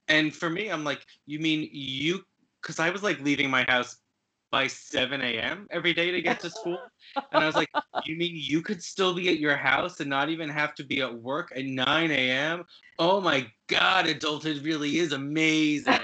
And 0.09 0.35
for 0.35 0.51
me, 0.51 0.69
I'm 0.69 0.85
like, 0.85 1.07
you 1.27 1.39
mean 1.39 1.69
you 1.73 2.25
because 2.61 2.79
I 2.79 2.91
was 2.91 3.03
like 3.03 3.21
leaving 3.21 3.49
my 3.49 3.65
house 3.69 3.97
by 4.51 4.67
7 4.67 5.21
a.m. 5.21 5.67
every 5.71 5.93
day 5.93 6.11
to 6.11 6.21
get 6.21 6.41
to 6.41 6.51
school. 6.51 6.79
And 7.33 7.43
I 7.43 7.47
was 7.47 7.57
like, 7.57 7.71
you 8.05 8.17
mean 8.17 8.33
you 8.35 8.63
could 8.63 8.83
still 8.83 9.15
be 9.15 9.29
at 9.29 9.39
your 9.39 9.57
house 9.57 10.01
and 10.01 10.11
not 10.11 10.29
even 10.29 10.49
have 10.49 10.75
to 10.75 10.85
be 10.85 11.01
at 11.01 11.15
work 11.15 11.53
at 11.55 11.65
9 11.65 12.11
a.m.? 12.11 12.65
Oh 12.99 13.21
my 13.21 13.47
God, 13.69 14.07
adulthood 14.07 14.63
really 14.63 14.99
is 14.99 15.13
amazing. 15.13 16.01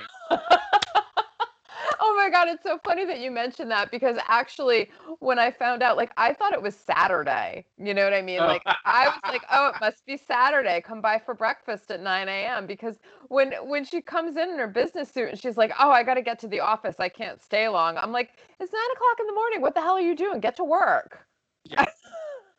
My 2.26 2.30
god, 2.30 2.48
it's 2.48 2.64
so 2.64 2.78
funny 2.84 3.04
that 3.04 3.20
you 3.20 3.30
mentioned 3.30 3.70
that 3.70 3.92
because 3.92 4.16
actually 4.26 4.90
when 5.20 5.38
I 5.38 5.52
found 5.52 5.80
out 5.80 5.96
like 5.96 6.10
I 6.16 6.32
thought 6.32 6.52
it 6.52 6.60
was 6.60 6.74
Saturday. 6.74 7.64
You 7.78 7.94
know 7.94 8.02
what 8.02 8.14
I 8.14 8.22
mean? 8.22 8.40
Like 8.40 8.62
I 8.84 9.08
was 9.08 9.20
like, 9.28 9.42
oh, 9.52 9.68
it 9.68 9.76
must 9.80 10.04
be 10.06 10.16
Saturday. 10.16 10.80
Come 10.80 11.00
by 11.00 11.20
for 11.24 11.34
breakfast 11.34 11.90
at 11.92 12.02
9 12.02 12.28
a.m. 12.28 12.66
because 12.66 12.98
when 13.28 13.52
when 13.62 13.84
she 13.84 14.00
comes 14.00 14.36
in 14.36 14.50
in 14.50 14.58
her 14.58 14.66
business 14.66 15.08
suit 15.10 15.28
and 15.30 15.38
she's 15.40 15.56
like, 15.56 15.72
oh, 15.78 15.90
I 15.90 16.02
gotta 16.02 16.22
get 16.22 16.40
to 16.40 16.48
the 16.48 16.60
office. 16.60 16.96
I 16.98 17.08
can't 17.08 17.40
stay 17.40 17.68
long. 17.68 17.96
I'm 17.96 18.10
like, 18.10 18.30
it's 18.58 18.72
nine 18.72 18.90
o'clock 18.96 19.20
in 19.20 19.26
the 19.26 19.34
morning. 19.34 19.60
What 19.60 19.74
the 19.76 19.80
hell 19.82 19.94
are 19.94 20.00
you 20.00 20.16
doing? 20.16 20.40
Get 20.40 20.56
to 20.56 20.64
work. 20.64 21.20
Yeah, 21.64 21.84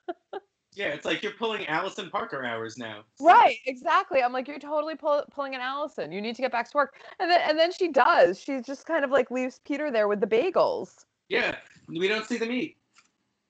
it's 0.85 1.05
like 1.05 1.23
you're 1.23 1.33
pulling 1.33 1.65
Allison 1.67 2.09
Parker 2.09 2.43
hours 2.45 2.77
now. 2.77 3.03
Right, 3.19 3.57
exactly. 3.65 4.21
I'm 4.23 4.31
like, 4.33 4.47
you're 4.47 4.59
totally 4.59 4.95
pull, 4.95 5.23
pulling 5.31 5.55
an 5.55 5.61
Allison. 5.61 6.11
You 6.11 6.21
need 6.21 6.35
to 6.35 6.41
get 6.41 6.51
back 6.51 6.69
to 6.71 6.77
work. 6.77 6.95
And 7.19 7.29
then 7.29 7.41
and 7.47 7.57
then 7.57 7.71
she 7.71 7.89
does. 7.89 8.39
She 8.39 8.61
just 8.61 8.85
kind 8.85 9.03
of 9.03 9.11
like 9.11 9.31
leaves 9.31 9.59
Peter 9.65 9.91
there 9.91 10.07
with 10.07 10.19
the 10.21 10.27
bagels. 10.27 11.05
Yeah, 11.29 11.57
we 11.87 12.07
don't 12.07 12.25
see 12.25 12.37
the 12.37 12.45
meat. 12.45 12.77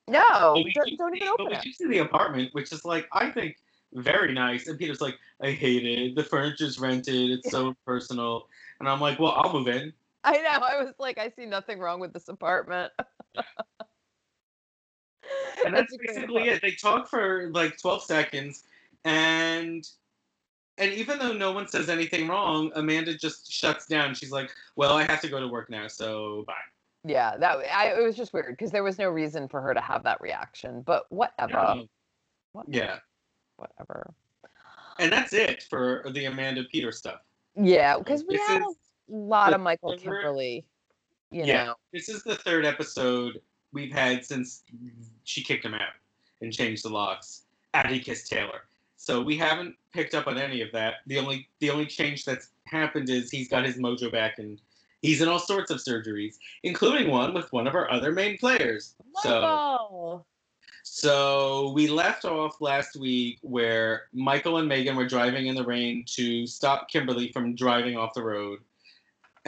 No, 0.07 0.21
But 0.31 0.63
we 0.63 0.71
don't, 0.73 0.89
do 0.89 0.97
don't 0.97 1.11
see- 1.13 1.17
even 1.17 1.27
but 1.37 1.41
open 1.41 1.45
we 1.47 1.55
it. 1.57 1.61
do 1.63 1.71
see 1.73 1.87
the 1.87 1.97
apartment, 1.99 2.53
which 2.53 2.71
is 2.71 2.85
like 2.85 3.07
I 3.11 3.29
think 3.29 3.57
very 3.93 4.33
nice. 4.33 4.67
And 4.67 4.77
Peter's 4.79 5.01
like, 5.01 5.15
I 5.41 5.51
hate 5.51 5.85
it. 5.85 6.15
The 6.15 6.23
furniture's 6.23 6.79
rented. 6.79 7.31
It's 7.31 7.51
so 7.51 7.75
personal. 7.85 8.47
And 8.79 8.87
I'm 8.87 8.99
like, 9.01 9.19
well, 9.19 9.33
I'll 9.35 9.51
move 9.53 9.67
in. 9.67 9.91
I 10.23 10.37
know. 10.41 10.49
I 10.65 10.81
was 10.83 10.93
like, 10.99 11.17
I 11.17 11.29
see 11.29 11.45
nothing 11.45 11.79
wrong 11.79 11.99
with 11.99 12.13
this 12.13 12.27
apartment. 12.29 12.91
And 15.65 15.75
that's 15.75 15.95
great 15.95 16.15
basically 16.15 16.43
it. 16.43 16.61
They 16.61 16.71
talk 16.71 17.09
for 17.09 17.49
like 17.51 17.77
12 17.77 18.03
seconds, 18.03 18.63
and 19.05 19.87
and 20.77 20.93
even 20.93 21.17
though 21.17 21.33
no 21.33 21.51
one 21.51 21.67
says 21.67 21.89
anything 21.89 22.27
wrong, 22.27 22.71
Amanda 22.75 23.17
just 23.17 23.51
shuts 23.51 23.87
down. 23.87 24.13
She's 24.13 24.31
like, 24.31 24.51
"Well, 24.75 24.93
I 24.93 25.03
have 25.03 25.21
to 25.21 25.29
go 25.29 25.39
to 25.39 25.47
work 25.47 25.69
now, 25.69 25.87
so 25.87 26.43
bye." 26.47 26.53
Yeah, 27.03 27.37
that 27.37 27.57
I, 27.73 27.93
it 27.97 28.03
was 28.03 28.15
just 28.15 28.33
weird 28.33 28.57
because 28.57 28.71
there 28.71 28.83
was 28.83 28.99
no 28.99 29.09
reason 29.09 29.47
for 29.47 29.61
her 29.61 29.73
to 29.73 29.81
have 29.81 30.03
that 30.03 30.21
reaction. 30.21 30.81
But 30.81 31.05
whatever. 31.09 31.85
whatever. 32.51 32.71
Yeah. 32.71 32.99
Whatever. 33.57 34.13
And 34.99 35.11
that's 35.11 35.33
it 35.33 35.63
for 35.63 36.03
the 36.11 36.25
Amanda 36.25 36.63
Peter 36.71 36.91
stuff. 36.91 37.21
Yeah, 37.55 37.97
because 37.97 38.23
we 38.27 38.37
this 38.37 38.47
had 38.47 38.61
a 38.61 38.73
lot 39.09 39.53
of 39.53 39.61
Michael 39.61 39.97
Kimberly. 39.97 40.65
You 41.31 41.43
yeah, 41.43 41.65
know. 41.65 41.75
this 41.91 42.07
is 42.07 42.23
the 42.23 42.35
third 42.35 42.65
episode 42.65 43.41
we've 43.73 43.91
had 43.91 44.25
since 44.25 44.63
she 45.23 45.43
kicked 45.43 45.65
him 45.65 45.73
out 45.73 45.93
and 46.41 46.53
changed 46.53 46.83
the 46.83 46.89
locks. 46.89 47.43
Atticus 47.73 48.27
Taylor. 48.27 48.61
So 48.95 49.21
we 49.21 49.37
haven't 49.37 49.75
picked 49.93 50.15
up 50.15 50.27
on 50.27 50.37
any 50.37 50.61
of 50.61 50.71
that. 50.71 50.95
The 51.05 51.19
only 51.19 51.47
the 51.59 51.69
only 51.69 51.85
change 51.85 52.25
that's 52.25 52.49
happened 52.65 53.09
is 53.09 53.29
he's 53.29 53.47
got 53.47 53.65
his 53.65 53.77
mojo 53.77 54.11
back 54.11 54.39
and 54.39 54.59
he's 55.01 55.21
in 55.21 55.27
all 55.27 55.39
sorts 55.39 55.69
of 55.69 55.77
surgeries, 55.77 56.35
including 56.63 57.09
one 57.09 57.33
with 57.33 57.51
one 57.53 57.67
of 57.67 57.75
our 57.75 57.89
other 57.91 58.11
main 58.11 58.37
players. 58.37 58.95
So 59.21 60.25
so 60.83 61.71
we 61.71 61.87
left 61.87 62.25
off 62.25 62.61
last 62.61 62.95
week 62.95 63.39
where 63.41 64.03
Michael 64.13 64.57
and 64.57 64.67
Megan 64.67 64.95
were 64.95 65.05
driving 65.05 65.47
in 65.47 65.55
the 65.55 65.63
rain 65.63 66.05
to 66.15 66.47
stop 66.47 66.89
Kimberly 66.89 67.31
from 67.31 67.55
driving 67.55 67.97
off 67.97 68.13
the 68.13 68.23
road. 68.23 68.59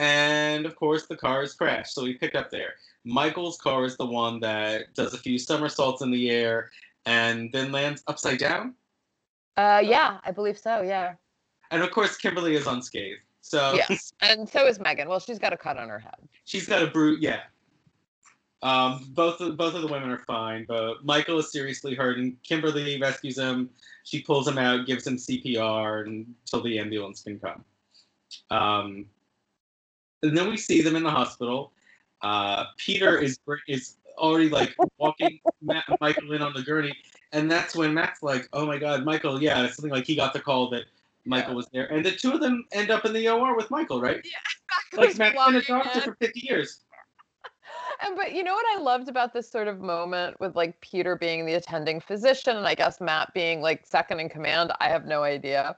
And 0.00 0.64
of 0.64 0.76
course, 0.76 1.06
the 1.06 1.16
cars 1.16 1.52
crashed. 1.52 1.92
So 1.92 2.04
we 2.04 2.14
pick 2.14 2.34
up 2.34 2.50
there. 2.50 2.74
Michael's 3.04 3.58
car 3.58 3.84
is 3.84 3.98
the 3.98 4.06
one 4.06 4.40
that 4.40 4.94
does 4.94 5.12
a 5.12 5.18
few 5.18 5.38
somersaults 5.38 6.00
in 6.00 6.10
the 6.10 6.30
air 6.30 6.70
and 7.04 7.52
then 7.52 7.70
lands 7.70 8.02
upside 8.06 8.38
down. 8.38 8.74
Uh, 9.58 9.82
yeah, 9.84 10.16
I 10.24 10.30
believe 10.30 10.56
so. 10.56 10.80
Yeah. 10.80 11.14
And 11.70 11.82
of 11.82 11.90
course, 11.90 12.16
Kimberly 12.16 12.54
is 12.54 12.66
unscathed. 12.66 13.20
So 13.42 13.74
yes, 13.74 14.12
and 14.22 14.48
so 14.48 14.66
is 14.66 14.80
Megan. 14.80 15.06
Well, 15.06 15.20
she's 15.20 15.38
got 15.38 15.52
a 15.52 15.56
cut 15.56 15.76
on 15.76 15.90
her 15.90 15.98
head. 15.98 16.16
She's 16.44 16.66
got 16.66 16.82
a 16.82 16.86
bruise. 16.86 17.20
Yeah, 17.20 17.40
um, 18.62 19.06
both 19.10 19.40
of, 19.40 19.56
both 19.56 19.74
of 19.74 19.82
the 19.82 19.88
women 19.88 20.10
are 20.10 20.18
fine, 20.18 20.66
but 20.68 21.04
Michael 21.04 21.38
is 21.38 21.50
seriously 21.50 21.94
hurt, 21.94 22.18
and 22.18 22.36
Kimberly 22.42 23.00
rescues 23.00 23.38
him. 23.38 23.70
She 24.04 24.22
pulls 24.22 24.46
him 24.46 24.58
out, 24.58 24.86
gives 24.86 25.06
him 25.06 25.16
CPR 25.16 26.06
until 26.06 26.62
the 26.62 26.78
ambulance 26.78 27.22
can 27.22 27.38
come. 27.38 27.64
Um, 28.50 29.06
and 30.22 30.36
then 30.36 30.48
we 30.48 30.56
see 30.56 30.82
them 30.82 30.96
in 30.96 31.02
the 31.02 31.10
hospital. 31.10 31.72
Uh, 32.22 32.64
Peter 32.76 33.18
is 33.18 33.38
is 33.68 33.96
already 34.18 34.48
like 34.48 34.74
walking 34.98 35.40
Matt 35.62 35.84
and 35.88 35.96
Michael 36.00 36.32
in 36.32 36.42
on 36.42 36.52
the 36.52 36.62
gurney, 36.62 36.94
and 37.32 37.50
that's 37.50 37.74
when 37.74 37.94
Matt's 37.94 38.22
like, 38.22 38.48
"Oh 38.52 38.66
my 38.66 38.78
God, 38.78 39.04
Michael! 39.04 39.42
Yeah, 39.42 39.64
it's 39.64 39.76
something 39.76 39.92
like 39.92 40.04
he 40.04 40.16
got 40.16 40.32
the 40.32 40.40
call 40.40 40.70
that 40.70 40.84
Michael 41.24 41.54
was 41.54 41.66
there, 41.72 41.86
and 41.86 42.04
the 42.04 42.12
two 42.12 42.32
of 42.32 42.40
them 42.40 42.64
end 42.72 42.90
up 42.90 43.04
in 43.04 43.12
the 43.12 43.28
OR 43.28 43.56
with 43.56 43.70
Michael, 43.70 44.00
right? 44.00 44.20
Yeah, 44.24 44.98
like 44.98 45.16
Matt's 45.16 45.36
been 45.46 45.56
a 45.56 45.62
doctor 45.62 46.00
for 46.00 46.14
fifty 46.16 46.46
years 46.46 46.84
and 48.06 48.16
but 48.16 48.32
you 48.32 48.42
know 48.42 48.54
what 48.54 48.78
I 48.78 48.80
loved 48.80 49.08
about 49.08 49.32
this 49.32 49.50
sort 49.50 49.68
of 49.68 49.80
moment 49.80 50.38
with 50.40 50.56
like 50.56 50.80
Peter 50.80 51.16
being 51.16 51.46
the 51.46 51.54
attending 51.54 52.00
physician 52.00 52.56
and 52.56 52.66
I 52.66 52.74
guess 52.74 53.00
Matt 53.00 53.32
being 53.34 53.60
like 53.60 53.86
second 53.86 54.20
in 54.20 54.28
command, 54.28 54.72
I 54.80 54.88
have 54.88 55.06
no 55.06 55.22
idea, 55.22 55.76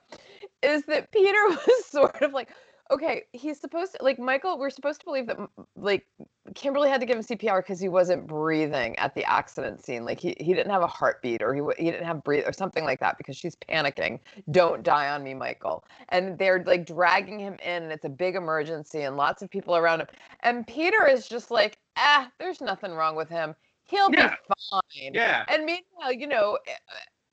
is 0.62 0.84
that 0.84 1.10
Peter 1.12 1.38
was 1.48 1.86
sort 1.86 2.22
of 2.22 2.32
like, 2.32 2.50
okay, 2.92 3.22
he's 3.32 3.58
supposed 3.58 3.92
to 3.92 4.04
like 4.04 4.18
Michael. 4.18 4.58
We're 4.58 4.70
supposed 4.70 5.00
to 5.00 5.06
believe 5.06 5.26
that 5.26 5.38
like 5.76 6.06
Kimberly 6.54 6.88
had 6.88 7.00
to 7.00 7.06
give 7.06 7.16
him 7.16 7.24
CPR 7.24 7.60
because 7.60 7.80
he 7.80 7.88
wasn't 7.88 8.26
breathing 8.26 8.98
at 8.98 9.14
the 9.14 9.24
accident 9.24 9.84
scene. 9.84 10.04
Like 10.04 10.20
he, 10.20 10.36
he 10.38 10.52
didn't 10.52 10.70
have 10.70 10.82
a 10.82 10.86
heartbeat 10.86 11.42
or 11.42 11.54
he 11.54 11.62
he 11.82 11.90
didn't 11.90 12.06
have 12.06 12.22
breathe 12.22 12.44
or 12.46 12.52
something 12.52 12.84
like 12.84 13.00
that 13.00 13.16
because 13.18 13.36
she's 13.36 13.56
panicking. 13.56 14.20
Don't 14.50 14.82
die 14.82 15.08
on 15.08 15.24
me, 15.24 15.34
Michael. 15.34 15.84
And 16.10 16.38
they're 16.38 16.62
like 16.64 16.86
dragging 16.86 17.38
him 17.38 17.54
in, 17.64 17.84
and 17.84 17.92
it's 17.92 18.04
a 18.04 18.10
big 18.10 18.36
emergency, 18.36 19.02
and 19.02 19.16
lots 19.16 19.42
of 19.42 19.50
people 19.50 19.76
around 19.76 20.00
him. 20.00 20.08
And 20.40 20.66
Peter 20.66 21.06
is 21.08 21.26
just 21.26 21.50
like, 21.50 21.78
ah, 21.96 22.30
there's 22.38 22.60
nothing 22.60 22.92
wrong 22.92 23.16
with 23.16 23.28
him. 23.28 23.54
He'll 23.84 24.12
yeah. 24.12 24.28
be 24.30 24.36
fine. 24.70 25.14
Yeah. 25.14 25.44
And 25.48 25.64
meanwhile, 25.64 26.12
you 26.12 26.26
know, 26.26 26.58
eh, 26.66 26.72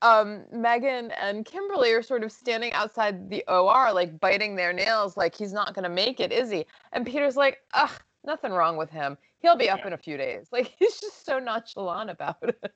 um, 0.02 0.46
Megan 0.52 1.12
and 1.12 1.46
Kimberly 1.46 1.92
are 1.92 2.02
sort 2.02 2.24
of 2.24 2.32
standing 2.32 2.72
outside 2.74 3.30
the 3.30 3.44
OR, 3.48 3.92
like 3.94 4.20
biting 4.20 4.56
their 4.56 4.74
nails, 4.74 5.18
like 5.18 5.36
he's 5.36 5.54
not 5.54 5.74
going 5.74 5.84
to 5.84 5.90
make 5.90 6.20
it, 6.20 6.32
is 6.32 6.50
he? 6.50 6.66
And 6.94 7.06
Peter's 7.06 7.36
like, 7.36 7.60
ugh, 7.74 7.92
nothing 8.24 8.52
wrong 8.52 8.78
with 8.78 8.90
him. 8.90 9.18
He'll 9.40 9.58
be 9.58 9.70
up 9.70 9.80
yeah. 9.80 9.88
in 9.88 9.94
a 9.94 9.98
few 9.98 10.18
days. 10.18 10.48
Like 10.52 10.74
he's 10.78 11.00
just 11.00 11.26
so 11.26 11.40
nonchalant 11.40 12.10
about 12.10 12.38
it. 12.42 12.60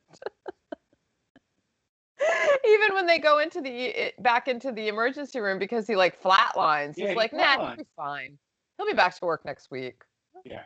Even 2.67 2.93
when 2.93 3.05
they 3.05 3.19
go 3.19 3.39
into 3.39 3.59
the 3.59 4.13
back 4.19 4.47
into 4.47 4.71
the 4.71 4.88
emergency 4.88 5.39
room 5.39 5.59
because 5.59 5.88
he 5.88 5.95
like 5.95 6.21
flatlines, 6.21 6.93
yeah, 6.95 7.09
he's 7.09 7.17
like, 7.17 7.34
nah, 7.34 7.67
he'll 7.67 7.76
be 7.76 7.84
fine. 7.97 8.38
He'll 8.78 8.88
be 8.88 8.93
back 8.93 9.19
to 9.19 9.26
work 9.26 9.43
next 9.43 9.69
week. 9.71 10.03
Yeah. 10.45 10.61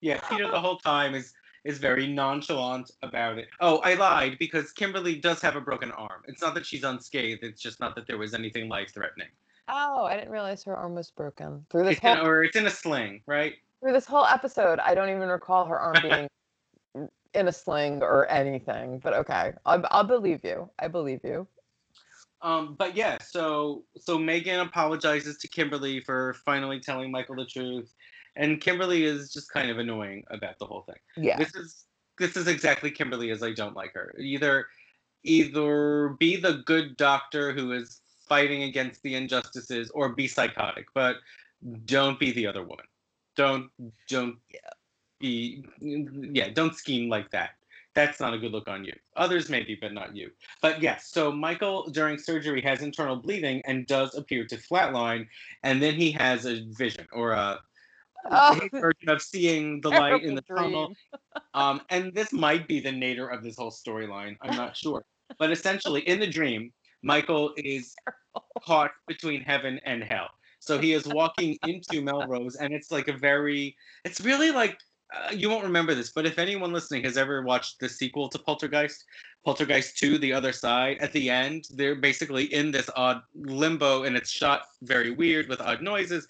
Yeah, 0.00 0.20
Peter 0.28 0.48
the 0.48 0.60
whole 0.60 0.78
time 0.78 1.14
is 1.14 1.32
is 1.64 1.78
very 1.78 2.06
nonchalant 2.06 2.90
about 3.02 3.38
it. 3.38 3.48
Oh, 3.60 3.78
I 3.78 3.94
lied 3.94 4.38
because 4.38 4.72
Kimberly 4.72 5.16
does 5.16 5.40
have 5.42 5.56
a 5.56 5.60
broken 5.60 5.90
arm. 5.92 6.22
It's 6.26 6.40
not 6.40 6.54
that 6.54 6.64
she's 6.64 6.84
unscathed. 6.84 7.42
It's 7.42 7.60
just 7.60 7.80
not 7.80 7.94
that 7.96 8.06
there 8.06 8.18
was 8.18 8.34
anything 8.34 8.68
life 8.68 8.92
threatening. 8.94 9.28
Oh, 9.68 10.04
I 10.04 10.16
didn't 10.16 10.30
realize 10.30 10.64
her 10.64 10.76
arm 10.76 10.94
was 10.94 11.10
broken 11.10 11.64
through 11.70 11.84
this 11.84 11.92
it's 11.92 12.00
whole. 12.00 12.14
In, 12.14 12.20
or 12.20 12.44
it's 12.44 12.56
in 12.56 12.66
a 12.66 12.70
sling, 12.70 13.22
right? 13.26 13.54
Through 13.80 13.92
this 13.92 14.06
whole 14.06 14.24
episode, 14.24 14.78
I 14.80 14.94
don't 14.94 15.10
even 15.10 15.28
recall 15.28 15.64
her 15.66 15.78
arm 15.78 15.96
being 16.02 16.28
in 17.34 17.48
a 17.48 17.52
sling 17.52 18.02
or 18.02 18.28
anything. 18.30 18.98
But 18.98 19.14
okay, 19.14 19.52
I'll, 19.66 19.84
I'll 19.90 20.04
believe 20.04 20.44
you. 20.44 20.68
I 20.78 20.88
believe 20.88 21.20
you. 21.22 21.46
Um, 22.42 22.74
but 22.78 22.96
yeah, 22.96 23.18
so 23.20 23.84
so 23.98 24.18
Megan 24.18 24.60
apologizes 24.60 25.36
to 25.38 25.48
Kimberly 25.48 26.00
for 26.00 26.34
finally 26.44 26.80
telling 26.80 27.10
Michael 27.10 27.36
the 27.36 27.44
truth 27.44 27.94
and 28.36 28.60
Kimberly 28.60 29.04
is 29.04 29.32
just 29.32 29.50
kind 29.50 29.70
of 29.70 29.78
annoying 29.78 30.24
about 30.30 30.58
the 30.58 30.66
whole 30.66 30.82
thing. 30.82 31.24
Yeah. 31.24 31.38
This 31.38 31.54
is 31.54 31.84
this 32.18 32.36
is 32.36 32.48
exactly 32.48 32.90
Kimberly 32.90 33.30
as 33.30 33.42
I 33.42 33.52
don't 33.52 33.76
like 33.76 33.94
her. 33.94 34.14
Either 34.18 34.66
either 35.24 36.16
be 36.18 36.36
the 36.36 36.62
good 36.64 36.96
doctor 36.96 37.52
who 37.52 37.72
is 37.72 38.00
fighting 38.28 38.62
against 38.62 39.02
the 39.02 39.14
injustices 39.14 39.90
or 39.90 40.10
be 40.10 40.28
psychotic, 40.28 40.86
but 40.94 41.16
don't 41.84 42.18
be 42.18 42.30
the 42.30 42.46
other 42.46 42.62
woman. 42.62 42.86
Don't 43.36 43.70
don't 44.08 44.36
yeah. 44.52 44.60
be 45.18 45.64
yeah, 45.80 46.48
don't 46.50 46.74
scheme 46.74 47.08
like 47.08 47.30
that. 47.30 47.50
That's 47.94 48.20
not 48.20 48.34
a 48.34 48.38
good 48.38 48.52
look 48.52 48.68
on 48.68 48.84
you. 48.84 48.92
Others 49.16 49.48
maybe, 49.48 49.76
but 49.80 49.92
not 49.92 50.14
you. 50.14 50.30
But 50.62 50.80
yes, 50.80 51.08
so 51.10 51.32
Michael 51.32 51.90
during 51.90 52.18
surgery 52.18 52.62
has 52.62 52.82
internal 52.82 53.16
bleeding 53.16 53.62
and 53.64 53.86
does 53.86 54.14
appear 54.14 54.46
to 54.46 54.56
flatline, 54.56 55.26
and 55.64 55.82
then 55.82 55.94
he 55.94 56.12
has 56.12 56.46
a 56.46 56.62
vision 56.70 57.08
or 57.12 57.32
a 57.32 57.60
oh, 58.30 58.60
version 58.72 59.08
of 59.08 59.22
seeing 59.22 59.80
the 59.80 59.88
light 60.00 60.22
in 60.22 60.34
the 60.34 60.42
dream. 60.42 60.64
tunnel. 60.64 60.94
Um, 61.54 61.80
and 61.90 62.14
this 62.14 62.32
might 62.32 62.68
be 62.68 62.78
the 62.78 62.92
nadir 62.92 63.28
of 63.28 63.42
this 63.42 63.56
whole 63.56 63.72
storyline. 63.72 64.36
I'm 64.40 64.56
not 64.56 64.76
sure. 64.76 65.04
But 65.38 65.50
essentially, 65.50 66.00
in 66.02 66.20
the 66.20 66.26
dream, 66.26 66.72
Michael 67.02 67.52
is 67.56 67.94
caught 68.64 68.92
between 69.08 69.40
heaven 69.42 69.80
and 69.84 70.04
hell. 70.04 70.28
So 70.60 70.78
he 70.78 70.92
is 70.92 71.06
walking 71.06 71.58
into 71.66 72.02
Melrose, 72.02 72.56
and 72.56 72.72
it's 72.72 72.90
like 72.90 73.08
a 73.08 73.12
very, 73.12 73.76
it's 74.04 74.20
really 74.20 74.50
like, 74.50 74.78
uh, 75.12 75.32
you 75.32 75.48
won't 75.50 75.64
remember 75.64 75.94
this, 75.94 76.12
but 76.12 76.26
if 76.26 76.38
anyone 76.38 76.72
listening 76.72 77.02
has 77.04 77.16
ever 77.16 77.42
watched 77.42 77.80
the 77.80 77.88
sequel 77.88 78.28
to 78.28 78.38
Poltergeist, 78.38 79.04
Poltergeist 79.44 79.96
2, 79.98 80.18
The 80.18 80.32
Other 80.32 80.52
Side, 80.52 80.98
at 81.00 81.12
the 81.12 81.30
end, 81.30 81.64
they're 81.70 81.96
basically 81.96 82.52
in 82.52 82.70
this 82.70 82.90
odd 82.94 83.22
limbo, 83.34 84.04
and 84.04 84.16
it's 84.16 84.30
shot 84.30 84.62
very 84.82 85.10
weird 85.10 85.48
with 85.48 85.60
odd 85.60 85.82
noises 85.82 86.28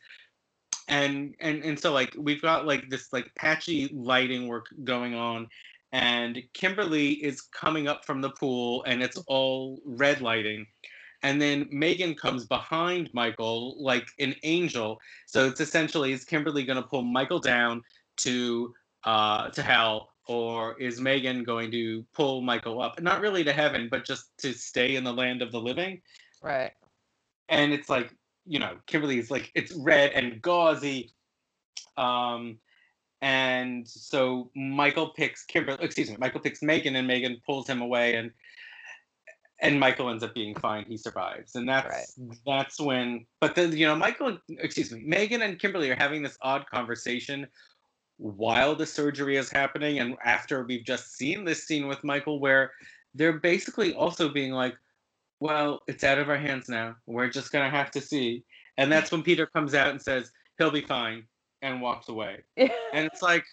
and 0.90 1.36
and 1.40 1.64
and 1.64 1.78
so 1.78 1.92
like 1.92 2.14
we've 2.18 2.42
got 2.42 2.66
like 2.66 2.90
this 2.90 3.12
like 3.12 3.32
patchy 3.36 3.88
lighting 3.94 4.48
work 4.48 4.66
going 4.84 5.14
on 5.14 5.48
and 5.92 6.42
kimberly 6.52 7.12
is 7.12 7.40
coming 7.40 7.88
up 7.88 8.04
from 8.04 8.20
the 8.20 8.30
pool 8.30 8.84
and 8.84 9.02
it's 9.02 9.16
all 9.26 9.80
red 9.84 10.20
lighting. 10.20 10.66
And 11.22 11.40
then 11.40 11.68
megan 11.70 12.14
comes 12.14 12.44
behind 12.44 13.08
michael 13.14 13.82
like 13.82 14.08
an 14.18 14.34
angel. 14.42 15.00
So 15.26 15.46
it's 15.46 15.60
essentially 15.60 16.12
is 16.12 16.24
kimberly 16.24 16.64
going 16.64 16.82
to 16.82 16.88
pull 16.88 17.02
michael 17.02 17.40
down 17.40 17.82
to 18.18 18.74
uh 19.04 19.48
to 19.50 19.62
hell 19.62 20.10
or 20.26 20.78
is 20.80 21.00
megan 21.00 21.44
going 21.44 21.70
to 21.70 22.04
pull 22.14 22.40
michael 22.40 22.82
up? 22.82 23.00
Not 23.00 23.20
really 23.20 23.44
to 23.44 23.52
heaven 23.52 23.88
but 23.88 24.04
just 24.04 24.36
to 24.38 24.52
stay 24.52 24.96
in 24.96 25.04
the 25.04 25.12
land 25.12 25.40
of 25.40 25.52
the 25.52 25.60
living. 25.60 26.02
Right. 26.42 26.72
And 27.48 27.72
it's 27.72 27.88
like 27.88 28.12
you 28.46 28.58
know, 28.58 28.76
Kimberly 28.86 29.18
is 29.18 29.30
like 29.30 29.50
it's 29.54 29.72
red 29.72 30.12
and 30.12 30.40
gauzy. 30.42 31.12
Um, 31.96 32.58
and 33.22 33.86
so 33.86 34.50
Michael 34.54 35.10
picks 35.10 35.44
Kimberly, 35.44 35.78
excuse 35.82 36.10
me, 36.10 36.16
Michael 36.18 36.40
picks 36.40 36.62
Megan, 36.62 36.96
and 36.96 37.06
Megan 37.06 37.40
pulls 37.44 37.68
him 37.68 37.82
away, 37.82 38.14
and 38.14 38.30
and 39.60 39.78
Michael 39.78 40.08
ends 40.08 40.22
up 40.22 40.34
being 40.34 40.54
fine. 40.54 40.84
He 40.86 40.96
survives, 40.96 41.54
and 41.54 41.68
that's 41.68 41.88
right. 41.88 42.36
that's 42.46 42.80
when. 42.80 43.26
But 43.40 43.54
then 43.54 43.76
you 43.76 43.86
know, 43.86 43.94
Michael, 43.94 44.38
excuse 44.48 44.90
me, 44.90 45.02
Megan 45.04 45.42
and 45.42 45.58
Kimberly 45.58 45.90
are 45.90 45.96
having 45.96 46.22
this 46.22 46.38
odd 46.40 46.64
conversation 46.70 47.46
while 48.16 48.74
the 48.74 48.86
surgery 48.86 49.36
is 49.36 49.50
happening, 49.50 49.98
and 49.98 50.16
after 50.24 50.64
we've 50.64 50.84
just 50.84 51.16
seen 51.16 51.44
this 51.44 51.64
scene 51.64 51.86
with 51.88 52.02
Michael, 52.04 52.40
where 52.40 52.72
they're 53.14 53.38
basically 53.38 53.94
also 53.94 54.28
being 54.28 54.52
like, 54.52 54.74
well, 55.40 55.80
it's 55.88 56.04
out 56.04 56.18
of 56.18 56.28
our 56.28 56.36
hands 56.36 56.68
now. 56.68 56.96
We're 57.06 57.30
just 57.30 57.50
gonna 57.50 57.70
have 57.70 57.90
to 57.92 58.00
see. 58.00 58.44
And 58.76 58.92
that's 58.92 59.10
when 59.10 59.22
Peter 59.22 59.46
comes 59.46 59.74
out 59.74 59.90
and 59.90 60.00
says 60.00 60.30
he'll 60.58 60.70
be 60.70 60.82
fine 60.82 61.24
and 61.62 61.82
walks 61.82 62.08
away. 62.08 62.42
and 62.56 62.70
it's 62.92 63.22
like, 63.22 63.44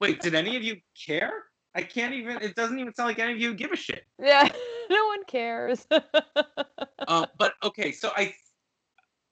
wait, 0.00 0.20
did 0.20 0.34
any 0.34 0.56
of 0.56 0.62
you 0.62 0.76
care? 1.06 1.32
I 1.74 1.82
can't 1.82 2.14
even. 2.14 2.42
It 2.42 2.54
doesn't 2.56 2.78
even 2.78 2.94
sound 2.94 3.08
like 3.08 3.18
any 3.18 3.32
of 3.32 3.40
you 3.40 3.54
give 3.54 3.72
a 3.72 3.76
shit. 3.76 4.04
Yeah, 4.18 4.48
no 4.90 5.06
one 5.06 5.24
cares. 5.24 5.86
uh, 7.08 7.26
but 7.38 7.54
okay, 7.62 7.92
so 7.92 8.10
I 8.16 8.34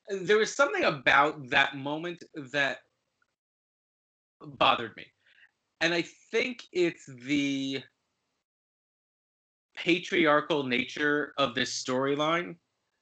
there 0.09 0.39
was 0.39 0.55
something 0.55 0.85
about 0.85 1.51
that 1.51 1.77
moment 1.77 2.23
that 2.53 2.79
bothered 4.41 4.97
me, 4.97 5.07
and 5.81 5.93
I 5.93 6.05
think 6.31 6.65
it's 6.73 7.07
the 7.07 7.83
patriarchal 9.79 10.65
nature 10.65 11.33
of 11.39 11.55
this 11.55 11.83
storyline 11.83 12.57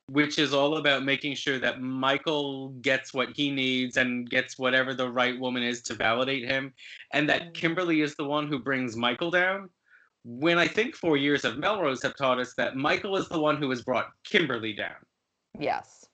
which 0.08 0.38
is 0.38 0.54
all 0.54 0.76
about 0.76 1.04
making 1.04 1.34
sure 1.34 1.58
that 1.58 1.80
Michael 1.80 2.68
gets 2.80 3.12
what 3.12 3.30
he 3.34 3.50
needs 3.50 3.96
and 3.96 4.30
gets 4.30 4.58
whatever 4.58 4.94
the 4.94 5.10
right 5.10 5.38
woman 5.38 5.62
is 5.62 5.82
to 5.82 5.94
validate 5.94 6.48
him, 6.48 6.72
and 7.12 7.28
that 7.28 7.42
mm. 7.42 7.54
Kimberly 7.54 8.02
is 8.02 8.14
the 8.14 8.24
one 8.24 8.46
who 8.46 8.58
brings 8.58 8.96
Michael 8.96 9.30
down. 9.30 9.68
When 10.24 10.58
I 10.58 10.68
think 10.68 10.94
four 10.94 11.16
years 11.16 11.44
of 11.44 11.58
Melrose 11.58 12.02
have 12.02 12.16
taught 12.16 12.38
us 12.38 12.54
that 12.56 12.76
Michael 12.76 13.16
is 13.16 13.28
the 13.28 13.38
one 13.38 13.56
who 13.56 13.70
has 13.70 13.82
brought 13.82 14.10
Kimberly 14.24 14.72
down. 14.72 14.96
Yes. 15.58 16.04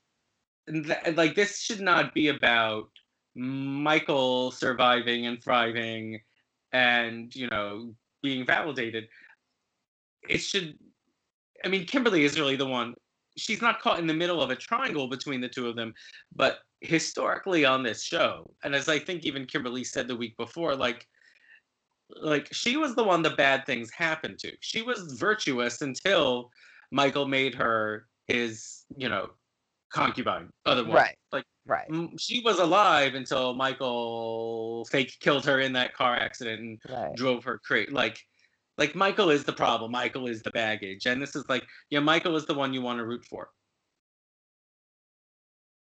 Th- 0.69 1.17
like, 1.17 1.35
this 1.35 1.61
should 1.61 1.81
not 1.81 2.15
be 2.15 2.29
about 2.29 2.89
Michael 3.35 4.51
surviving 4.51 5.27
and 5.27 5.43
thriving 5.43 6.21
and, 6.73 7.35
you 7.35 7.49
know, 7.49 7.95
being 8.23 8.45
validated. 8.47 9.09
It 10.29 10.39
should 10.39 10.79
I 11.65 11.69
mean, 11.69 11.87
Kimberly 11.87 12.25
is 12.25 12.39
really 12.39 12.57
the 12.57 12.67
one 12.67 12.95
she's 13.37 13.63
not 13.63 13.81
caught 13.81 13.99
in 13.99 14.07
the 14.07 14.15
middle 14.15 14.43
of 14.43 14.51
a 14.51 14.57
triangle 14.57 15.09
between 15.09 15.41
the 15.41 15.49
two 15.49 15.69
of 15.69 15.77
them. 15.77 15.95
But 16.35 16.59
historically 16.81 17.65
on 17.65 17.83
this 17.83 18.03
show, 18.03 18.51
and 18.65 18.75
as 18.75 18.89
I 18.89 18.99
think 18.99 19.25
even 19.25 19.47
Kimberly 19.47 19.85
said 19.85 20.09
the 20.09 20.17
week 20.17 20.37
before, 20.37 20.75
like 20.75 21.07
like 22.21 22.53
she 22.53 22.77
was 22.77 22.95
the 22.95 23.05
one 23.05 23.23
the 23.23 23.31
bad 23.31 23.65
things 23.65 23.91
happened 23.91 24.39
to. 24.41 24.53
She 24.61 24.83
was 24.83 25.13
virtuous 25.13 25.81
until 25.81 26.51
Michael 26.91 27.27
made 27.27 27.55
her 27.55 28.07
his, 28.27 28.85
you 28.97 29.09
know, 29.09 29.31
concubine. 29.91 30.51
Otherwise, 30.67 30.95
right. 30.95 31.17
like 31.33 31.45
right, 31.67 31.89
she 32.19 32.41
was 32.41 32.59
alive 32.59 33.15
until 33.15 33.55
Michael 33.55 34.87
fake 34.91 35.17
killed 35.21 35.47
her 35.47 35.61
in 35.61 35.73
that 35.73 35.95
car 35.95 36.17
accident 36.17 36.61
and 36.61 36.79
right. 36.91 37.15
drove 37.17 37.45
her 37.45 37.59
crazy. 37.65 37.91
Like 37.91 38.21
like 38.79 38.95
Michael 38.95 39.31
is 39.31 39.45
the 39.45 39.53
problem. 39.53 39.91
Michael 39.91 40.27
is 40.27 40.43
the 40.43 40.51
baggage, 40.51 41.07
and 41.07 41.21
this 41.21 41.37
is 41.37 41.45
like, 41.49 41.65
yeah, 41.91 42.01
Michael 42.01 42.37
is 42.37 42.47
the 42.47 42.55
one 42.55 42.73
you 42.73 42.83
want 42.83 42.99
to 42.99 43.05
root 43.05 43.25
for. 43.25 43.51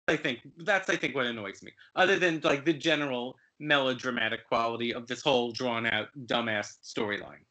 I 0.07 0.15
think 0.15 0.39
that's 0.59 0.89
I 0.89 0.95
think 0.95 1.15
what 1.15 1.25
annoys 1.25 1.61
me. 1.61 1.71
Other 1.95 2.17
than 2.17 2.39
like 2.43 2.63
the 2.63 2.73
general 2.73 3.35
melodramatic 3.59 4.47
quality 4.47 4.93
of 4.93 5.07
this 5.07 5.21
whole 5.21 5.51
drawn 5.51 5.85
out 5.85 6.07
dumbass 6.25 6.77
storyline. 6.83 7.43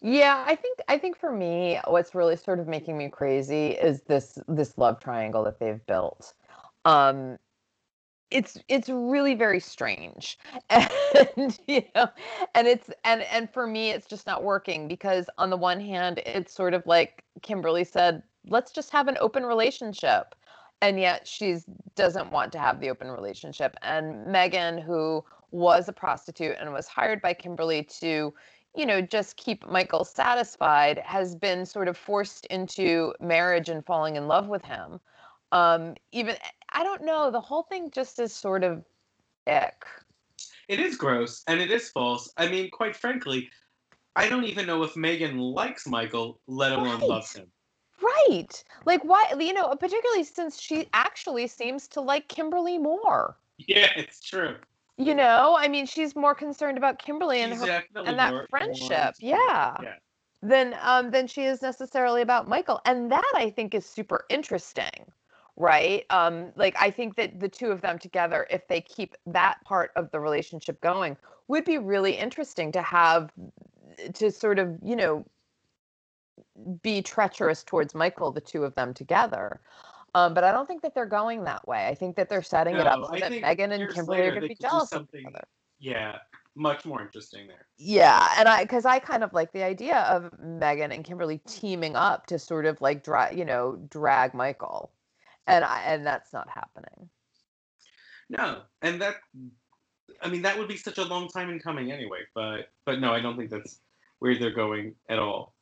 Yeah, 0.00 0.44
I 0.46 0.54
think 0.54 0.78
I 0.88 0.98
think 0.98 1.18
for 1.18 1.32
me, 1.32 1.80
what's 1.86 2.14
really 2.14 2.36
sort 2.36 2.60
of 2.60 2.68
making 2.68 2.96
me 2.96 3.08
crazy 3.08 3.68
is 3.68 4.02
this 4.02 4.38
this 4.46 4.78
love 4.78 5.00
triangle 5.00 5.42
that 5.44 5.58
they've 5.58 5.84
built. 5.86 6.34
Um, 6.84 7.38
it's 8.34 8.58
it's 8.68 8.88
really 8.88 9.34
very 9.34 9.60
strange. 9.60 10.38
And 11.36 11.58
you 11.68 11.82
know 11.94 12.08
and 12.54 12.66
it's 12.66 12.90
and 13.04 13.22
and 13.22 13.48
for 13.48 13.66
me 13.66 13.90
it's 13.90 14.06
just 14.06 14.26
not 14.26 14.42
working 14.42 14.88
because 14.88 15.30
on 15.38 15.48
the 15.48 15.56
one 15.56 15.80
hand 15.80 16.20
it's 16.26 16.52
sort 16.52 16.74
of 16.74 16.84
like 16.86 17.24
kimberly 17.42 17.84
said 17.84 18.22
let's 18.48 18.72
just 18.72 18.90
have 18.90 19.08
an 19.08 19.16
open 19.20 19.44
relationship. 19.44 20.34
And 20.82 20.98
yet 20.98 21.26
she 21.26 21.56
doesn't 21.94 22.32
want 22.32 22.52
to 22.52 22.58
have 22.58 22.80
the 22.80 22.90
open 22.90 23.08
relationship. 23.08 23.76
And 23.82 24.26
megan 24.26 24.78
who 24.78 25.24
was 25.52 25.88
a 25.88 25.92
prostitute 25.92 26.56
and 26.60 26.72
was 26.72 26.88
hired 26.88 27.22
by 27.22 27.32
kimberly 27.32 27.84
to 28.00 28.34
you 28.76 28.86
know 28.86 29.00
just 29.00 29.36
keep 29.36 29.64
michael 29.68 30.04
satisfied 30.04 30.98
has 31.04 31.36
been 31.36 31.64
sort 31.64 31.86
of 31.86 31.96
forced 31.96 32.44
into 32.46 33.14
marriage 33.20 33.68
and 33.68 33.86
falling 33.86 34.16
in 34.16 34.26
love 34.26 34.48
with 34.48 34.64
him. 34.64 34.98
Um 35.52 35.94
even 36.10 36.36
I 36.74 36.82
don't 36.82 37.04
know. 37.04 37.30
The 37.30 37.40
whole 37.40 37.62
thing 37.62 37.90
just 37.90 38.18
is 38.18 38.34
sort 38.34 38.64
of 38.64 38.84
ick. 39.46 39.86
It 40.68 40.80
is 40.80 40.96
gross 40.96 41.42
and 41.46 41.60
it 41.60 41.70
is 41.70 41.88
false. 41.90 42.32
I 42.36 42.48
mean, 42.48 42.70
quite 42.70 42.96
frankly, 42.96 43.48
I 44.16 44.28
don't 44.28 44.44
even 44.44 44.66
know 44.66 44.82
if 44.82 44.96
Megan 44.96 45.38
likes 45.38 45.86
Michael, 45.86 46.40
let 46.46 46.72
alone 46.72 47.00
right. 47.00 47.08
loves 47.08 47.34
him. 47.34 47.46
Right. 48.02 48.64
Like 48.84 49.04
why 49.04 49.32
you 49.38 49.52
know, 49.52 49.68
particularly 49.76 50.24
since 50.24 50.60
she 50.60 50.88
actually 50.92 51.46
seems 51.46 51.86
to 51.88 52.00
like 52.00 52.28
Kimberly 52.28 52.78
more. 52.78 53.36
Yeah, 53.58 53.90
it's 53.96 54.20
true. 54.20 54.56
You 54.96 55.14
know, 55.14 55.56
I 55.58 55.68
mean, 55.68 55.86
she's 55.86 56.14
more 56.14 56.34
concerned 56.34 56.78
about 56.78 56.98
Kimberly 56.98 57.40
and 57.40 57.54
her 57.54 57.82
and 57.94 58.18
that 58.18 58.48
friendship. 58.50 59.14
Yeah. 59.20 59.76
yeah. 59.82 59.94
Than 60.42 60.76
um 60.82 61.10
than 61.10 61.26
she 61.26 61.44
is 61.44 61.62
necessarily 61.62 62.20
about 62.20 62.48
Michael. 62.48 62.80
And 62.84 63.10
that 63.12 63.32
I 63.36 63.50
think 63.50 63.74
is 63.74 63.86
super 63.86 64.24
interesting 64.28 65.06
right? 65.56 66.04
Um, 66.10 66.52
like 66.56 66.74
I 66.80 66.90
think 66.90 67.16
that 67.16 67.40
the 67.40 67.48
two 67.48 67.70
of 67.70 67.80
them 67.80 67.98
together, 67.98 68.46
if 68.50 68.66
they 68.68 68.80
keep 68.80 69.14
that 69.26 69.62
part 69.64 69.92
of 69.96 70.10
the 70.10 70.20
relationship 70.20 70.80
going, 70.80 71.16
would 71.48 71.64
be 71.64 71.78
really 71.78 72.12
interesting 72.12 72.72
to 72.72 72.82
have 72.82 73.30
to 74.14 74.30
sort 74.30 74.58
of, 74.58 74.76
you 74.82 74.96
know, 74.96 75.24
be 76.82 77.02
treacherous 77.02 77.62
towards 77.62 77.94
Michael, 77.94 78.32
the 78.32 78.40
two 78.40 78.64
of 78.64 78.74
them 78.74 78.94
together. 78.94 79.60
Um, 80.14 80.34
but 80.34 80.44
I 80.44 80.52
don't 80.52 80.66
think 80.66 80.82
that 80.82 80.94
they're 80.94 81.06
going 81.06 81.44
that 81.44 81.66
way. 81.66 81.88
I 81.88 81.94
think 81.94 82.16
that 82.16 82.28
they're 82.28 82.42
setting 82.42 82.74
no, 82.74 82.80
it 82.80 82.86
up 82.86 83.04
so 83.06 83.14
I 83.14 83.20
that 83.20 83.40
Megan 83.40 83.72
and 83.72 83.92
Kimberly 83.92 84.20
are 84.20 84.30
going 84.30 84.42
to 84.42 84.48
be 84.48 84.54
jealous 84.54 84.92
of 84.92 85.08
each 85.12 85.26
other. 85.26 85.42
Yeah, 85.80 86.18
much 86.54 86.84
more 86.84 87.02
interesting 87.02 87.48
there. 87.48 87.66
Yeah, 87.78 88.28
and 88.38 88.48
I 88.48 88.62
because 88.62 88.84
I 88.84 89.00
kind 89.00 89.24
of 89.24 89.32
like 89.32 89.52
the 89.52 89.64
idea 89.64 90.02
of 90.02 90.30
Megan 90.38 90.92
and 90.92 91.04
Kimberly 91.04 91.38
teaming 91.48 91.96
up 91.96 92.26
to 92.26 92.38
sort 92.38 92.64
of 92.64 92.80
like 92.80 93.02
drag, 93.02 93.36
you 93.36 93.44
know, 93.44 93.76
drag 93.90 94.34
Michael 94.34 94.92
and 95.46 95.64
I, 95.64 95.82
and 95.82 96.06
that's 96.06 96.32
not 96.32 96.48
happening. 96.48 97.08
No, 98.30 98.62
and 98.82 99.00
that 99.00 99.16
I 100.22 100.28
mean 100.28 100.42
that 100.42 100.58
would 100.58 100.68
be 100.68 100.76
such 100.76 100.98
a 100.98 101.04
long 101.04 101.28
time 101.28 101.50
in 101.50 101.58
coming 101.58 101.92
anyway. 101.92 102.20
But 102.34 102.70
but 102.86 103.00
no, 103.00 103.12
I 103.12 103.20
don't 103.20 103.36
think 103.36 103.50
that's 103.50 103.80
where 104.18 104.38
they're 104.38 104.54
going 104.54 104.94
at 105.08 105.18
all. 105.18 105.54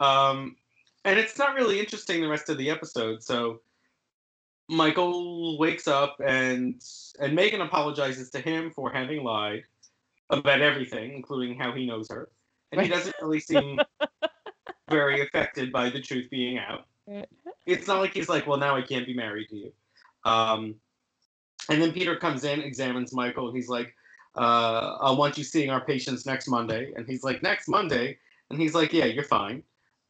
Um, 0.00 0.56
and 1.04 1.18
it's 1.18 1.38
not 1.38 1.54
really 1.54 1.80
interesting 1.80 2.20
the 2.20 2.28
rest 2.28 2.48
of 2.48 2.58
the 2.58 2.70
episode. 2.70 3.22
So 3.22 3.60
Michael 4.68 5.58
wakes 5.58 5.88
up 5.88 6.16
and 6.24 6.80
and 7.20 7.34
Megan 7.34 7.60
apologizes 7.60 8.30
to 8.30 8.40
him 8.40 8.70
for 8.70 8.90
having 8.90 9.24
lied 9.24 9.62
about 10.30 10.60
everything, 10.60 11.12
including 11.14 11.58
how 11.58 11.72
he 11.72 11.86
knows 11.86 12.08
her, 12.10 12.28
and 12.70 12.80
he 12.80 12.88
doesn't 12.88 13.16
really 13.20 13.40
seem 13.40 13.78
very 14.90 15.22
affected 15.22 15.72
by 15.72 15.90
the 15.90 16.00
truth 16.00 16.28
being 16.30 16.58
out 16.58 16.86
it's 17.66 17.86
not 17.86 18.00
like 18.00 18.12
he's 18.14 18.28
like, 18.28 18.46
well, 18.46 18.58
now 18.58 18.76
I 18.76 18.82
can't 18.82 19.06
be 19.06 19.14
married 19.14 19.48
to 19.50 19.56
you. 19.56 19.72
Um, 20.24 20.74
and 21.68 21.80
then 21.80 21.92
Peter 21.92 22.16
comes 22.16 22.44
in, 22.44 22.60
examines 22.60 23.12
Michael. 23.12 23.52
He's 23.52 23.68
like, 23.68 23.94
uh, 24.36 24.96
I 25.00 25.10
want 25.12 25.38
you 25.38 25.44
seeing 25.44 25.70
our 25.70 25.84
patients 25.84 26.26
next 26.26 26.48
Monday. 26.48 26.92
And 26.96 27.06
he's 27.06 27.22
like, 27.22 27.42
next 27.42 27.68
Monday? 27.68 28.18
And 28.50 28.60
he's 28.60 28.74
like, 28.74 28.92
yeah, 28.92 29.04
you're 29.04 29.24
fine. 29.24 29.62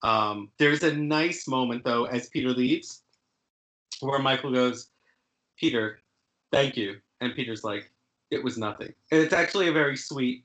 Um, 0.03 0.51
there's 0.59 0.83
a 0.83 0.95
nice 0.95 1.47
moment, 1.47 1.85
though, 1.85 2.05
as 2.07 2.29
Peter 2.29 2.51
leaves, 2.51 3.03
where 4.01 4.19
Michael 4.19 4.53
goes, 4.53 4.89
Peter, 5.57 6.01
thank 6.51 6.77
you. 6.77 6.97
And 7.21 7.35
Peter's 7.35 7.63
like, 7.63 7.91
it 8.31 8.43
was 8.43 8.59
nothing. 8.59 8.93
And 9.11 9.21
it's 9.21 9.35
actually 9.35 9.69
a 9.69 9.73
very 9.73 9.97
sweet 9.97 10.45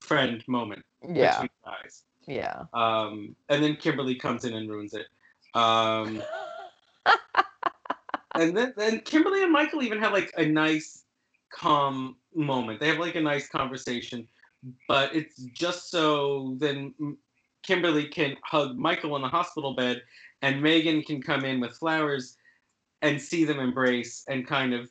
friend 0.00 0.44
moment. 0.46 0.84
Yeah. 1.08 1.46
Guys. 1.64 2.04
Yeah. 2.26 2.64
Um, 2.74 3.34
and 3.48 3.62
then 3.62 3.76
Kimberly 3.76 4.14
comes 4.14 4.44
in 4.44 4.54
and 4.54 4.68
ruins 4.68 4.92
it. 4.92 5.06
Um, 5.58 6.22
and 8.34 8.56
then, 8.56 8.74
then 8.76 9.00
Kimberly 9.00 9.42
and 9.42 9.52
Michael 9.52 9.82
even 9.82 9.98
have 9.98 10.12
like 10.12 10.32
a 10.36 10.46
nice, 10.46 11.02
calm 11.50 12.16
moment. 12.34 12.78
They 12.78 12.88
have 12.88 12.98
like 12.98 13.16
a 13.16 13.20
nice 13.20 13.48
conversation, 13.48 14.28
but 14.86 15.14
it's 15.14 15.36
just 15.36 15.90
so 15.90 16.54
then 16.58 16.94
Kimberly 17.62 18.06
can 18.06 18.36
hug 18.44 18.76
Michael 18.76 19.16
in 19.16 19.22
the 19.22 19.28
hospital 19.28 19.74
bed, 19.74 20.02
and 20.42 20.62
Megan 20.62 21.02
can 21.02 21.20
come 21.20 21.44
in 21.44 21.58
with 21.58 21.72
flowers 21.72 22.36
and 23.02 23.20
see 23.20 23.44
them 23.44 23.58
embrace 23.58 24.24
and 24.28 24.46
kind 24.46 24.74
of 24.74 24.88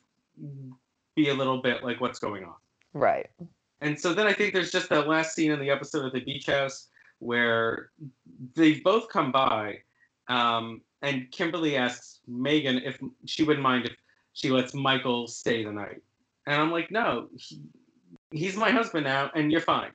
be 1.14 1.30
a 1.30 1.34
little 1.34 1.62
bit 1.62 1.82
like 1.82 2.00
what's 2.00 2.18
going 2.18 2.44
on. 2.44 2.54
Right. 2.92 3.30
And 3.80 3.98
so 3.98 4.12
then 4.12 4.26
I 4.26 4.32
think 4.32 4.52
there's 4.52 4.72
just 4.72 4.88
that 4.90 5.08
last 5.08 5.34
scene 5.34 5.52
in 5.52 5.60
the 5.60 5.70
episode 5.70 6.04
of 6.04 6.12
the 6.12 6.20
beach 6.20 6.46
house 6.46 6.88
where 7.20 7.90
they 8.54 8.80
both 8.80 9.08
come 9.08 9.32
by 9.32 9.78
um, 10.28 10.82
and 11.02 11.30
Kimberly 11.30 11.76
asks 11.76 12.20
Megan 12.26 12.78
if 12.78 12.98
she 13.24 13.44
wouldn't 13.44 13.62
mind 13.62 13.86
if 13.86 13.96
she 14.32 14.50
lets 14.50 14.74
Michael 14.74 15.26
stay 15.26 15.64
the 15.64 15.72
night. 15.72 16.02
And 16.46 16.60
I'm 16.60 16.70
like, 16.70 16.90
no, 16.90 17.28
he, 17.36 17.60
he's 18.30 18.56
my 18.56 18.70
husband 18.70 19.04
now, 19.04 19.30
and 19.34 19.50
you're 19.50 19.60
fine. 19.60 19.90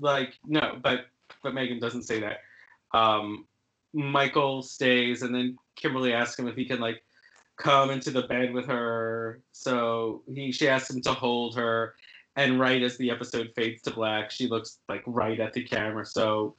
Like, 0.00 0.38
no, 0.44 0.78
but 0.82 1.06
but 1.42 1.54
Megan 1.54 1.78
doesn't 1.78 2.02
say 2.02 2.20
that. 2.20 2.38
Um, 2.96 3.46
Michael 3.92 4.62
stays, 4.62 5.22
and 5.22 5.34
then 5.34 5.56
Kimberly 5.76 6.12
asks 6.12 6.38
him 6.38 6.48
if 6.48 6.56
he 6.56 6.64
can 6.64 6.80
like 6.80 7.02
come 7.56 7.90
into 7.90 8.10
the 8.10 8.22
bed 8.22 8.52
with 8.52 8.66
her. 8.66 9.40
So 9.52 10.22
he 10.26 10.52
she 10.52 10.68
asks 10.68 10.90
him 10.90 11.00
to 11.02 11.12
hold 11.12 11.54
her, 11.56 11.94
and 12.36 12.58
right 12.58 12.82
as 12.82 12.96
the 12.96 13.10
episode 13.10 13.52
fades 13.54 13.82
to 13.82 13.90
black, 13.90 14.30
she 14.30 14.48
looks 14.48 14.78
like 14.88 15.02
right 15.06 15.38
at 15.38 15.52
the 15.52 15.62
camera. 15.62 16.04
So 16.04 16.56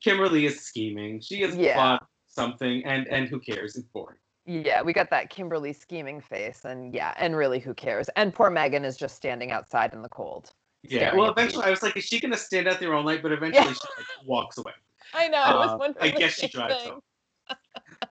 Kimberly 0.00 0.46
is 0.46 0.60
scheming. 0.60 1.20
She 1.20 1.42
is 1.42 1.56
Yeah. 1.56 1.74
plotting 1.74 2.06
something, 2.26 2.84
and 2.84 3.06
and 3.08 3.28
who 3.28 3.38
cares? 3.40 3.76
It's 3.76 3.86
boring. 3.88 4.18
Yeah, 4.46 4.82
we 4.82 4.92
got 4.92 5.10
that 5.10 5.30
Kimberly 5.30 5.72
scheming 5.72 6.20
face, 6.20 6.64
and 6.64 6.94
yeah, 6.94 7.14
and 7.18 7.36
really, 7.36 7.58
who 7.60 7.74
cares? 7.74 8.08
And 8.16 8.34
poor 8.34 8.50
Megan 8.50 8.84
is 8.84 8.96
just 8.96 9.14
standing 9.16 9.52
outside 9.52 9.92
in 9.92 10.02
the 10.02 10.08
cold. 10.08 10.52
Yeah. 10.82 11.14
Well, 11.14 11.30
eventually, 11.30 11.64
I 11.64 11.70
was 11.70 11.82
like, 11.82 11.96
is 11.96 12.04
she 12.04 12.18
gonna 12.20 12.36
stand 12.36 12.66
out 12.66 12.80
there 12.80 12.94
all 12.94 13.02
night? 13.02 13.22
But 13.22 13.32
eventually, 13.32 13.74
she 13.74 13.80
like, 13.98 14.06
walks 14.26 14.58
away. 14.58 14.72
I 15.12 15.28
know. 15.28 15.38
I 15.38 15.54
was 15.54 15.70
Uh, 15.72 15.76
wondering. 15.78 16.14
I 16.14 16.18
guess 16.18 16.32
she 16.32 16.48
drives 16.48 16.82
home. 16.84 17.00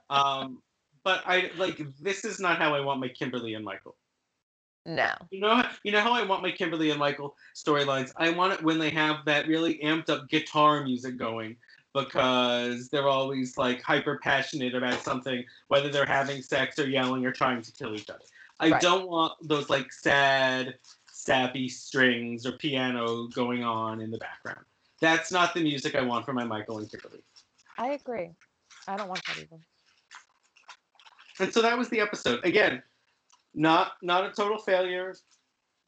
Um, 0.09 0.61
but 1.03 1.23
I 1.25 1.49
like 1.57 1.81
this 1.99 2.25
is 2.25 2.39
not 2.39 2.57
how 2.57 2.75
I 2.75 2.79
want 2.81 2.99
my 2.99 3.07
Kimberly 3.07 3.55
and 3.55 3.65
Michael. 3.65 3.95
No. 4.85 5.11
You 5.29 5.39
know, 5.41 5.63
you 5.83 5.91
know 5.91 6.01
how 6.01 6.13
I 6.13 6.23
want 6.23 6.41
my 6.41 6.51
Kimberly 6.51 6.89
and 6.89 6.99
Michael 6.99 7.35
storylines. 7.55 8.11
I 8.17 8.29
want 8.29 8.53
it 8.53 8.63
when 8.63 8.79
they 8.79 8.89
have 8.91 9.25
that 9.25 9.47
really 9.47 9.79
amped 9.83 10.09
up 10.09 10.29
guitar 10.29 10.83
music 10.83 11.17
going 11.17 11.57
because 11.93 12.89
they're 12.89 13.07
always 13.07 13.57
like 13.57 13.81
hyper 13.81 14.19
passionate 14.21 14.75
about 14.75 14.99
something, 15.01 15.43
whether 15.69 15.89
they're 15.89 16.05
having 16.05 16.41
sex 16.41 16.77
or 16.79 16.87
yelling 16.87 17.25
or 17.25 17.31
trying 17.31 17.61
to 17.61 17.71
kill 17.71 17.95
each 17.95 18.09
other. 18.09 18.23
I 18.59 18.69
Right. 18.71 18.81
don't 18.81 19.07
want 19.09 19.33
those 19.41 19.69
like 19.69 19.91
sad, 19.91 20.75
sappy 21.11 21.67
strings 21.69 22.45
or 22.45 22.53
piano 22.53 23.27
going 23.27 23.63
on 23.63 24.01
in 24.01 24.11
the 24.11 24.17
background. 24.17 24.65
That's 25.01 25.31
not 25.31 25.53
the 25.53 25.63
music 25.63 25.95
I 25.95 26.01
want 26.01 26.25
for 26.25 26.33
my 26.33 26.43
Michael 26.43 26.79
and 26.79 26.89
Kimberly. 26.91 27.23
I 27.77 27.91
agree. 27.91 28.31
I 28.87 28.97
don't 28.97 29.07
want 29.07 29.21
that 29.27 29.37
either. 29.37 29.61
And 31.39 31.53
so 31.53 31.61
that 31.61 31.77
was 31.77 31.87
the 31.89 32.01
episode. 32.01 32.43
Again, 32.45 32.83
not 33.53 33.93
not 34.01 34.25
a 34.25 34.31
total 34.31 34.57
failure. 34.57 35.15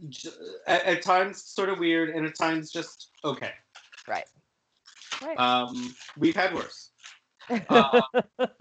J- 0.09 0.29
At, 0.65 0.83
at 0.85 1.01
times, 1.01 1.43
sort 1.43 1.69
of 1.69 1.77
weird, 1.79 2.09
and 2.09 2.25
at 2.25 2.35
times 2.35 2.71
just 2.71 3.09
okay. 3.25 3.51
Right. 4.07 4.25
Right. 5.24 5.39
Um, 5.39 5.95
we've 6.17 6.36
had 6.36 6.53
worse. 6.53 6.89
Uh, 7.69 7.99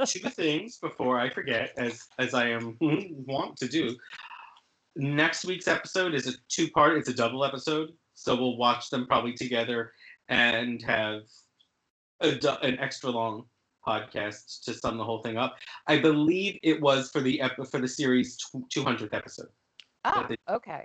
two 0.07 0.29
things 0.31 0.79
before 0.79 1.21
I 1.21 1.29
forget, 1.31 1.71
as 1.77 2.09
as 2.19 2.35
I 2.35 2.49
am 2.49 2.77
want 2.81 3.57
to 3.59 3.69
do. 3.69 3.97
Next 4.97 5.45
week's 5.45 5.69
episode 5.69 6.15
is 6.15 6.27
a 6.27 6.33
two 6.49 6.69
part. 6.71 6.97
It's 6.97 7.09
a 7.09 7.15
double 7.15 7.45
episode, 7.45 7.91
so 8.15 8.35
we'll 8.35 8.57
watch 8.57 8.91
them 8.91 9.07
probably 9.07 9.33
together 9.35 9.93
and 10.29 10.83
have 10.83 11.23
a, 12.21 12.31
an 12.63 12.79
extra 12.81 13.11
long 13.11 13.45
podcast 13.87 14.65
to 14.65 14.75
sum 14.75 14.99
the 14.99 15.05
whole 15.05 15.23
thing 15.23 15.37
up. 15.37 15.57
I 15.87 15.99
believe 15.99 16.59
it 16.65 16.81
was 16.81 17.11
for 17.11 17.21
the 17.21 17.41
ep- 17.43 17.65
for 17.71 17.79
the 17.81 17.87
series 17.89 18.39
two 18.71 18.83
hundredth 18.83 19.15
episode, 19.15 19.49
ah, 20.05 20.27
they- 20.29 20.37
okay. 20.53 20.85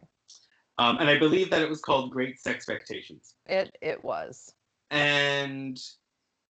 um, 0.78 0.98
and 1.00 1.10
I 1.10 1.18
believe 1.18 1.50
that 1.50 1.62
it 1.64 1.70
was 1.70 1.82
called 1.82 2.12
Great 2.12 2.38
Expectations. 2.46 3.36
It 3.48 3.76
it 3.82 4.04
was. 4.04 4.54
And 4.92 5.82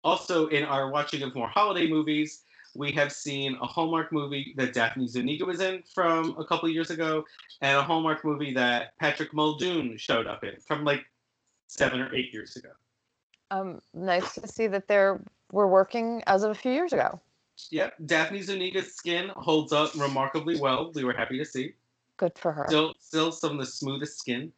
also 0.04 0.48
in 0.48 0.64
our 0.64 0.90
watching 0.90 1.24
of 1.24 1.36
more 1.36 1.48
holiday 1.48 1.88
movies, 1.88 2.44
we 2.76 2.92
have 2.92 3.12
seen 3.12 3.58
a 3.62 3.66
Hallmark 3.66 4.12
movie 4.12 4.54
that 4.58 4.74
Daphne 4.74 5.08
Zuniga 5.08 5.46
was 5.46 5.60
in 5.60 5.84
from 5.94 6.36
a 6.38 6.46
couple 6.46 6.70
years 6.70 6.92
ago, 6.92 7.26
and 7.62 7.78
a 7.78 7.82
Hallmark 7.82 8.24
movie 8.24 8.54
that 8.54 8.98
Patrick 9.00 9.34
Muldoon 9.34 9.98
showed 9.98 10.28
up 10.28 10.44
in 10.44 10.56
from 10.66 10.84
like 10.84 11.06
seven 11.68 12.00
or 12.00 12.14
eight 12.16 12.34
years 12.34 12.56
ago. 12.56 12.70
Um, 13.52 13.82
nice 13.94 14.36
to 14.36 14.48
see 14.48 14.68
that 14.68 14.88
they're 14.88 15.20
we're 15.52 15.68
working 15.68 16.22
as 16.28 16.44
of 16.44 16.52
a 16.52 16.56
few 16.56 16.72
years 16.72 16.94
ago. 16.94 17.20
Yep, 17.72 17.96
Daphne 18.06 18.42
Zuniga's 18.42 18.94
skin 18.94 19.32
holds 19.36 19.74
up 19.74 19.94
remarkably 19.96 20.60
well. 20.60 20.92
We 20.94 21.04
were 21.04 21.14
happy 21.14 21.38
to 21.40 21.46
see. 21.46 21.74
Good 22.18 22.38
for 22.38 22.52
her. 22.52 22.66
Still, 22.68 22.94
still 23.00 23.32
some 23.32 23.54
of 23.54 23.60
the 23.60 23.66
smoothest 23.66 24.20
skin. 24.20 24.52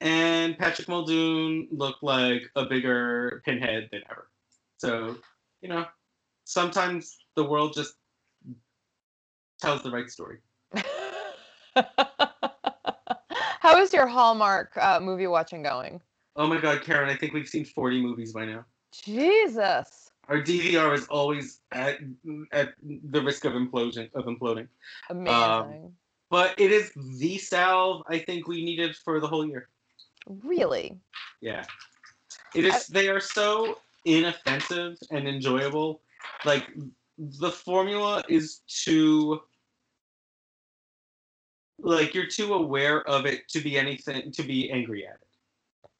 And 0.00 0.56
Patrick 0.56 0.88
Muldoon 0.88 1.68
looked 1.70 2.02
like 2.02 2.42
a 2.54 2.64
bigger 2.66 3.42
pinhead 3.44 3.88
than 3.90 4.02
ever. 4.10 4.28
So, 4.76 5.16
you 5.60 5.68
know, 5.68 5.86
sometimes 6.44 7.18
the 7.34 7.44
world 7.44 7.74
just 7.74 7.94
tells 9.60 9.82
the 9.82 9.90
right 9.90 10.08
story. 10.08 10.38
How 13.60 13.78
is 13.80 13.92
your 13.92 14.06
Hallmark 14.06 14.76
uh, 14.76 15.00
movie 15.00 15.26
watching 15.26 15.62
going? 15.62 16.00
Oh 16.36 16.46
my 16.46 16.60
God, 16.60 16.82
Karen, 16.82 17.08
I 17.08 17.16
think 17.16 17.34
we've 17.34 17.48
seen 17.48 17.64
40 17.64 18.00
movies 18.00 18.32
by 18.32 18.44
now. 18.44 18.64
Jesus, 18.92 20.10
Our 20.28 20.40
DVR 20.40 20.94
is 20.94 21.06
always 21.08 21.60
at 21.72 21.98
at 22.52 22.74
the 22.82 23.20
risk 23.20 23.44
of 23.44 23.52
implosion 23.54 24.08
of 24.14 24.26
imploding. 24.26 24.68
amazing. 25.10 25.92
But 26.30 26.54
it 26.58 26.70
is 26.70 26.92
the 27.18 27.38
salve 27.38 28.02
I 28.08 28.18
think 28.18 28.46
we 28.46 28.64
needed 28.64 28.94
for 28.96 29.18
the 29.18 29.26
whole 29.26 29.46
year. 29.46 29.68
Really? 30.42 30.98
Yeah. 31.40 31.64
It 32.54 32.64
is 32.64 32.86
they 32.86 33.08
are 33.08 33.20
so 33.20 33.78
inoffensive 34.04 34.96
and 35.10 35.28
enjoyable. 35.28 36.00
Like 36.44 36.68
the 37.18 37.50
formula 37.50 38.22
is 38.28 38.60
too 38.66 39.40
like 41.80 42.14
you're 42.14 42.26
too 42.26 42.54
aware 42.54 43.06
of 43.08 43.26
it 43.26 43.48
to 43.48 43.60
be 43.60 43.78
anything 43.78 44.32
to 44.32 44.42
be 44.42 44.70
angry 44.70 45.06
at 45.06 45.14
it. 45.14 45.90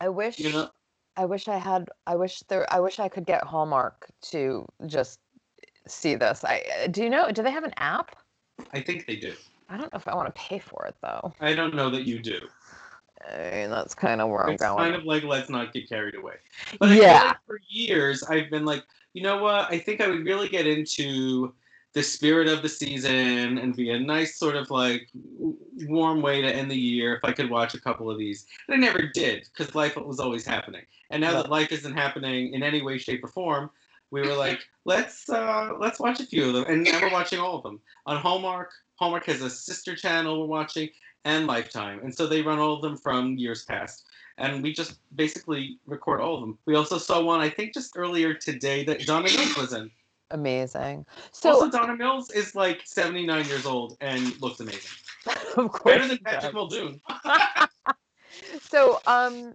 I 0.00 0.08
wish. 0.08 0.38
You 0.38 0.52
know? 0.52 0.70
I 1.16 1.24
wish 1.24 1.48
I 1.48 1.56
had. 1.56 1.88
I 2.06 2.14
wish 2.16 2.40
there. 2.48 2.70
I 2.72 2.80
wish 2.80 2.98
I 2.98 3.08
could 3.08 3.24
get 3.24 3.42
Hallmark 3.44 4.06
to 4.32 4.66
just 4.86 5.20
see 5.88 6.14
this. 6.14 6.44
I 6.44 6.88
do 6.90 7.02
you 7.02 7.10
know? 7.10 7.30
Do 7.30 7.42
they 7.42 7.50
have 7.50 7.64
an 7.64 7.72
app? 7.78 8.16
I 8.72 8.80
think 8.80 9.06
they 9.06 9.16
do. 9.16 9.34
I 9.68 9.76
don't 9.76 9.92
know 9.92 9.96
if 9.96 10.06
I 10.06 10.14
want 10.14 10.32
to 10.32 10.40
pay 10.40 10.58
for 10.58 10.84
it 10.86 10.94
though. 11.02 11.32
I 11.40 11.54
don't 11.54 11.74
know 11.74 11.90
that 11.90 12.06
you 12.06 12.18
do. 12.18 12.40
Mean, 13.30 13.70
that's 13.70 13.94
kind 13.94 14.20
of 14.20 14.28
where 14.28 14.46
I'm 14.46 14.54
It's 14.54 14.62
going. 14.62 14.76
kind 14.76 14.94
of 14.94 15.04
like 15.04 15.24
let's 15.24 15.50
not 15.50 15.72
get 15.72 15.88
carried 15.88 16.14
away. 16.14 16.34
But 16.78 16.90
Yeah. 16.90 17.24
like 17.28 17.36
for 17.46 17.60
years 17.68 18.22
I've 18.22 18.50
been 18.50 18.64
like, 18.64 18.84
you 19.14 19.22
know 19.22 19.42
what? 19.42 19.70
I 19.70 19.78
think 19.78 20.00
I 20.00 20.08
would 20.08 20.24
really 20.24 20.48
get 20.48 20.66
into 20.66 21.52
the 21.94 22.02
spirit 22.02 22.46
of 22.46 22.60
the 22.60 22.68
season 22.68 23.56
and 23.56 23.74
be 23.74 23.88
a 23.90 23.98
nice 23.98 24.38
sort 24.38 24.54
of 24.54 24.70
like 24.70 25.08
warm 25.88 26.20
way 26.20 26.42
to 26.42 26.46
end 26.54 26.70
the 26.70 26.76
year 26.78 27.14
if 27.16 27.24
I 27.24 27.32
could 27.32 27.48
watch 27.48 27.72
a 27.74 27.80
couple 27.80 28.10
of 28.10 28.18
these. 28.18 28.46
And 28.68 28.74
I 28.74 28.78
never 28.78 29.00
did 29.02 29.48
because 29.50 29.74
life 29.74 29.96
was 29.96 30.20
always 30.20 30.44
happening. 30.44 30.82
And 31.10 31.22
now 31.22 31.32
that 31.32 31.50
life 31.50 31.72
isn't 31.72 31.94
happening 31.94 32.52
in 32.52 32.62
any 32.62 32.82
way, 32.82 32.98
shape, 32.98 33.24
or 33.24 33.28
form, 33.28 33.70
we 34.10 34.20
were 34.20 34.34
like, 34.34 34.60
let's 34.84 35.28
uh, 35.30 35.72
let's 35.78 35.98
watch 35.98 36.20
a 36.20 36.26
few 36.26 36.48
of 36.48 36.52
them. 36.52 36.64
And 36.68 36.84
now 36.84 37.00
we're 37.00 37.10
watching 37.12 37.38
all 37.38 37.56
of 37.56 37.62
them 37.62 37.80
on 38.04 38.18
Hallmark. 38.18 38.70
Hallmark 38.96 39.24
has 39.26 39.40
a 39.40 39.48
sister 39.50 39.96
channel 39.96 40.40
we're 40.40 40.46
watching 40.46 40.90
and 41.26 41.46
Lifetime, 41.46 42.00
and 42.02 42.14
so 42.14 42.26
they 42.26 42.40
run 42.40 42.58
all 42.58 42.74
of 42.74 42.82
them 42.82 42.96
from 42.96 43.36
years 43.36 43.64
past. 43.64 44.06
And 44.38 44.62
we 44.62 44.72
just 44.72 45.00
basically 45.16 45.78
record 45.86 46.20
all 46.20 46.34
of 46.34 46.40
them. 46.40 46.58
We 46.66 46.74
also 46.76 46.98
saw 46.98 47.22
one, 47.22 47.40
I 47.40 47.48
think, 47.50 47.74
just 47.74 47.96
earlier 47.96 48.34
today 48.34 48.84
that 48.84 49.06
Donna 49.06 49.28
Mills 49.34 49.56
was 49.56 49.72
in. 49.72 49.90
Amazing. 50.30 51.06
So 51.32 51.50
also, 51.50 51.70
Donna 51.70 51.96
Mills 51.96 52.30
is 52.30 52.54
like 52.54 52.82
79 52.84 53.46
years 53.46 53.66
old 53.66 53.96
and 54.00 54.40
looks 54.40 54.60
amazing. 54.60 54.90
of 55.56 55.72
course. 55.72 55.82
Better 55.84 56.08
than. 56.08 56.18
Patrick 56.18 56.54
Muldoon. 56.54 57.00
So 58.60 59.00
um 59.06 59.54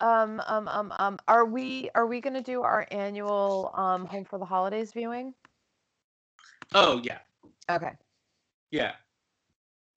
um 0.00 0.40
um 0.46 0.68
um 0.68 0.92
um 0.98 1.18
are 1.26 1.44
we 1.44 1.90
are 1.94 2.06
we 2.06 2.20
gonna 2.20 2.42
do 2.42 2.62
our 2.62 2.86
annual 2.90 3.72
um 3.74 4.06
home 4.06 4.24
for 4.24 4.38
the 4.38 4.44
holidays 4.44 4.92
viewing? 4.92 5.34
Oh 6.74 7.00
yeah, 7.02 7.18
Okay. 7.70 7.92
yeah. 8.70 8.92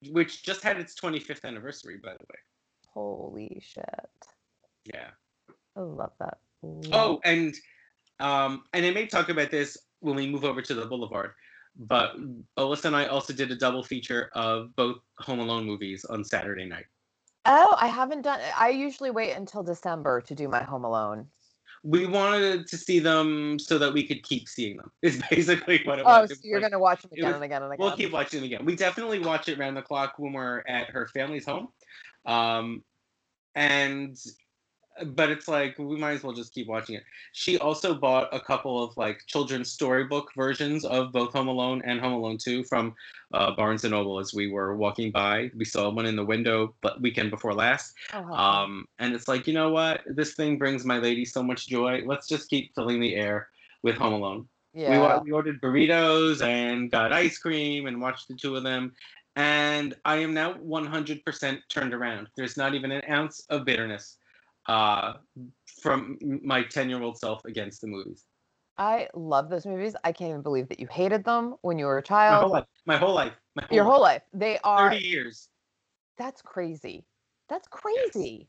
Which 0.09 0.43
just 0.43 0.63
had 0.63 0.79
its 0.79 0.99
25th 0.99 1.43
anniversary, 1.45 1.99
by 2.03 2.13
the 2.13 2.25
way. 2.29 2.39
Holy 2.93 3.61
shit. 3.63 3.85
Yeah. 4.85 5.09
I 5.75 5.79
love 5.79 6.13
that. 6.19 6.39
Love 6.63 6.93
Oh, 6.93 7.19
and 7.23 7.55
um, 8.19 8.63
and 8.73 8.85
I 8.85 8.91
may 8.91 9.05
talk 9.05 9.29
about 9.29 9.51
this 9.51 9.77
when 9.99 10.15
we 10.15 10.29
move 10.29 10.43
over 10.43 10.61
to 10.61 10.73
the 10.73 10.85
Boulevard. 10.85 11.31
But 11.77 12.15
Alyssa 12.57 12.85
and 12.85 12.95
I 12.95 13.05
also 13.05 13.33
did 13.33 13.51
a 13.51 13.55
double 13.55 13.83
feature 13.83 14.29
of 14.33 14.75
both 14.75 14.97
Home 15.19 15.39
Alone 15.39 15.65
movies 15.65 16.03
on 16.05 16.23
Saturday 16.23 16.65
night. 16.65 16.85
Oh, 17.45 17.75
I 17.79 17.87
haven't 17.87 18.21
done 18.21 18.39
I 18.57 18.69
usually 18.69 19.09
wait 19.09 19.31
until 19.31 19.63
December 19.63 20.21
to 20.21 20.35
do 20.35 20.47
my 20.47 20.63
home 20.63 20.83
alone. 20.83 21.27
We 21.83 22.05
wanted 22.05 22.67
to 22.67 22.77
see 22.77 22.99
them 22.99 23.57
so 23.57 23.77
that 23.79 23.91
we 23.91 24.05
could 24.05 24.21
keep 24.23 24.47
seeing 24.47 24.77
them. 24.77 24.91
Is 25.01 25.21
basically 25.31 25.81
what 25.83 25.99
it 25.99 26.05
Oh, 26.05 26.21
was. 26.21 26.31
Oh, 26.31 26.35
so 26.35 26.41
you're 26.43 26.61
like- 26.61 26.69
gonna 26.71 26.79
watch 26.79 27.01
them 27.01 27.11
again 27.13 27.25
was- 27.25 27.35
and 27.35 27.43
again 27.43 27.63
and 27.63 27.73
again. 27.73 27.83
We'll 27.83 27.95
keep 27.97 28.11
watching 28.11 28.39
them 28.41 28.45
again. 28.45 28.65
We 28.65 28.75
definitely 28.75 29.19
watch 29.19 29.49
it 29.49 29.57
around 29.59 29.73
the 29.73 29.81
clock 29.81 30.13
when 30.17 30.33
we're 30.33 30.59
at 30.67 30.89
her 30.91 31.07
family's 31.07 31.45
home. 31.45 31.69
Um, 32.25 32.83
and 33.55 34.15
but 35.05 35.29
it's 35.29 35.47
like 35.47 35.77
we 35.77 35.97
might 35.97 36.11
as 36.13 36.23
well 36.23 36.33
just 36.33 36.53
keep 36.53 36.67
watching 36.67 36.95
it. 36.95 37.03
She 37.33 37.57
also 37.57 37.93
bought 37.93 38.29
a 38.33 38.39
couple 38.39 38.83
of 38.83 38.95
like 38.97 39.21
children's 39.27 39.71
storybook 39.71 40.31
versions 40.35 40.85
of 40.85 41.11
both 41.11 41.33
Home 41.33 41.47
Alone 41.47 41.81
and 41.85 41.99
Home 41.99 42.13
Alone 42.13 42.37
2 42.37 42.63
from 42.65 42.95
uh, 43.33 43.51
Barnes 43.55 43.83
and 43.83 43.91
Noble 43.91 44.19
as 44.19 44.33
we 44.33 44.49
were 44.51 44.75
walking 44.75 45.11
by. 45.11 45.51
We 45.55 45.65
saw 45.65 45.89
one 45.89 46.05
in 46.05 46.15
the 46.15 46.25
window 46.25 46.75
but 46.81 47.01
weekend 47.01 47.31
before 47.31 47.53
last. 47.53 47.93
Oh, 48.13 48.21
fun. 48.23 48.33
Um, 48.33 48.87
and 48.99 49.13
it's 49.13 49.27
like, 49.27 49.47
you 49.47 49.53
know 49.53 49.69
what? 49.69 50.01
This 50.05 50.33
thing 50.33 50.57
brings 50.57 50.85
my 50.85 50.97
lady 50.97 51.25
so 51.25 51.41
much 51.43 51.67
joy. 51.67 52.01
Let's 52.05 52.27
just 52.27 52.49
keep 52.49 52.73
filling 52.75 52.99
the 52.99 53.15
air 53.15 53.49
with 53.83 53.95
Home 53.95 54.13
Alone. 54.13 54.47
Yeah. 54.73 54.99
wa- 55.01 55.21
we 55.23 55.31
ordered 55.31 55.61
burritos 55.61 56.41
and 56.41 56.89
got 56.89 57.11
ice 57.11 57.37
cream 57.37 57.87
and 57.87 58.01
watched 58.01 58.27
the 58.27 58.35
two 58.35 58.55
of 58.55 58.63
them. 58.63 58.93
And 59.35 59.93
I 60.03 60.17
am 60.17 60.33
now 60.33 60.53
100% 60.55 61.59
turned 61.69 61.93
around. 61.93 62.27
There's 62.35 62.57
not 62.57 62.73
even 62.75 62.91
an 62.91 63.01
ounce 63.09 63.45
of 63.49 63.65
bitterness 63.65 64.17
uh, 64.71 65.13
from 65.81 66.17
my 66.43 66.63
10 66.63 66.89
year 66.89 67.01
old 67.01 67.17
self 67.17 67.43
against 67.45 67.81
the 67.81 67.87
movies. 67.87 68.25
I 68.77 69.09
love 69.13 69.49
those 69.49 69.65
movies. 69.65 69.95
I 70.05 70.13
can't 70.13 70.29
even 70.29 70.41
believe 70.41 70.69
that 70.69 70.79
you 70.79 70.87
hated 70.89 71.25
them 71.25 71.55
when 71.61 71.77
you 71.77 71.85
were 71.85 71.97
a 71.97 72.03
child. 72.03 72.41
My 72.41 72.47
whole 72.47 72.51
life. 72.53 72.65
My 72.85 72.97
whole 72.97 73.13
life. 73.13 73.33
My 73.55 73.63
whole 73.67 73.75
Your 73.75 73.83
life. 73.83 73.91
whole 73.91 74.01
life. 74.01 74.21
They 74.33 74.59
are 74.63 74.91
30 74.91 75.05
years. 75.05 75.49
that's 76.17 76.41
crazy. 76.41 77.03
That's 77.49 77.67
crazy. 77.67 78.47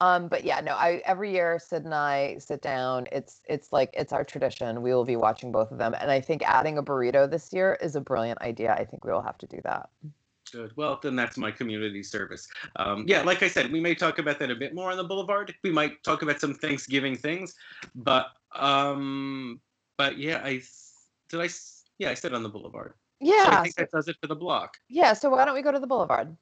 Um, 0.00 0.28
but 0.28 0.42
yeah, 0.42 0.60
no, 0.60 0.72
I 0.72 1.02
every 1.04 1.30
year 1.32 1.60
Sid 1.60 1.84
and 1.84 1.94
I 1.94 2.38
sit 2.38 2.62
down. 2.62 3.06
It's 3.12 3.40
it's 3.44 3.70
like 3.72 3.90
it's 3.92 4.12
our 4.12 4.24
tradition. 4.24 4.80
We 4.82 4.94
will 4.94 5.04
be 5.04 5.16
watching 5.16 5.52
both 5.52 5.70
of 5.70 5.78
them. 5.78 5.94
And 6.00 6.10
I 6.10 6.20
think 6.20 6.42
adding 6.44 6.78
a 6.78 6.82
burrito 6.82 7.30
this 7.30 7.52
year 7.52 7.78
is 7.80 7.94
a 7.94 8.00
brilliant 8.00 8.40
idea. 8.40 8.72
I 8.72 8.84
think 8.86 9.04
we 9.04 9.12
will 9.12 9.22
have 9.22 9.38
to 9.38 9.46
do 9.46 9.60
that. 9.64 9.90
Good. 10.52 10.72
Well, 10.76 11.00
then 11.02 11.16
that's 11.16 11.38
my 11.38 11.50
community 11.50 12.02
service. 12.02 12.46
Um, 12.76 13.06
yeah, 13.08 13.22
like 13.22 13.42
I 13.42 13.48
said, 13.48 13.72
we 13.72 13.80
may 13.80 13.94
talk 13.94 14.18
about 14.18 14.38
that 14.38 14.50
a 14.50 14.54
bit 14.54 14.74
more 14.74 14.90
on 14.90 14.98
the 14.98 15.04
boulevard. 15.04 15.54
We 15.64 15.70
might 15.70 16.02
talk 16.04 16.20
about 16.20 16.40
some 16.40 16.52
Thanksgiving 16.52 17.16
things, 17.16 17.54
but 17.94 18.26
um, 18.54 19.60
but 19.96 20.18
yeah, 20.18 20.42
I 20.44 20.60
did 21.30 21.40
I 21.40 21.48
yeah 21.98 22.10
I 22.10 22.14
said 22.14 22.34
on 22.34 22.42
the 22.42 22.50
boulevard. 22.50 22.92
So 23.22 23.28
I 23.46 23.62
think 23.62 23.76
that 23.76 23.90
does 23.90 24.08
it 24.08 24.16
for 24.20 24.26
the 24.26 24.36
block. 24.36 24.76
yeah, 24.90 25.14
so 25.14 25.30
why 25.30 25.44
don't 25.44 25.54
we 25.54 25.62
go 25.62 25.72
to 25.72 25.78
the 25.78 25.86
boulevard? 25.86 26.36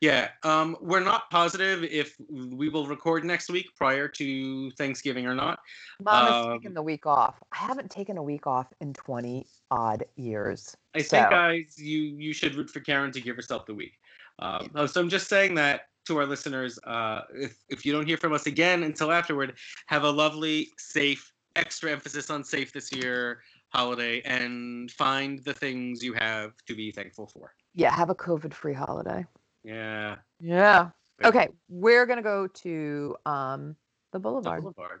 Yeah, 0.00 0.28
um, 0.42 0.76
we're 0.80 1.00
not 1.00 1.30
positive 1.30 1.84
if 1.84 2.16
we 2.30 2.68
will 2.68 2.86
record 2.86 3.24
next 3.24 3.48
week 3.50 3.68
prior 3.76 4.08
to 4.08 4.70
Thanksgiving 4.72 5.26
or 5.26 5.34
not. 5.34 5.60
Mom 6.00 6.26
is 6.26 6.32
Um, 6.32 6.58
taking 6.58 6.74
the 6.74 6.82
week 6.82 7.06
off. 7.06 7.40
I 7.52 7.58
haven't 7.58 7.90
taken 7.90 8.16
a 8.18 8.22
week 8.22 8.46
off 8.46 8.72
in 8.80 8.94
20 8.94 9.46
odd 9.70 10.04
years. 10.16 10.76
I 10.94 11.02
So- 11.02 11.16
think, 11.18 11.30
guys, 11.30 11.78
you 11.78 12.00
you 12.16 12.32
should 12.32 12.54
root 12.54 12.70
for 12.70 12.80
Karen 12.80 13.12
to 13.12 13.20
give 13.20 13.36
herself 13.36 13.66
the 13.66 13.74
week. 13.74 13.98
Um, 14.38 14.70
uh, 14.74 14.86
so 14.86 15.00
I'm 15.00 15.08
just 15.08 15.28
saying 15.28 15.54
that 15.56 15.88
to 16.06 16.18
our 16.18 16.26
listeners. 16.26 16.78
Uh, 16.84 17.22
if 17.34 17.56
if 17.68 17.86
you 17.86 17.92
don't 17.92 18.06
hear 18.06 18.16
from 18.16 18.32
us 18.32 18.46
again 18.46 18.82
until 18.82 19.12
afterward, 19.12 19.56
have 19.86 20.02
a 20.04 20.10
lovely, 20.10 20.72
safe, 20.78 21.32
extra 21.54 21.92
emphasis 21.92 22.28
on 22.30 22.42
safe 22.42 22.72
this 22.72 22.90
year 22.92 23.42
holiday, 23.68 24.20
and 24.22 24.90
find 24.90 25.42
the 25.44 25.54
things 25.54 26.02
you 26.02 26.12
have 26.12 26.52
to 26.66 26.74
be 26.74 26.90
thankful 26.90 27.26
for. 27.26 27.54
Yeah, 27.74 27.90
have 27.94 28.10
a 28.10 28.14
COVID 28.14 28.52
free 28.52 28.74
holiday. 28.74 29.24
Yeah. 29.64 30.16
Yeah. 30.40 30.90
Okay, 31.24 31.48
we're 31.68 32.06
gonna 32.06 32.22
go 32.22 32.46
to 32.48 33.16
um 33.26 33.76
the 34.12 34.18
The 34.18 34.20
boulevard. 34.20 34.62
Boulevard. 34.62 35.00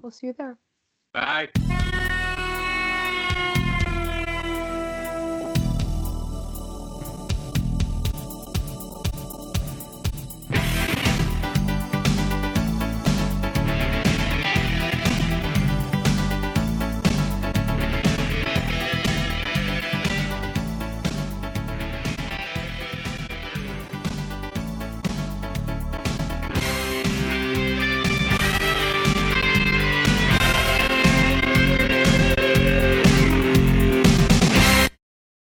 We'll 0.00 0.10
see 0.10 0.28
you 0.28 0.34
there. 0.36 0.58
Bye. 1.12 1.48